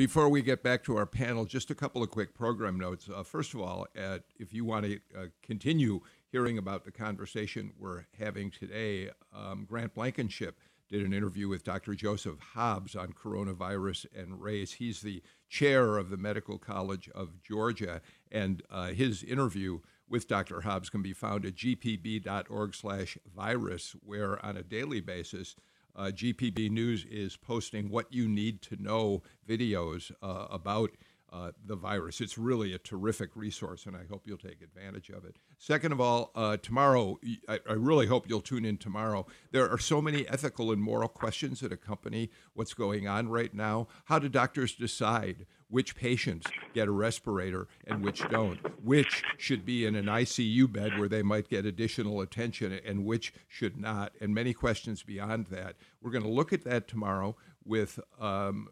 Before 0.00 0.30
we 0.30 0.40
get 0.40 0.62
back 0.62 0.82
to 0.84 0.96
our 0.96 1.04
panel, 1.04 1.44
just 1.44 1.70
a 1.70 1.74
couple 1.74 2.02
of 2.02 2.08
quick 2.08 2.32
program 2.32 2.80
notes. 2.80 3.10
Uh, 3.14 3.22
first 3.22 3.52
of 3.52 3.60
all, 3.60 3.86
uh, 4.02 4.20
if 4.38 4.54
you 4.54 4.64
want 4.64 4.86
to 4.86 4.98
uh, 5.14 5.26
continue 5.42 6.00
hearing 6.32 6.56
about 6.56 6.84
the 6.84 6.90
conversation 6.90 7.72
we're 7.78 8.06
having 8.18 8.50
today, 8.50 9.10
um, 9.36 9.66
Grant 9.68 9.92
Blankenship 9.92 10.58
did 10.90 11.02
an 11.02 11.12
interview 11.12 11.46
with 11.48 11.62
Dr. 11.62 11.94
Joseph 11.94 12.40
Hobbs 12.54 12.96
on 12.96 13.12
coronavirus 13.12 14.06
and 14.14 14.42
race. 14.42 14.72
He's 14.72 15.00
the 15.00 15.22
chair 15.48 15.96
of 15.96 16.10
the 16.10 16.16
Medical 16.16 16.58
College 16.58 17.08
of 17.14 17.40
Georgia, 17.42 18.00
and 18.30 18.62
uh, 18.70 18.88
his 18.88 19.22
interview 19.22 19.78
with 20.08 20.26
Dr. 20.26 20.62
Hobbs 20.62 20.90
can 20.90 21.02
be 21.02 21.12
found 21.12 21.46
at 21.46 21.54
gpb.org/virus, 21.54 23.96
where 24.04 24.44
on 24.44 24.56
a 24.56 24.64
daily 24.64 25.00
basis 25.00 25.54
uh, 25.94 26.10
GPB 26.12 26.68
News 26.70 27.04
is 27.04 27.36
posting 27.36 27.90
what 27.90 28.12
you 28.12 28.26
need 28.28 28.60
to 28.62 28.82
know 28.82 29.22
videos 29.48 30.10
uh, 30.22 30.46
about 30.50 30.90
uh, 31.32 31.52
the 31.64 31.76
virus. 31.76 32.20
It's 32.20 32.36
really 32.36 32.74
a 32.74 32.78
terrific 32.78 33.30
resource, 33.34 33.86
and 33.86 33.96
I 33.96 34.04
hope 34.10 34.22
you'll 34.26 34.38
take 34.38 34.62
advantage 34.62 35.10
of 35.10 35.24
it. 35.24 35.36
Second 35.58 35.92
of 35.92 36.00
all, 36.00 36.30
uh, 36.34 36.56
tomorrow, 36.56 37.18
I, 37.48 37.60
I, 37.68 37.74
really 37.74 38.06
hope 38.06 38.28
you'll 38.28 38.40
tune 38.40 38.64
in 38.64 38.78
tomorrow. 38.78 39.26
There 39.52 39.68
are 39.70 39.78
so 39.78 40.02
many 40.02 40.28
ethical 40.28 40.72
and 40.72 40.82
moral 40.82 41.08
questions 41.08 41.60
that 41.60 41.72
accompany 41.72 42.30
what's 42.54 42.74
going 42.74 43.06
on 43.06 43.28
right 43.28 43.54
now. 43.54 43.86
How 44.06 44.18
do 44.18 44.28
doctors 44.28 44.74
decide 44.74 45.46
which 45.68 45.94
patients 45.94 46.48
get 46.74 46.88
a 46.88 46.92
respirator 46.92 47.68
and 47.86 48.02
which 48.04 48.28
don't? 48.28 48.58
Which 48.84 49.22
should 49.38 49.64
be 49.64 49.86
in 49.86 49.94
an 49.94 50.06
ICU 50.06 50.72
bed 50.72 50.98
where 50.98 51.08
they 51.08 51.22
might 51.22 51.48
get 51.48 51.64
additional 51.64 52.20
attention 52.20 52.72
and 52.84 53.04
which 53.04 53.32
should 53.46 53.76
not? 53.76 54.12
And 54.20 54.34
many 54.34 54.52
questions 54.52 55.04
beyond 55.04 55.46
that. 55.46 55.76
We're 56.02 56.10
going 56.10 56.24
to 56.24 56.30
look 56.30 56.52
at 56.52 56.64
that 56.64 56.88
tomorrow 56.88 57.36
with. 57.64 58.00
Um, 58.18 58.68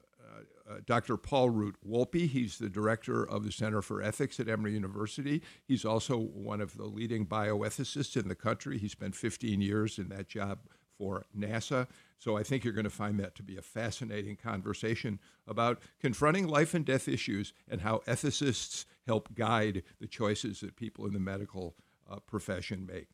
uh, 0.68 0.74
Dr. 0.86 1.16
Paul 1.16 1.50
Root 1.50 1.76
Wolpe. 1.86 2.28
He's 2.28 2.58
the 2.58 2.68
director 2.68 3.22
of 3.22 3.44
the 3.44 3.52
Center 3.52 3.82
for 3.82 4.02
Ethics 4.02 4.38
at 4.38 4.48
Emory 4.48 4.74
University. 4.74 5.42
He's 5.66 5.84
also 5.84 6.18
one 6.18 6.60
of 6.60 6.76
the 6.76 6.84
leading 6.84 7.26
bioethicists 7.26 8.16
in 8.16 8.28
the 8.28 8.34
country. 8.34 8.78
He 8.78 8.88
spent 8.88 9.14
15 9.14 9.60
years 9.60 9.98
in 9.98 10.08
that 10.10 10.28
job 10.28 10.58
for 10.96 11.24
NASA. 11.36 11.86
So 12.18 12.36
I 12.36 12.42
think 12.42 12.64
you're 12.64 12.72
going 12.72 12.84
to 12.84 12.90
find 12.90 13.20
that 13.20 13.34
to 13.36 13.42
be 13.42 13.56
a 13.56 13.62
fascinating 13.62 14.36
conversation 14.36 15.20
about 15.46 15.80
confronting 16.00 16.48
life 16.48 16.74
and 16.74 16.84
death 16.84 17.06
issues 17.08 17.52
and 17.68 17.80
how 17.80 18.02
ethicists 18.06 18.84
help 19.06 19.34
guide 19.34 19.84
the 20.00 20.08
choices 20.08 20.60
that 20.60 20.76
people 20.76 21.06
in 21.06 21.12
the 21.12 21.20
medical 21.20 21.76
uh, 22.10 22.16
profession 22.16 22.86
make. 22.86 23.08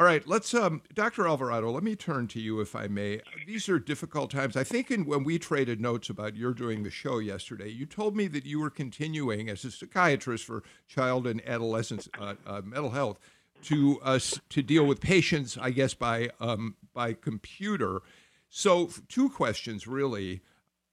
All 0.00 0.06
right, 0.06 0.26
let's, 0.26 0.54
um, 0.54 0.80
Dr. 0.94 1.26
Alvarado, 1.26 1.70
let 1.70 1.82
me 1.82 1.94
turn 1.94 2.26
to 2.28 2.40
you 2.40 2.60
if 2.60 2.74
I 2.74 2.86
may. 2.86 3.20
These 3.46 3.68
are 3.68 3.78
difficult 3.78 4.30
times. 4.30 4.56
I 4.56 4.64
think 4.64 4.90
in, 4.90 5.04
when 5.04 5.24
we 5.24 5.38
traded 5.38 5.78
notes 5.78 6.08
about 6.08 6.34
your 6.34 6.54
doing 6.54 6.84
the 6.84 6.90
show 6.90 7.18
yesterday, 7.18 7.68
you 7.68 7.84
told 7.84 8.16
me 8.16 8.26
that 8.28 8.46
you 8.46 8.60
were 8.60 8.70
continuing 8.70 9.50
as 9.50 9.62
a 9.62 9.70
psychiatrist 9.70 10.46
for 10.46 10.62
child 10.88 11.26
and 11.26 11.46
adolescent 11.46 12.08
uh, 12.18 12.32
uh, 12.46 12.62
mental 12.64 12.92
health 12.92 13.18
to 13.64 14.00
uh, 14.02 14.18
to 14.48 14.62
deal 14.62 14.86
with 14.86 15.02
patients, 15.02 15.58
I 15.60 15.68
guess 15.68 15.92
by 15.92 16.30
um, 16.40 16.76
by 16.94 17.12
computer. 17.12 18.00
So, 18.48 18.88
two 19.10 19.28
questions 19.28 19.86
really: 19.86 20.40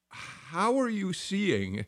How 0.10 0.78
are 0.82 0.90
you 0.90 1.14
seeing 1.14 1.86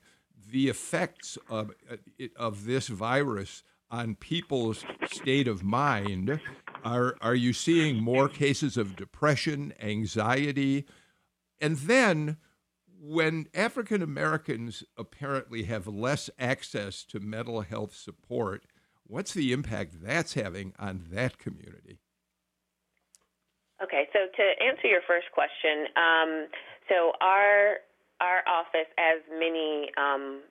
the 0.50 0.70
effects 0.70 1.38
of 1.50 1.72
uh, 1.92 1.98
of 2.38 2.64
this 2.64 2.88
virus 2.88 3.64
on 3.92 4.16
people's 4.16 4.86
state 5.12 5.50
of 5.50 5.66
mind? 5.66 6.40
Are, 6.84 7.16
are 7.22 7.36
you 7.36 7.54
seeing 7.54 8.02
more 8.02 8.30
cases 8.30 8.78
of 8.78 8.96
depression, 8.96 9.74
anxiety? 9.82 10.86
And 11.60 11.78
then, 11.78 12.38
when 13.02 13.48
African 13.54 14.02
Americans 14.02 14.84
apparently 14.98 15.64
have 15.64 15.88
less 15.88 16.30
access 16.40 17.04
to 17.06 17.20
mental 17.20 17.62
health 17.62 17.96
support, 17.96 18.64
what's 19.06 19.34
the 19.34 19.52
impact 19.52 20.04
that's 20.04 20.34
having 20.34 20.74
on 20.80 21.06
that 21.12 21.38
community? 21.38 22.00
Okay, 23.82 24.08
so 24.12 24.20
to 24.36 24.44
answer 24.66 24.88
your 24.88 25.02
first 25.08 25.28
question, 25.34 25.88
um, 25.96 26.48
so 26.90 27.14
our 27.22 27.78
our 28.20 28.44
office, 28.48 28.92
as 28.98 29.22
many 29.32 29.90
um, 29.96 30.42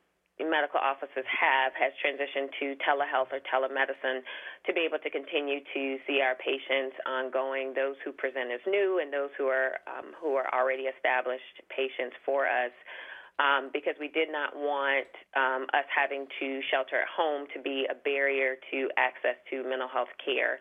medical 0.46 0.78
offices 0.78 1.26
have 1.26 1.74
has 1.74 1.90
transitioned 1.98 2.54
to 2.60 2.78
telehealth 2.86 3.34
or 3.34 3.42
telemedicine 3.50 4.22
to 4.66 4.70
be 4.72 4.86
able 4.86 4.98
to 5.02 5.10
continue 5.10 5.60
to 5.74 5.98
see 6.06 6.22
our 6.22 6.38
patients 6.38 6.94
ongoing, 7.06 7.74
those 7.74 7.98
who 8.04 8.12
present 8.12 8.54
as 8.54 8.62
new 8.66 9.00
and 9.02 9.12
those 9.12 9.30
who 9.36 9.50
are 9.50 9.82
um, 9.90 10.14
who 10.20 10.34
are 10.34 10.46
already 10.54 10.86
established 10.86 11.62
patients 11.68 12.14
for 12.24 12.46
us. 12.46 12.72
Um, 13.38 13.70
because 13.72 13.94
we 14.02 14.10
did 14.10 14.34
not 14.34 14.50
want 14.50 15.06
um, 15.38 15.70
us 15.70 15.86
having 15.94 16.26
to 16.42 16.58
shelter 16.74 16.98
at 16.98 17.06
home 17.06 17.46
to 17.54 17.62
be 17.62 17.86
a 17.86 17.94
barrier 17.94 18.58
to 18.74 18.90
access 18.98 19.38
to 19.54 19.62
mental 19.62 19.86
health 19.86 20.10
care. 20.18 20.58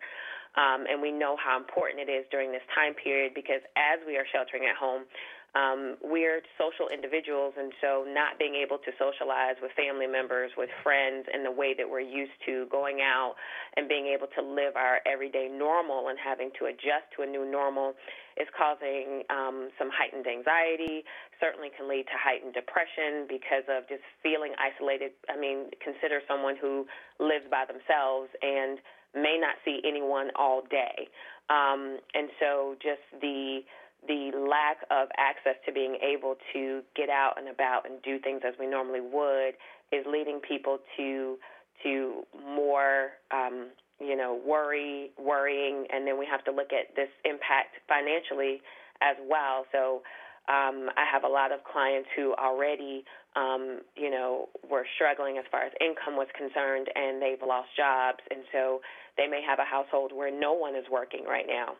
Um, 0.54 0.86
and 0.90 1.02
we 1.02 1.10
know 1.10 1.36
how 1.36 1.58
important 1.58 2.02
it 2.02 2.10
is 2.10 2.26
during 2.30 2.50
this 2.50 2.64
time 2.74 2.94
period 2.94 3.34
because 3.34 3.60
as 3.74 3.98
we 4.06 4.16
are 4.16 4.26
sheltering 4.30 4.66
at 4.70 4.78
home, 4.78 5.06
um, 5.54 5.96
we're 6.04 6.42
social 6.60 6.92
individuals, 6.92 7.54
and 7.56 7.72
so 7.80 8.04
not 8.06 8.38
being 8.38 8.54
able 8.54 8.76
to 8.84 8.92
socialize 9.00 9.56
with 9.62 9.72
family 9.72 10.06
members, 10.06 10.52
with 10.56 10.68
friends, 10.82 11.24
in 11.32 11.42
the 11.42 11.50
way 11.50 11.72
that 11.72 11.88
we're 11.88 12.04
used 12.04 12.36
to 12.44 12.66
going 12.70 13.00
out 13.00 13.34
and 13.76 13.88
being 13.88 14.06
able 14.06 14.28
to 14.36 14.42
live 14.44 14.76
our 14.76 15.00
everyday 15.08 15.48
normal 15.48 16.08
and 16.08 16.18
having 16.20 16.50
to 16.58 16.66
adjust 16.66 17.08
to 17.16 17.22
a 17.22 17.26
new 17.26 17.48
normal 17.48 17.94
is 18.36 18.46
causing 18.54 19.24
um, 19.30 19.70
some 19.78 19.88
heightened 19.90 20.26
anxiety, 20.28 21.02
certainly 21.40 21.70
can 21.74 21.88
lead 21.88 22.04
to 22.06 22.16
heightened 22.20 22.54
depression 22.54 23.26
because 23.26 23.64
of 23.66 23.88
just 23.88 24.04
feeling 24.22 24.52
isolated. 24.60 25.12
I 25.32 25.40
mean, 25.40 25.72
consider 25.82 26.20
someone 26.28 26.54
who 26.60 26.86
lives 27.18 27.48
by 27.50 27.64
themselves 27.66 28.30
and 28.42 28.78
may 29.16 29.40
not 29.40 29.56
see 29.64 29.80
anyone 29.82 30.30
all 30.36 30.62
day. 30.70 31.08
Um, 31.48 31.98
and 32.14 32.28
so 32.38 32.76
just 32.82 33.02
the 33.20 33.64
the 34.06 34.30
lack 34.36 34.78
of 34.90 35.08
access 35.18 35.56
to 35.66 35.72
being 35.72 35.96
able 36.02 36.36
to 36.52 36.82
get 36.96 37.08
out 37.08 37.34
and 37.36 37.48
about 37.48 37.82
and 37.88 38.00
do 38.02 38.18
things 38.18 38.42
as 38.46 38.54
we 38.58 38.66
normally 38.66 39.00
would 39.00 39.54
is 39.92 40.04
leading 40.06 40.40
people 40.40 40.78
to 40.96 41.36
to 41.82 42.22
more 42.54 43.10
um, 43.30 43.68
you 44.00 44.16
know 44.16 44.40
worry 44.46 45.10
worrying 45.18 45.86
and 45.92 46.06
then 46.06 46.18
we 46.18 46.26
have 46.26 46.44
to 46.44 46.52
look 46.52 46.72
at 46.72 46.94
this 46.94 47.10
impact 47.24 47.76
financially 47.88 48.60
as 49.02 49.16
well 49.28 49.64
so 49.72 50.02
um, 50.48 50.88
I 50.96 51.04
have 51.04 51.24
a 51.24 51.28
lot 51.28 51.52
of 51.52 51.60
clients 51.64 52.08
who 52.16 52.32
already, 52.40 53.04
um, 53.36 53.80
you 53.94 54.10
know, 54.10 54.48
were 54.64 54.86
struggling 54.96 55.36
as 55.36 55.44
far 55.50 55.62
as 55.64 55.72
income 55.78 56.16
was 56.16 56.26
concerned, 56.32 56.88
and 56.94 57.20
they've 57.20 57.42
lost 57.46 57.68
jobs, 57.76 58.24
and 58.30 58.40
so 58.50 58.80
they 59.18 59.28
may 59.28 59.42
have 59.46 59.58
a 59.58 59.68
household 59.68 60.10
where 60.10 60.32
no 60.32 60.54
one 60.54 60.74
is 60.74 60.86
working 60.90 61.24
right 61.28 61.44
now. 61.46 61.76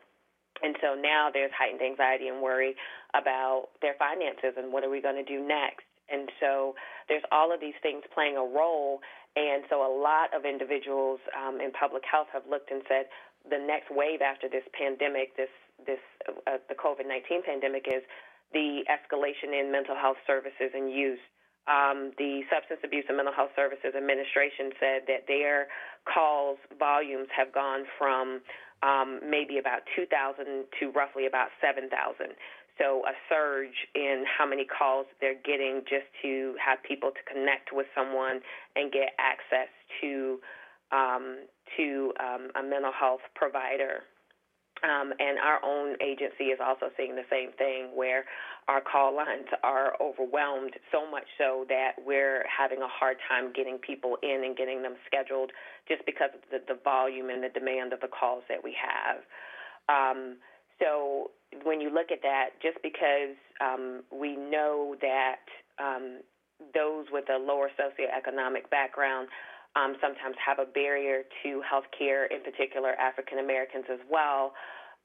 And 0.63 0.75
so 0.81 0.95
now 0.95 1.29
there's 1.31 1.51
heightened 1.57 1.81
anxiety 1.81 2.27
and 2.27 2.41
worry 2.41 2.75
about 3.13 3.69
their 3.81 3.95
finances 3.97 4.53
and 4.57 4.73
what 4.73 4.83
are 4.83 4.89
we 4.89 5.01
going 5.01 5.15
to 5.15 5.27
do 5.27 5.45
next. 5.45 5.85
And 6.09 6.29
so 6.39 6.75
there's 7.07 7.23
all 7.31 7.53
of 7.53 7.59
these 7.61 7.77
things 7.81 8.03
playing 8.13 8.35
a 8.35 8.43
role. 8.43 8.99
And 9.35 9.63
so 9.69 9.85
a 9.85 9.91
lot 9.91 10.33
of 10.33 10.43
individuals 10.43 11.19
um, 11.37 11.61
in 11.61 11.71
public 11.71 12.03
health 12.09 12.27
have 12.33 12.43
looked 12.49 12.71
and 12.71 12.81
said 12.89 13.05
the 13.47 13.57
next 13.57 13.87
wave 13.91 14.21
after 14.21 14.49
this 14.49 14.65
pandemic, 14.73 15.37
this 15.37 15.53
this 15.85 16.01
uh, 16.27 16.57
the 16.67 16.75
COVID-19 16.75 17.45
pandemic, 17.45 17.87
is 17.87 18.03
the 18.51 18.83
escalation 18.89 19.53
in 19.53 19.71
mental 19.71 19.95
health 19.95 20.17
services 20.27 20.73
and 20.73 20.91
use. 20.91 21.19
Um, 21.69 22.11
the 22.17 22.41
Substance 22.49 22.81
Abuse 22.83 23.05
and 23.07 23.17
Mental 23.17 23.33
Health 23.33 23.53
Services 23.55 23.93
Administration 23.95 24.73
said 24.79 25.05
that 25.05 25.29
their 25.29 25.67
calls 26.11 26.57
volumes 26.79 27.27
have 27.35 27.53
gone 27.53 27.85
from 27.97 28.41
um, 28.83 29.19
maybe 29.27 29.57
about 29.57 29.81
2,000 29.95 30.65
to 30.79 30.91
roughly 30.91 31.25
about 31.25 31.49
7,000. 31.61 31.89
So 32.77 33.03
a 33.05 33.11
surge 33.27 33.75
in 33.93 34.23
how 34.25 34.47
many 34.47 34.63
calls 34.65 35.05
they're 35.19 35.35
getting 35.43 35.81
just 35.83 36.07
to 36.21 36.55
have 36.63 36.79
people 36.81 37.11
to 37.11 37.21
connect 37.27 37.73
with 37.73 37.87
someone 37.93 38.39
and 38.75 38.91
get 38.91 39.11
access 39.19 39.67
to 40.01 40.39
um, 40.91 41.45
to 41.77 42.13
um, 42.19 42.49
a 42.55 42.63
mental 42.63 42.91
health 42.91 43.21
provider 43.35 44.01
um, 44.83 45.13
and 45.19 45.37
our 45.39 45.59
own 45.63 45.95
agency 46.01 46.55
is 46.55 46.59
also 46.63 46.87
seeing 46.95 47.15
the 47.15 47.27
same 47.29 47.51
thing 47.57 47.91
where 47.95 48.25
our 48.67 48.81
call 48.81 49.15
lines 49.15 49.47
are 49.63 49.93
overwhelmed 49.99 50.73
so 50.91 51.09
much 51.09 51.25
so 51.37 51.65
that 51.69 51.93
we're 52.05 52.45
having 52.45 52.81
a 52.81 52.87
hard 52.87 53.17
time 53.27 53.51
getting 53.53 53.77
people 53.77 54.17
in 54.21 54.43
and 54.45 54.55
getting 54.55 54.81
them 54.81 54.95
scheduled 55.05 55.51
just 55.87 56.05
because 56.05 56.29
of 56.33 56.41
the, 56.51 56.61
the 56.73 56.79
volume 56.83 57.29
and 57.29 57.43
the 57.43 57.49
demand 57.49 57.93
of 57.93 57.99
the 57.99 58.07
calls 58.07 58.43
that 58.47 58.63
we 58.63 58.75
have. 58.77 59.17
Um, 59.89 60.37
so 60.79 61.31
when 61.63 61.81
you 61.81 61.89
look 61.89 62.11
at 62.11 62.21
that, 62.21 62.49
just 62.61 62.77
because 62.83 63.35
um, 63.59 64.03
we 64.13 64.35
know 64.35 64.95
that 65.01 65.43
um, 65.79 66.21
those 66.73 67.07
with 67.11 67.25
a 67.29 67.37
lower 67.37 67.69
socioeconomic 67.79 68.69
background 68.69 69.27
um, 69.75 69.95
sometimes 70.01 70.35
have 70.41 70.59
a 70.59 70.65
barrier 70.65 71.23
to 71.43 71.61
health 71.61 71.85
care, 71.97 72.25
in 72.25 72.41
particular 72.41 72.93
African 72.97 73.39
Americans 73.39 73.85
as 73.91 73.99
well. 74.09 74.53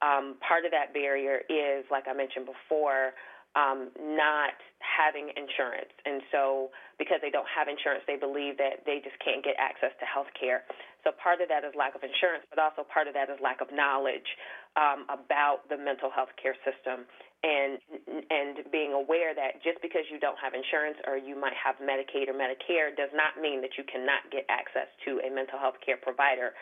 Um, 0.01 0.35
part 0.43 0.65
of 0.65 0.71
that 0.71 0.93
barrier 0.93 1.41
is, 1.49 1.85
like 1.89 2.05
I 2.09 2.13
mentioned 2.13 2.45
before, 2.45 3.13
um, 3.55 3.87
not 3.95 4.59
having 4.83 5.31
insurance. 5.39 5.91
And 6.03 6.19
so, 6.31 6.69
because 6.99 7.23
they 7.23 7.31
don't 7.31 7.47
have 7.47 7.71
insurance, 7.71 8.03
they 8.03 8.19
believe 8.19 8.59
that 8.59 8.83
they 8.83 8.99
just 8.99 9.15
can't 9.23 9.39
get 9.39 9.55
access 9.55 9.95
to 10.03 10.05
health 10.05 10.27
care. 10.35 10.67
So, 11.07 11.15
part 11.15 11.39
of 11.39 11.47
that 11.47 11.63
is 11.63 11.71
lack 11.71 11.95
of 11.95 12.03
insurance, 12.03 12.43
but 12.51 12.59
also 12.59 12.83
part 12.83 13.07
of 13.07 13.15
that 13.15 13.31
is 13.31 13.39
lack 13.39 13.63
of 13.63 13.71
knowledge 13.71 14.27
um, 14.75 15.07
about 15.07 15.63
the 15.71 15.79
mental 15.79 16.11
health 16.11 16.35
care 16.35 16.59
system 16.67 17.07
and 17.45 17.77
and 18.33 18.65
being 18.73 18.97
aware 18.97 19.37
that 19.37 19.61
just 19.61 19.77
because 19.85 20.01
you 20.09 20.17
don't 20.17 20.39
have 20.41 20.57
insurance 20.57 20.97
or 21.05 21.13
you 21.21 21.37
might 21.37 21.53
have 21.53 21.77
Medicaid 21.77 22.25
or 22.25 22.33
Medicare 22.33 22.89
does 22.97 23.13
not 23.13 23.37
mean 23.37 23.61
that 23.61 23.77
you 23.77 23.85
cannot 23.85 24.25
get 24.33 24.49
access 24.49 24.89
to 25.05 25.21
a 25.21 25.29
mental 25.29 25.61
health 25.61 25.77
care 25.85 26.01
provider. 26.01 26.57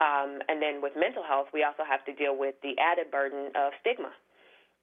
Um, 0.00 0.40
and 0.48 0.64
then 0.64 0.80
with 0.80 0.96
mental 0.96 1.22
health, 1.22 1.52
we 1.52 1.62
also 1.62 1.84
have 1.84 2.00
to 2.08 2.16
deal 2.16 2.34
with 2.34 2.56
the 2.64 2.72
added 2.80 3.12
burden 3.12 3.52
of 3.54 3.76
stigma 3.84 4.10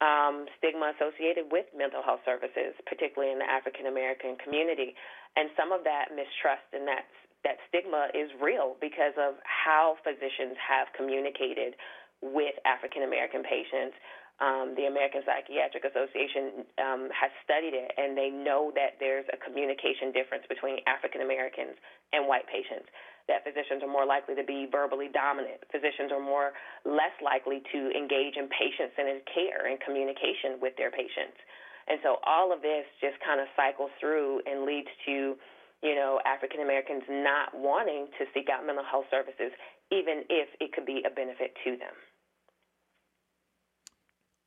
um, 0.02 0.50
stigma 0.58 0.98
associated 0.98 1.54
with 1.54 1.70
mental 1.78 2.02
health 2.02 2.26
services, 2.26 2.74
particularly 2.90 3.32
in 3.32 3.40
the 3.40 3.46
African 3.46 3.86
American 3.86 4.36
community. 4.42 4.98
And 5.38 5.54
some 5.54 5.72
of 5.72 5.86
that 5.86 6.10
mistrust 6.12 6.66
and 6.74 6.90
that 6.90 7.06
that 7.46 7.58
stigma 7.70 8.10
is 8.14 8.30
real 8.42 8.78
because 8.82 9.14
of 9.18 9.38
how 9.46 9.98
physicians 10.06 10.58
have 10.58 10.90
communicated 10.98 11.78
with 12.22 12.54
African 12.66 13.06
American 13.06 13.46
patients. 13.46 13.98
Um, 14.40 14.74
the 14.74 14.90
American 14.90 15.22
Psychiatric 15.22 15.86
Association 15.86 16.66
um, 16.82 17.14
has 17.14 17.30
studied 17.46 17.78
it, 17.78 17.94
and 17.98 18.18
they 18.18 18.34
know 18.34 18.74
that 18.74 18.98
there's 18.98 19.28
a 19.30 19.38
communication 19.38 20.10
difference 20.10 20.48
between 20.50 20.82
African 20.90 21.22
Americans 21.22 21.78
and 22.10 22.26
white 22.26 22.50
patients 22.50 22.90
that 23.30 23.46
physicians 23.46 23.86
are 23.86 23.92
more 23.92 24.06
likely 24.06 24.34
to 24.34 24.44
be 24.44 24.66
verbally 24.66 25.14
dominant. 25.14 25.62
Physicians 25.70 26.10
are 26.10 26.20
more 26.20 26.58
less 26.90 27.14
likely 27.22 27.62
to 27.70 27.80
engage 27.94 28.34
in 28.34 28.50
patient-centered 28.50 29.22
care 29.30 29.70
and 29.70 29.78
communication 29.80 30.58
with 30.58 30.74
their 30.74 30.90
patients. 30.90 31.38
And 31.86 32.02
so 32.02 32.18
all 32.26 32.50
of 32.50 32.66
this 32.66 32.86
just 32.98 33.22
kind 33.22 33.38
of 33.38 33.48
cycles 33.54 33.94
through 34.02 34.42
and 34.50 34.66
leads 34.66 34.90
to, 35.06 35.38
you 35.86 35.96
know, 35.96 36.18
African 36.26 36.62
Americans 36.62 37.06
not 37.10 37.54
wanting 37.54 38.10
to 38.18 38.26
seek 38.34 38.50
out 38.50 38.66
mental 38.66 38.86
health 38.86 39.06
services, 39.14 39.54
even 39.94 40.26
if 40.30 40.50
it 40.58 40.74
could 40.74 40.86
be 40.86 41.06
a 41.06 41.12
benefit 41.14 41.54
to 41.64 41.78
them. 41.78 41.94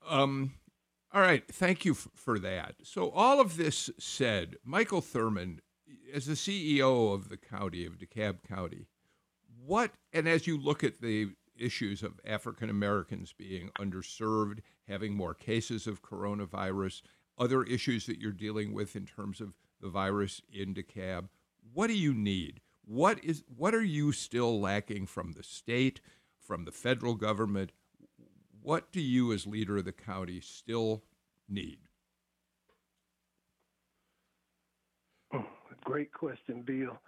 Um, 0.08 0.52
all 1.12 1.20
right, 1.20 1.44
thank 1.46 1.84
you 1.84 1.92
f- 1.92 2.08
for 2.14 2.38
that. 2.40 2.74
So, 2.82 3.10
all 3.10 3.40
of 3.40 3.56
this 3.56 3.90
said, 3.98 4.56
Michael 4.64 5.00
Thurmond, 5.00 5.58
as 6.12 6.26
the 6.26 6.34
CEO 6.34 7.14
of 7.14 7.28
the 7.28 7.36
county 7.36 7.86
of 7.86 7.98
DeKalb 7.98 8.42
County, 8.46 8.86
what 9.64 9.92
and 10.12 10.28
as 10.28 10.46
you 10.46 10.58
look 10.58 10.84
at 10.84 11.00
the 11.00 11.30
issues 11.56 12.02
of 12.02 12.20
African 12.24 12.68
Americans 12.68 13.32
being 13.32 13.70
underserved, 13.78 14.58
having 14.88 15.14
more 15.14 15.34
cases 15.34 15.86
of 15.86 16.02
coronavirus, 16.02 17.02
other 17.38 17.62
issues 17.62 18.06
that 18.06 18.18
you're 18.18 18.32
dealing 18.32 18.72
with 18.74 18.96
in 18.96 19.06
terms 19.06 19.40
of 19.40 19.56
the 19.80 19.88
virus 19.88 20.42
in 20.52 20.74
DeKalb, 20.74 21.28
what 21.72 21.86
do 21.86 21.94
you 21.94 22.12
need? 22.12 22.60
What 22.84 23.22
is 23.24 23.42
what 23.56 23.74
are 23.74 23.84
you 23.84 24.12
still 24.12 24.60
lacking 24.60 25.06
from 25.06 25.32
the 25.32 25.42
state, 25.42 26.00
from 26.38 26.64
the 26.64 26.72
federal 26.72 27.14
government? 27.14 27.72
What 28.64 28.90
do 28.92 29.00
you 29.02 29.30
as 29.34 29.46
leader 29.46 29.76
of 29.76 29.84
the 29.84 29.92
county 29.92 30.40
still 30.40 31.02
need? 31.50 31.80
Great 35.84 36.10
question, 36.14 36.62
Bill. 36.62 36.98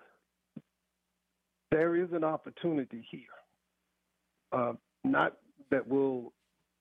There 1.70 1.96
is 1.96 2.10
an 2.12 2.24
opportunity 2.24 3.02
here, 3.10 3.22
uh, 4.52 4.74
not 5.02 5.38
that 5.70 5.88
will 5.88 6.34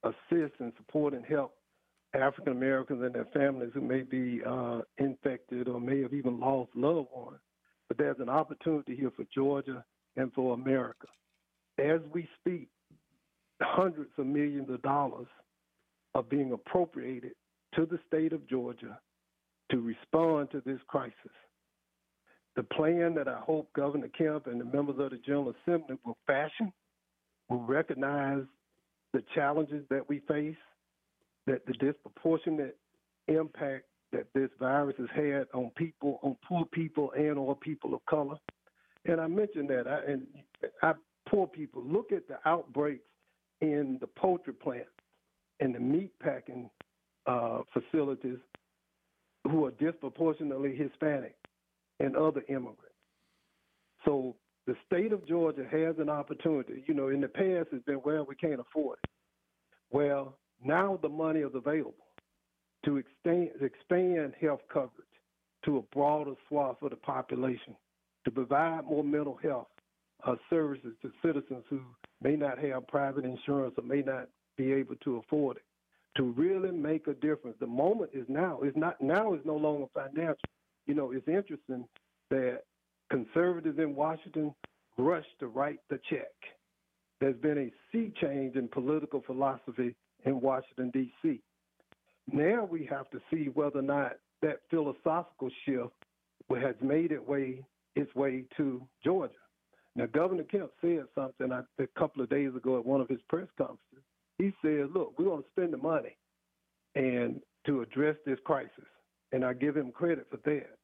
assist 0.03 0.55
and 0.59 0.73
support 0.75 1.13
and 1.13 1.25
help 1.25 1.53
African 2.13 2.51
Americans 2.51 3.01
and 3.01 3.15
their 3.15 3.29
families 3.33 3.71
who 3.73 3.79
may 3.79 4.01
be 4.01 4.41
uh, 4.45 4.81
infected 4.97 5.69
or 5.69 5.79
may 5.79 6.01
have 6.01 6.13
even 6.13 6.37
lost 6.37 6.71
loved 6.75 7.07
ones, 7.15 7.39
but 7.87 7.97
there's 7.97 8.19
an 8.19 8.27
opportunity 8.27 8.97
here 8.97 9.11
for 9.15 9.23
Georgia 9.33 9.85
and 10.17 10.33
for 10.33 10.53
America. 10.53 11.07
As 11.79 12.01
we 12.13 12.27
speak, 12.41 12.67
hundreds 13.61 14.11
of 14.17 14.25
millions 14.25 14.69
of 14.69 14.81
dollars 14.81 15.27
are 16.13 16.23
being 16.23 16.51
appropriated 16.51 17.31
to 17.75 17.85
the 17.85 17.99
state 18.07 18.33
of 18.33 18.47
Georgia 18.47 18.99
to 19.71 19.79
respond 19.79 20.51
to 20.51 20.61
this 20.65 20.79
crisis. 20.87 21.13
the 22.55 22.63
plan 22.63 23.13
that 23.15 23.27
I 23.27 23.39
hope 23.39 23.71
Governor 23.73 24.07
Kemp 24.17 24.47
and 24.47 24.59
the 24.61 24.65
members 24.65 24.95
of 24.99 25.11
the 25.11 25.17
General 25.17 25.53
Assembly 25.67 25.97
will 26.05 26.17
fashion 26.25 26.71
will 27.49 27.63
recognize 27.63 28.43
the 29.13 29.23
challenges 29.33 29.85
that 29.89 30.07
we 30.07 30.19
face, 30.27 30.55
that 31.47 31.65
the 31.65 31.73
disproportionate 31.73 32.77
impact 33.27 33.85
that 34.11 34.27
this 34.33 34.49
virus 34.59 34.95
has 34.97 35.09
had 35.13 35.47
on 35.53 35.71
people, 35.75 36.19
on 36.23 36.37
poor 36.47 36.65
people 36.65 37.11
and 37.17 37.37
or 37.37 37.55
people 37.55 37.93
of 37.93 38.05
color. 38.05 38.37
And 39.05 39.19
I 39.19 39.27
mentioned 39.27 39.69
that, 39.69 39.87
I, 39.87 40.11
and 40.11 40.25
I, 40.81 40.93
poor 41.27 41.47
people, 41.47 41.83
look 41.83 42.11
at 42.11 42.27
the 42.27 42.37
outbreaks 42.45 43.03
in 43.61 43.97
the 44.01 44.07
poultry 44.07 44.53
plant 44.53 44.85
and 45.59 45.73
the 45.73 45.79
meat 45.79 46.11
packing 46.19 46.69
uh, 47.27 47.59
facilities 47.73 48.37
who 49.49 49.65
are 49.65 49.71
disproportionately 49.71 50.75
Hispanic 50.75 51.35
and 51.99 52.15
other 52.15 52.43
immigrants. 52.49 52.81
So 54.03 54.35
the 54.67 54.75
state 54.85 55.13
of 55.13 55.27
Georgia 55.27 55.65
has 55.71 55.95
an 55.99 56.09
opportunity. 56.09 56.83
You 56.87 56.93
know, 56.93 57.09
in 57.09 57.21
the 57.21 57.27
past, 57.27 57.69
it's 57.71 57.85
been, 57.85 58.01
well, 58.03 58.25
we 58.27 58.35
can't 58.35 58.59
afford 58.59 58.99
it. 59.03 59.09
Well, 59.91 60.37
now 60.63 60.99
the 61.01 61.09
money 61.09 61.41
is 61.41 61.51
available 61.53 61.93
to 62.85 62.97
expand, 62.97 63.49
expand 63.61 64.33
health 64.41 64.61
coverage 64.71 64.91
to 65.65 65.77
a 65.77 65.81
broader 65.95 66.33
swath 66.47 66.77
of 66.81 66.91
the 66.91 66.95
population, 66.95 67.75
to 68.25 68.31
provide 68.31 68.85
more 68.85 69.03
mental 69.03 69.39
health 69.41 69.67
uh, 70.25 70.35
services 70.49 70.93
to 71.01 71.11
citizens 71.23 71.63
who 71.69 71.79
may 72.25 72.35
not 72.35 72.57
have 72.57 72.87
private 72.87 73.23
insurance 73.23 73.75
or 73.77 73.83
may 73.83 74.01
not 74.01 74.27
be 74.57 74.73
able 74.73 74.95
to 75.03 75.17
afford 75.17 75.57
it, 75.57 75.63
to 76.17 76.23
really 76.31 76.71
make 76.71 77.05
a 77.07 77.13
difference. 77.13 77.55
The 77.59 77.67
moment 77.67 78.09
is 78.15 78.25
now. 78.27 78.59
It's 78.63 78.75
not 78.75 78.99
now. 78.99 79.35
Is 79.35 79.41
no 79.45 79.55
longer 79.55 79.85
financial. 79.93 80.49
You 80.87 80.95
know, 80.95 81.11
it's 81.11 81.27
interesting 81.27 81.85
that 82.31 82.61
conservatives 83.11 83.77
in 83.77 83.95
Washington 83.95 84.55
rush 84.97 85.25
to 85.39 85.47
write 85.47 85.79
the 85.89 85.99
check. 86.09 86.33
There's 87.21 87.37
been 87.37 87.59
a 87.59 87.71
sea 87.91 88.11
change 88.19 88.55
in 88.55 88.69
political 88.69 89.21
philosophy 89.25 89.95
in 90.25 90.41
Washington 90.41 90.89
D.C. 90.91 91.39
Now 92.31 92.67
we 92.69 92.87
have 92.89 93.07
to 93.11 93.19
see 93.31 93.49
whether 93.53 93.79
or 93.79 93.83
not 93.83 94.13
that 94.41 94.61
philosophical 94.71 95.51
shift 95.65 95.93
has 96.49 96.75
made 96.81 97.11
it 97.11 97.27
way 97.27 97.63
its 97.95 98.13
way 98.15 98.45
to 98.57 98.81
Georgia. 99.03 99.33
Now, 99.95 100.05
Governor 100.07 100.43
Kemp 100.43 100.71
said 100.81 101.05
something 101.15 101.51
uh, 101.51 101.63
a 101.79 101.87
couple 101.97 102.21
of 102.21 102.29
days 102.29 102.53
ago 102.55 102.77
at 102.77 102.85
one 102.85 103.01
of 103.01 103.07
his 103.07 103.21
press 103.29 103.47
conferences. 103.57 104.03
He 104.37 104.53
said, 104.61 104.91
"Look, 104.93 105.17
we're 105.17 105.25
going 105.25 105.43
to 105.43 105.49
spend 105.49 105.73
the 105.73 105.77
money 105.77 106.17
and 106.95 107.41
to 107.65 107.81
address 107.81 108.17
this 108.25 108.39
crisis," 108.43 108.85
and 109.31 109.45
I 109.45 109.53
give 109.53 109.77
him 109.77 109.91
credit 109.91 110.27
for 110.29 110.37
that. 110.49 110.77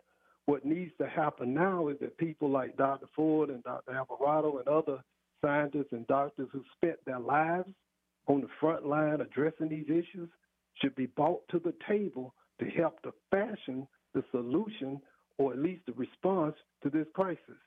What 0.45 0.65
needs 0.65 0.91
to 0.99 1.07
happen 1.07 1.53
now 1.53 1.89
is 1.89 1.97
that 1.99 2.17
people 2.17 2.49
like 2.49 2.77
Dr. 2.77 3.07
Ford 3.15 3.49
and 3.49 3.63
Dr. 3.63 3.93
Alvarado 3.93 4.57
and 4.57 4.67
other 4.67 5.03
scientists 5.41 5.91
and 5.91 6.07
doctors 6.07 6.47
who 6.51 6.63
spent 6.77 6.97
their 7.05 7.19
lives 7.19 7.69
on 8.27 8.41
the 8.41 8.47
front 8.59 8.85
line 8.85 9.21
addressing 9.21 9.69
these 9.69 9.89
issues 9.89 10.29
should 10.75 10.95
be 10.95 11.07
brought 11.07 11.47
to 11.49 11.59
the 11.59 11.73
table 11.87 12.33
to 12.59 12.69
help 12.69 13.01
to 13.01 13.13
fashion 13.29 13.87
the 14.13 14.23
solution 14.31 15.01
or 15.37 15.53
at 15.53 15.59
least 15.59 15.85
the 15.85 15.93
response 15.93 16.55
to 16.83 16.89
this 16.89 17.07
crisis. 17.13 17.57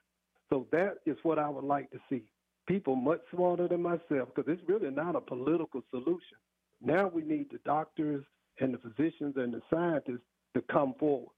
So 0.54 0.68
that 0.70 0.98
is 1.04 1.16
what 1.24 1.40
I 1.40 1.48
would 1.48 1.64
like 1.64 1.90
to 1.90 1.98
see. 2.08 2.22
People 2.68 2.94
much 2.94 3.18
smarter 3.34 3.66
than 3.66 3.82
myself, 3.82 4.28
because 4.32 4.44
it's 4.46 4.62
really 4.68 4.88
not 4.88 5.16
a 5.16 5.20
political 5.20 5.82
solution. 5.90 6.38
Now 6.80 7.10
we 7.12 7.22
need 7.22 7.46
the 7.50 7.58
doctors 7.64 8.24
and 8.60 8.72
the 8.72 8.78
physicians 8.78 9.34
and 9.36 9.52
the 9.52 9.60
scientists 9.68 10.22
to 10.54 10.62
come 10.70 10.94
forward. 11.00 11.32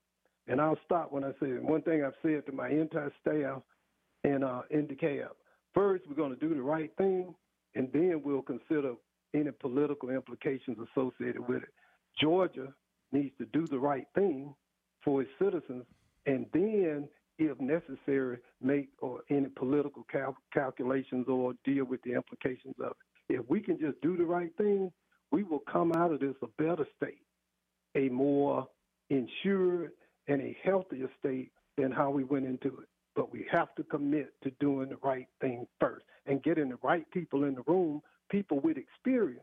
And 0.49 0.61
I'll 0.61 0.79
stop 0.85 1.13
when 1.13 1.25
I 1.25 1.31
say 1.41 1.49
it. 1.49 1.63
One 1.63 1.81
thing 1.81 2.05
I've 2.05 2.13
said 2.21 2.45
to 2.45 2.53
my 2.53 2.69
entire 2.69 3.11
staff 3.23 3.63
in 4.23 4.45
uh, 4.45 4.63
in 4.71 4.87
DeKalb. 4.87 5.31
First, 5.73 6.05
we're 6.07 6.15
going 6.15 6.39
to 6.39 6.49
do 6.49 6.55
the 6.55 6.61
right 6.61 6.91
thing, 6.99 7.35
and 7.75 7.89
then 7.95 8.21
we'll 8.23 8.43
consider 8.43 8.93
any 9.33 9.51
political 9.51 10.11
implications 10.11 10.77
associated 10.91 11.49
with 11.49 11.63
it. 11.63 11.71
Georgia 12.21 12.69
needs 13.13 13.33
to 13.39 13.47
do 13.47 13.67
the 13.67 13.79
right 13.79 14.07
thing 14.15 14.55
for 15.03 15.23
its 15.23 15.31
citizens, 15.43 15.87
and 16.27 16.45
then, 16.53 17.09
if 17.39 17.61
necessary, 17.61 18.39
make 18.63 18.89
or 19.01 19.21
any 19.31 19.49
political 19.57 20.05
cal- 20.11 20.37
calculations 20.53 21.27
or 21.29 21.55
deal 21.65 21.85
with 21.85 22.03
the 22.03 22.13
implications 22.13 22.75
of 22.81 22.93
it. 23.29 23.35
If 23.41 23.49
we 23.49 23.61
can 23.61 23.79
just 23.79 24.01
do 24.01 24.17
the 24.17 24.25
right 24.25 24.51
thing, 24.57 24.93
we 25.31 25.43
will 25.43 25.63
come 25.71 25.93
out 25.93 26.13
of 26.13 26.21
this 26.21 26.35
a 26.43 26.63
better 26.63 26.87
state, 26.97 27.23
a 27.95 28.09
more 28.09 28.67
insured 29.11 29.93
and 30.29 30.41
a 30.41 30.57
healthier 30.63 31.11
state 31.19 31.51
than 31.77 31.91
how 31.93 32.11
we 32.11 32.25
went 32.25 32.47
into 32.47 32.69
it. 32.81 32.89
But 33.15 33.33
we 33.33 33.47
have 33.51 33.75
to 33.77 33.85
commit 33.85 34.33
to 34.45 34.51
doing 34.61 34.91
the 34.91 34.99
right 35.03 35.27
thing 35.41 35.67
first 35.81 36.05
and 36.27 36.43
getting 36.43 36.69
the 36.69 36.79
right 36.83 37.11
people 37.11 37.45
in 37.45 37.55
the 37.55 37.63
room, 37.67 38.03
people 38.31 38.61
with 38.61 38.77
experience. 38.77 39.41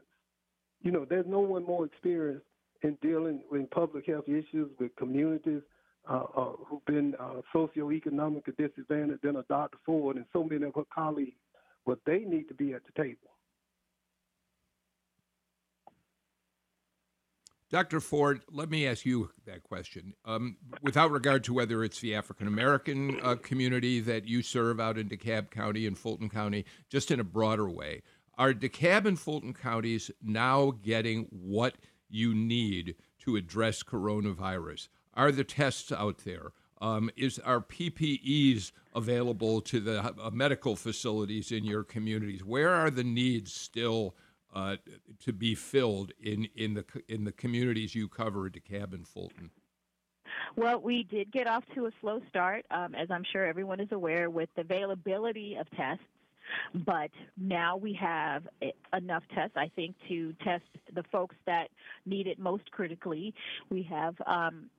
You 0.82 0.92
know, 0.92 1.06
there's 1.10 1.26
no 1.28 1.40
one 1.40 1.64
more 1.66 1.86
experienced 1.86 2.46
in 2.84 2.98
dealing 3.02 3.42
with 3.50 3.70
public 3.72 4.06
health 4.08 4.28
issues 4.28 4.70
with 4.80 4.96
communities 4.98 5.62
uh, 6.10 6.24
uh, 6.36 6.52
who've 6.68 6.86
been 6.86 7.16
uh, 7.20 7.42
socioeconomically 7.54 8.56
disadvantaged 8.58 9.22
than 9.24 9.38
a 9.38 9.44
Dr. 9.44 9.78
Ford 9.86 10.18
and 10.18 10.26
so 10.34 10.44
many 10.44 10.66
of 10.66 10.76
her 10.76 10.84
colleagues. 10.94 11.38
But 11.86 12.00
they 12.06 12.20
need 12.20 12.48
to 12.48 12.54
be 12.54 12.74
at 12.74 12.82
the 12.86 13.02
table. 13.02 13.30
Dr. 17.74 18.00
Ford, 18.00 18.42
let 18.52 18.70
me 18.70 18.86
ask 18.86 19.04
you 19.04 19.32
that 19.48 19.64
question. 19.64 20.14
Um, 20.26 20.58
without 20.84 21.10
regard 21.10 21.44
to 21.46 21.54
whether 21.54 21.84
it's 21.84 22.00
the 22.00 22.14
African 22.14 22.48
American 22.48 23.20
uh, 23.24 23.36
community 23.36 24.00
that 24.02 24.28
you 24.28 24.44
serve 24.44 24.80
out 24.80 24.98
in 24.98 25.10
DeKalb 25.10 25.50
County 25.50 25.88
and 25.88 25.98
Fulton 25.98 26.30
County, 26.30 26.66
just 26.88 27.10
in 27.10 27.20
a 27.20 27.24
broader 27.24 27.68
way, 27.68 28.04
are 28.38 28.54
DeKalb 28.54 29.06
and 29.06 29.20
Fulton 29.20 29.54
counties 29.54 30.12
now 30.22 30.72
getting 30.84 31.24
what 31.32 31.76
you 32.10 32.36
need 32.36 32.96
to 33.22 33.38
address 33.38 33.82
coronavirus? 33.82 34.88
Are 35.16 35.32
the 35.32 35.44
tests 35.44 35.92
out 35.92 36.20
there? 36.20 36.52
Um, 36.82 37.10
is 37.16 37.40
are 37.40 37.62
PPEs 37.62 38.72
available 38.94 39.62
to 39.62 39.80
the 39.80 40.02
uh, 40.04 40.30
medical 40.32 40.76
facilities 40.76 41.52
in 41.52 41.64
your 41.64 41.84
communities? 41.84 42.44
Where 42.44 42.72
are 42.72 42.90
the 42.90 43.04
needs 43.04 43.54
still 43.54 44.16
uh, 44.54 44.78
to 45.20 45.32
be 45.34 45.56
filled 45.56 46.12
in, 46.22 46.48
in 46.56 46.74
the 46.74 46.86
in 47.08 47.24
the 47.24 47.32
communities 47.32 47.96
you 47.96 48.08
cover, 48.08 48.50
DeKalb 48.50 48.94
and 48.94 49.08
Fulton? 49.08 49.52
Well, 50.56 50.80
we 50.82 51.04
did 51.04 51.32
get 51.32 51.48
off 51.48 51.64
to 51.76 51.86
a 51.86 51.92
slow 52.02 52.22
start, 52.30 52.66
um, 52.70 52.96
as 52.96 53.10
I'm 53.10 53.24
sure 53.32 53.46
everyone 53.46 53.80
is 53.80 53.92
aware, 53.92 54.30
with 54.30 54.50
the 54.56 54.62
availability 54.62 55.56
of 55.56 55.70
tests. 55.72 56.04
But 56.86 57.10
now 57.38 57.78
we 57.78 57.94
have 57.94 58.44
enough 58.96 59.24
tests, 59.34 59.56
I 59.56 59.72
think, 59.76 59.96
to 60.10 60.34
test 60.44 60.66
the 60.94 61.04
folks 61.12 61.36
that 61.46 61.70
need 62.06 62.28
it 62.28 62.38
most 62.38 62.70
critically. 62.72 63.34
We 63.70 63.84
have 63.84 64.16
um, 64.28 64.70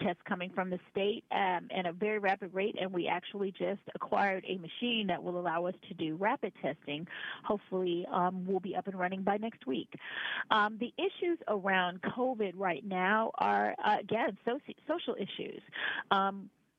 tests 0.00 0.22
coming 0.26 0.50
from 0.54 0.70
the 0.70 0.78
state 0.90 1.24
um, 1.32 1.68
at 1.76 1.86
a 1.86 1.92
very 1.92 2.18
rapid 2.18 2.52
rate, 2.54 2.76
and 2.80 2.92
we 2.92 3.06
actually 3.08 3.52
just 3.52 3.80
acquired 3.94 4.44
a 4.46 4.58
machine 4.58 5.06
that 5.08 5.22
will 5.22 5.38
allow 5.38 5.66
us 5.66 5.74
to 5.88 5.94
do 5.94 6.16
rapid 6.16 6.52
testing. 6.62 7.06
Hopefully, 7.44 8.06
um, 8.12 8.46
we'll 8.46 8.60
be 8.60 8.76
up 8.76 8.86
and 8.86 8.98
running 8.98 9.22
by 9.22 9.36
next 9.36 9.66
week. 9.66 9.88
Um, 10.50 10.78
the 10.78 10.92
issues 10.98 11.38
around 11.48 12.00
COVID 12.02 12.52
right 12.56 12.84
now 12.84 13.30
are, 13.38 13.74
uh, 13.84 13.96
again, 14.00 14.36
soci- 14.46 14.76
social 14.86 15.14
issues. 15.14 15.62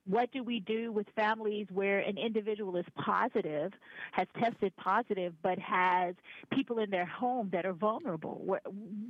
What 0.09 0.31
do 0.31 0.43
we 0.43 0.59
do 0.61 0.91
with 0.91 1.05
families 1.15 1.67
where 1.71 1.99
an 1.99 2.17
individual 2.17 2.75
is 2.77 2.85
positive, 2.95 3.71
has 4.11 4.25
tested 4.39 4.75
positive, 4.75 5.33
but 5.43 5.59
has 5.59 6.15
people 6.51 6.79
in 6.79 6.89
their 6.89 7.05
home 7.05 7.49
that 7.53 7.63
are 7.63 7.73
vulnerable? 7.73 8.41
What, 8.43 8.63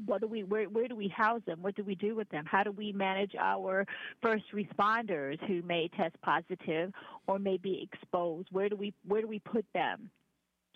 what 0.05 0.19
do 0.19 0.27
we, 0.27 0.43
where, 0.43 0.65
where 0.65 0.89
do 0.89 0.97
we 0.97 1.07
house 1.07 1.41
them? 1.45 1.61
What 1.61 1.75
do 1.75 1.85
we 1.85 1.95
do 1.95 2.15
with 2.15 2.27
them? 2.29 2.43
How 2.45 2.63
do 2.63 2.71
we 2.71 2.91
manage 2.91 3.33
our 3.39 3.85
first 4.21 4.43
responders 4.53 5.39
who 5.47 5.61
may 5.61 5.87
test 5.95 6.19
positive 6.21 6.91
or 7.27 7.39
may 7.39 7.55
be 7.55 7.87
exposed? 7.89 8.49
Where 8.51 8.67
do 8.67 8.75
we, 8.75 8.93
where 9.07 9.21
do 9.21 9.27
we 9.27 9.39
put 9.39 9.65
them? 9.73 10.09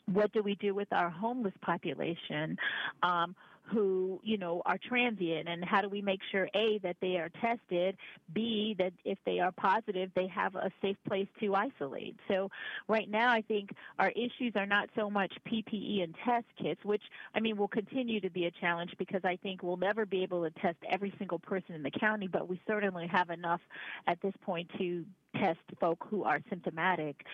What 0.06 0.32
do 0.32 0.42
we 0.42 0.56
do 0.56 0.74
with 0.74 0.92
our 0.94 1.10
homeless 1.10 1.54
population? 1.62 2.58
Um, 3.04 3.36
who 3.74 4.20
you 4.24 4.38
know 4.38 4.62
are 4.66 4.78
transient 4.78 5.48
and 5.48 5.64
how 5.66 5.82
do 5.82 5.90
we 5.90 6.02
make 6.02 6.20
sure 6.32 6.48
a 6.56 6.80
that 6.84 6.96
they 7.02 7.18
are 7.18 7.30
tested 7.42 7.98
b 8.34 8.76
that 8.78 8.94
if 9.04 9.18
they 9.26 9.40
are 9.40 9.52
positive 9.52 10.12
they 10.16 10.28
have 10.28 10.56
a 10.56 10.72
safe 10.82 10.98
place 11.08 11.28
to 11.40 11.56
isolate 11.56 12.16
so 12.28 12.50
right 12.88 13.10
now 13.10 13.32
i 13.32 13.42
think 13.42 13.72
our 14.00 14.12
issues 14.12 14.54
are 14.56 14.66
not 14.66 14.90
so 14.96 15.10
much 15.10 15.34
ppe 15.48 16.04
and 16.04 16.16
test 16.24 16.46
kits 16.62 16.84
which 16.84 17.04
i 17.36 17.40
mean 17.40 17.58
will 17.58 17.68
continue 17.68 18.20
to 18.20 18.30
be 18.30 18.46
a 18.46 18.52
challenge 18.52 18.94
because 18.98 19.22
i 19.24 19.36
think 19.38 19.64
we'll 19.64 19.78
never 19.78 20.06
be 20.06 20.24
able 20.24 20.44
to 20.44 20.52
test 20.60 20.78
every 20.90 21.14
single 21.18 21.40
person 21.40 21.76
in 21.76 21.84
the 21.84 21.92
county 21.92 22.28
but 22.28 22.48
we 22.48 22.60
certainly 22.68 23.08
have 23.08 23.30
enough 23.30 23.62
at 24.08 24.22
this 24.22 24.34
point 24.44 24.70
to 24.78 25.06
test 25.36 25.60
folk 25.80 26.06
who 26.10 26.24
are 26.24 26.40
symptomatic. 26.50 27.26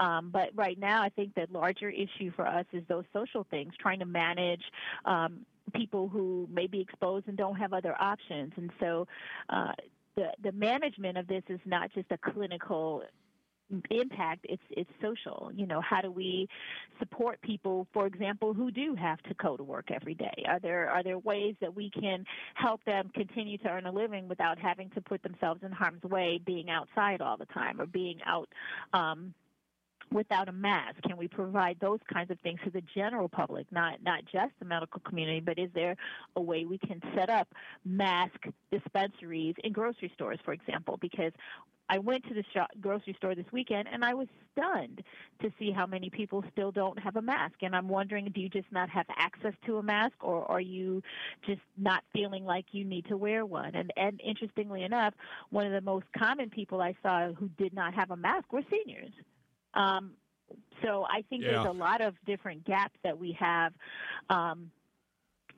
Um, 0.00 0.30
but 0.32 0.50
right 0.54 0.78
now, 0.78 1.02
I 1.02 1.08
think 1.08 1.34
the 1.34 1.46
larger 1.50 1.90
issue 1.90 2.30
for 2.34 2.46
us 2.46 2.66
is 2.72 2.82
those 2.88 3.04
social 3.12 3.46
things, 3.50 3.72
trying 3.80 3.98
to 3.98 4.06
manage 4.06 4.62
um, 5.04 5.40
people 5.70 6.08
who 6.08 6.48
may 6.52 6.66
be 6.66 6.80
exposed 6.80 7.28
and 7.28 7.36
don't 7.36 7.56
have 7.56 7.72
other 7.72 7.94
options. 8.00 8.52
And 8.56 8.70
so 8.80 9.06
uh, 9.48 9.72
the, 10.16 10.32
the 10.42 10.52
management 10.52 11.18
of 11.18 11.26
this 11.26 11.42
is 11.48 11.60
not 11.64 11.92
just 11.92 12.06
a 12.10 12.18
clinical 12.18 13.02
impact 13.90 14.46
it's 14.48 14.62
it's 14.70 14.90
social 15.02 15.50
you 15.54 15.66
know 15.66 15.80
how 15.82 16.00
do 16.00 16.10
we 16.10 16.48
support 16.98 17.40
people 17.42 17.86
for 17.92 18.06
example 18.06 18.54
who 18.54 18.70
do 18.70 18.94
have 18.94 19.20
to 19.22 19.34
go 19.34 19.56
to 19.58 19.62
work 19.62 19.90
every 19.90 20.14
day 20.14 20.42
are 20.46 20.58
there 20.58 20.88
are 20.88 21.02
there 21.02 21.18
ways 21.18 21.54
that 21.60 21.74
we 21.74 21.90
can 21.90 22.24
help 22.54 22.82
them 22.84 23.10
continue 23.14 23.58
to 23.58 23.68
earn 23.68 23.84
a 23.84 23.92
living 23.92 24.26
without 24.26 24.58
having 24.58 24.88
to 24.90 25.02
put 25.02 25.22
themselves 25.22 25.60
in 25.62 25.70
harm's 25.70 26.02
way 26.04 26.40
being 26.46 26.70
outside 26.70 27.20
all 27.20 27.36
the 27.36 27.46
time 27.46 27.78
or 27.78 27.86
being 27.86 28.18
out 28.24 28.48
um 28.94 29.34
without 30.12 30.48
a 30.48 30.52
mask? 30.52 31.02
Can 31.02 31.16
we 31.16 31.28
provide 31.28 31.78
those 31.80 32.00
kinds 32.12 32.30
of 32.30 32.38
things 32.40 32.60
to 32.64 32.70
the 32.70 32.82
general 32.94 33.28
public, 33.28 33.66
not 33.70 34.02
not 34.02 34.24
just 34.30 34.52
the 34.58 34.64
medical 34.64 35.00
community, 35.00 35.40
but 35.40 35.58
is 35.58 35.70
there 35.74 35.96
a 36.36 36.40
way 36.40 36.64
we 36.64 36.78
can 36.78 37.00
set 37.14 37.30
up 37.30 37.48
mask 37.84 38.46
dispensaries 38.70 39.54
in 39.64 39.72
grocery 39.72 40.10
stores, 40.14 40.38
for 40.44 40.52
example? 40.52 40.98
Because 41.00 41.32
I 41.90 41.98
went 41.98 42.24
to 42.28 42.34
the 42.34 42.44
shop, 42.52 42.70
grocery 42.80 43.14
store 43.16 43.34
this 43.34 43.46
weekend 43.50 43.88
and 43.90 44.04
I 44.04 44.12
was 44.12 44.28
stunned 44.52 45.02
to 45.40 45.50
see 45.58 45.70
how 45.70 45.86
many 45.86 46.10
people 46.10 46.44
still 46.52 46.70
don't 46.70 46.98
have 46.98 47.16
a 47.16 47.22
mask. 47.22 47.54
And 47.62 47.74
I'm 47.74 47.88
wondering, 47.88 48.30
do 48.34 48.40
you 48.40 48.48
just 48.48 48.70
not 48.70 48.90
have 48.90 49.06
access 49.16 49.54
to 49.66 49.78
a 49.78 49.82
mask 49.82 50.14
or 50.20 50.44
are 50.50 50.60
you 50.60 51.02
just 51.46 51.62
not 51.78 52.04
feeling 52.12 52.44
like 52.44 52.66
you 52.72 52.84
need 52.84 53.06
to 53.06 53.16
wear 53.16 53.46
one? 53.46 53.74
And, 53.74 53.90
and 53.96 54.20
interestingly 54.20 54.82
enough, 54.82 55.14
one 55.50 55.66
of 55.66 55.72
the 55.72 55.80
most 55.80 56.06
common 56.16 56.50
people 56.50 56.82
I 56.82 56.94
saw 57.02 57.32
who 57.32 57.48
did 57.56 57.72
not 57.72 57.94
have 57.94 58.10
a 58.10 58.16
mask 58.16 58.52
were 58.52 58.62
seniors. 58.70 59.12
Um, 59.78 60.12
so 60.82 61.06
I 61.08 61.22
think 61.28 61.44
yeah. 61.44 61.52
there's 61.52 61.66
a 61.66 61.72
lot 61.72 62.00
of 62.00 62.14
different 62.26 62.64
gaps 62.64 62.94
that 63.04 63.18
we 63.18 63.36
have 63.38 63.72
um, 64.28 64.70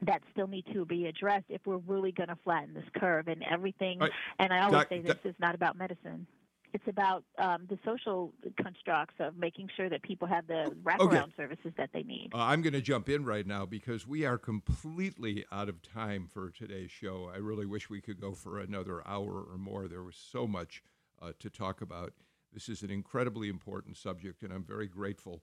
that 0.03 0.23
still 0.33 0.47
need 0.47 0.65
to 0.73 0.85
be 0.85 1.07
addressed 1.07 1.47
if 1.49 1.61
we're 1.67 1.79
really 1.79 2.13
going 2.13 2.29
to 2.29 2.39
flatten 2.45 2.75
this 2.75 2.85
curve 2.97 3.29
and 3.29 3.43
everything. 3.51 3.99
Right. 3.99 4.11
And 4.39 4.53
I 4.53 4.65
always 4.65 4.87
say 4.89 5.01
this 5.01 5.19
is 5.25 5.35
not 5.39 5.55
about 5.55 5.77
medicine. 5.77 6.27
It's 6.73 6.87
about 6.87 7.25
um, 7.39 7.67
the 7.69 7.79
social 7.85 8.33
constructs 8.63 9.17
of 9.19 9.37
making 9.37 9.71
sure 9.77 9.89
that 9.89 10.03
people 10.03 10.29
have 10.29 10.47
the 10.47 10.73
wraparound 10.85 11.01
okay. 11.01 11.33
services 11.37 11.73
that 11.77 11.91
they 11.93 12.05
need. 12.05 12.31
Uh, 12.33 12.39
I'm 12.39 12.63
going 12.63 12.75
to 12.75 12.81
jump 12.81 13.09
in 13.09 13.25
right 13.25 13.45
now 13.45 13.67
because 13.67 14.07
we 14.07 14.25
are 14.25 14.39
completely 14.39 15.45
out 15.51 15.69
of 15.69 15.83
time 15.83 16.29
for 16.33 16.51
today's 16.51 16.93
show. 16.93 17.29
I 17.33 17.39
really 17.39 17.67
wish 17.67 17.91
we 17.91 18.01
could 18.01 18.21
go 18.21 18.35
for 18.35 18.61
another 18.61 19.03
hour 19.05 19.43
or 19.43 19.59
more. 19.59 19.89
There 19.89 20.05
was 20.05 20.15
so 20.15 20.47
much 20.47 20.85
uh, 21.21 21.33
to 21.41 21.51
talk 21.51 21.81
about. 21.81 22.13
This 22.53 22.69
is 22.69 22.83
an 22.83 22.91
incredibly 22.91 23.49
important 23.49 23.97
subject, 23.97 24.43
and 24.43 24.53
I'm 24.53 24.65
very 24.65 24.89
grateful 24.89 25.43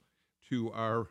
to 0.50 0.72
our 0.74 1.08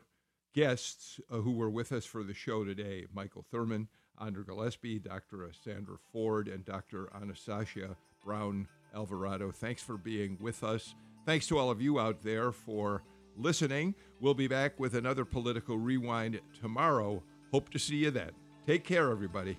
guests 0.53 1.19
uh, 1.31 1.37
who 1.37 1.51
were 1.51 1.69
with 1.69 1.91
us 1.91 2.05
for 2.05 2.23
the 2.23 2.33
show 2.33 2.63
today 2.63 3.05
Michael 3.13 3.45
Thurmond, 3.53 3.87
Andra 4.19 4.43
Gillespie, 4.43 4.99
Dr. 4.99 5.49
Sandra 5.63 5.97
Ford, 6.11 6.47
and 6.47 6.65
Dr. 6.65 7.09
Anastasia 7.15 7.95
Brown 8.23 8.67
Alvarado. 8.95 9.51
Thanks 9.51 9.81
for 9.81 9.97
being 9.97 10.37
with 10.39 10.63
us. 10.63 10.95
Thanks 11.25 11.47
to 11.47 11.57
all 11.57 11.69
of 11.69 11.81
you 11.81 11.99
out 11.99 12.23
there 12.23 12.51
for 12.51 13.03
listening. 13.35 13.95
We'll 14.19 14.33
be 14.33 14.47
back 14.47 14.79
with 14.79 14.95
another 14.95 15.25
political 15.25 15.77
rewind 15.77 16.39
tomorrow. 16.59 17.21
Hope 17.51 17.69
to 17.71 17.79
see 17.79 17.97
you 17.97 18.11
then. 18.11 18.31
Take 18.65 18.83
care, 18.83 19.11
everybody. 19.11 19.57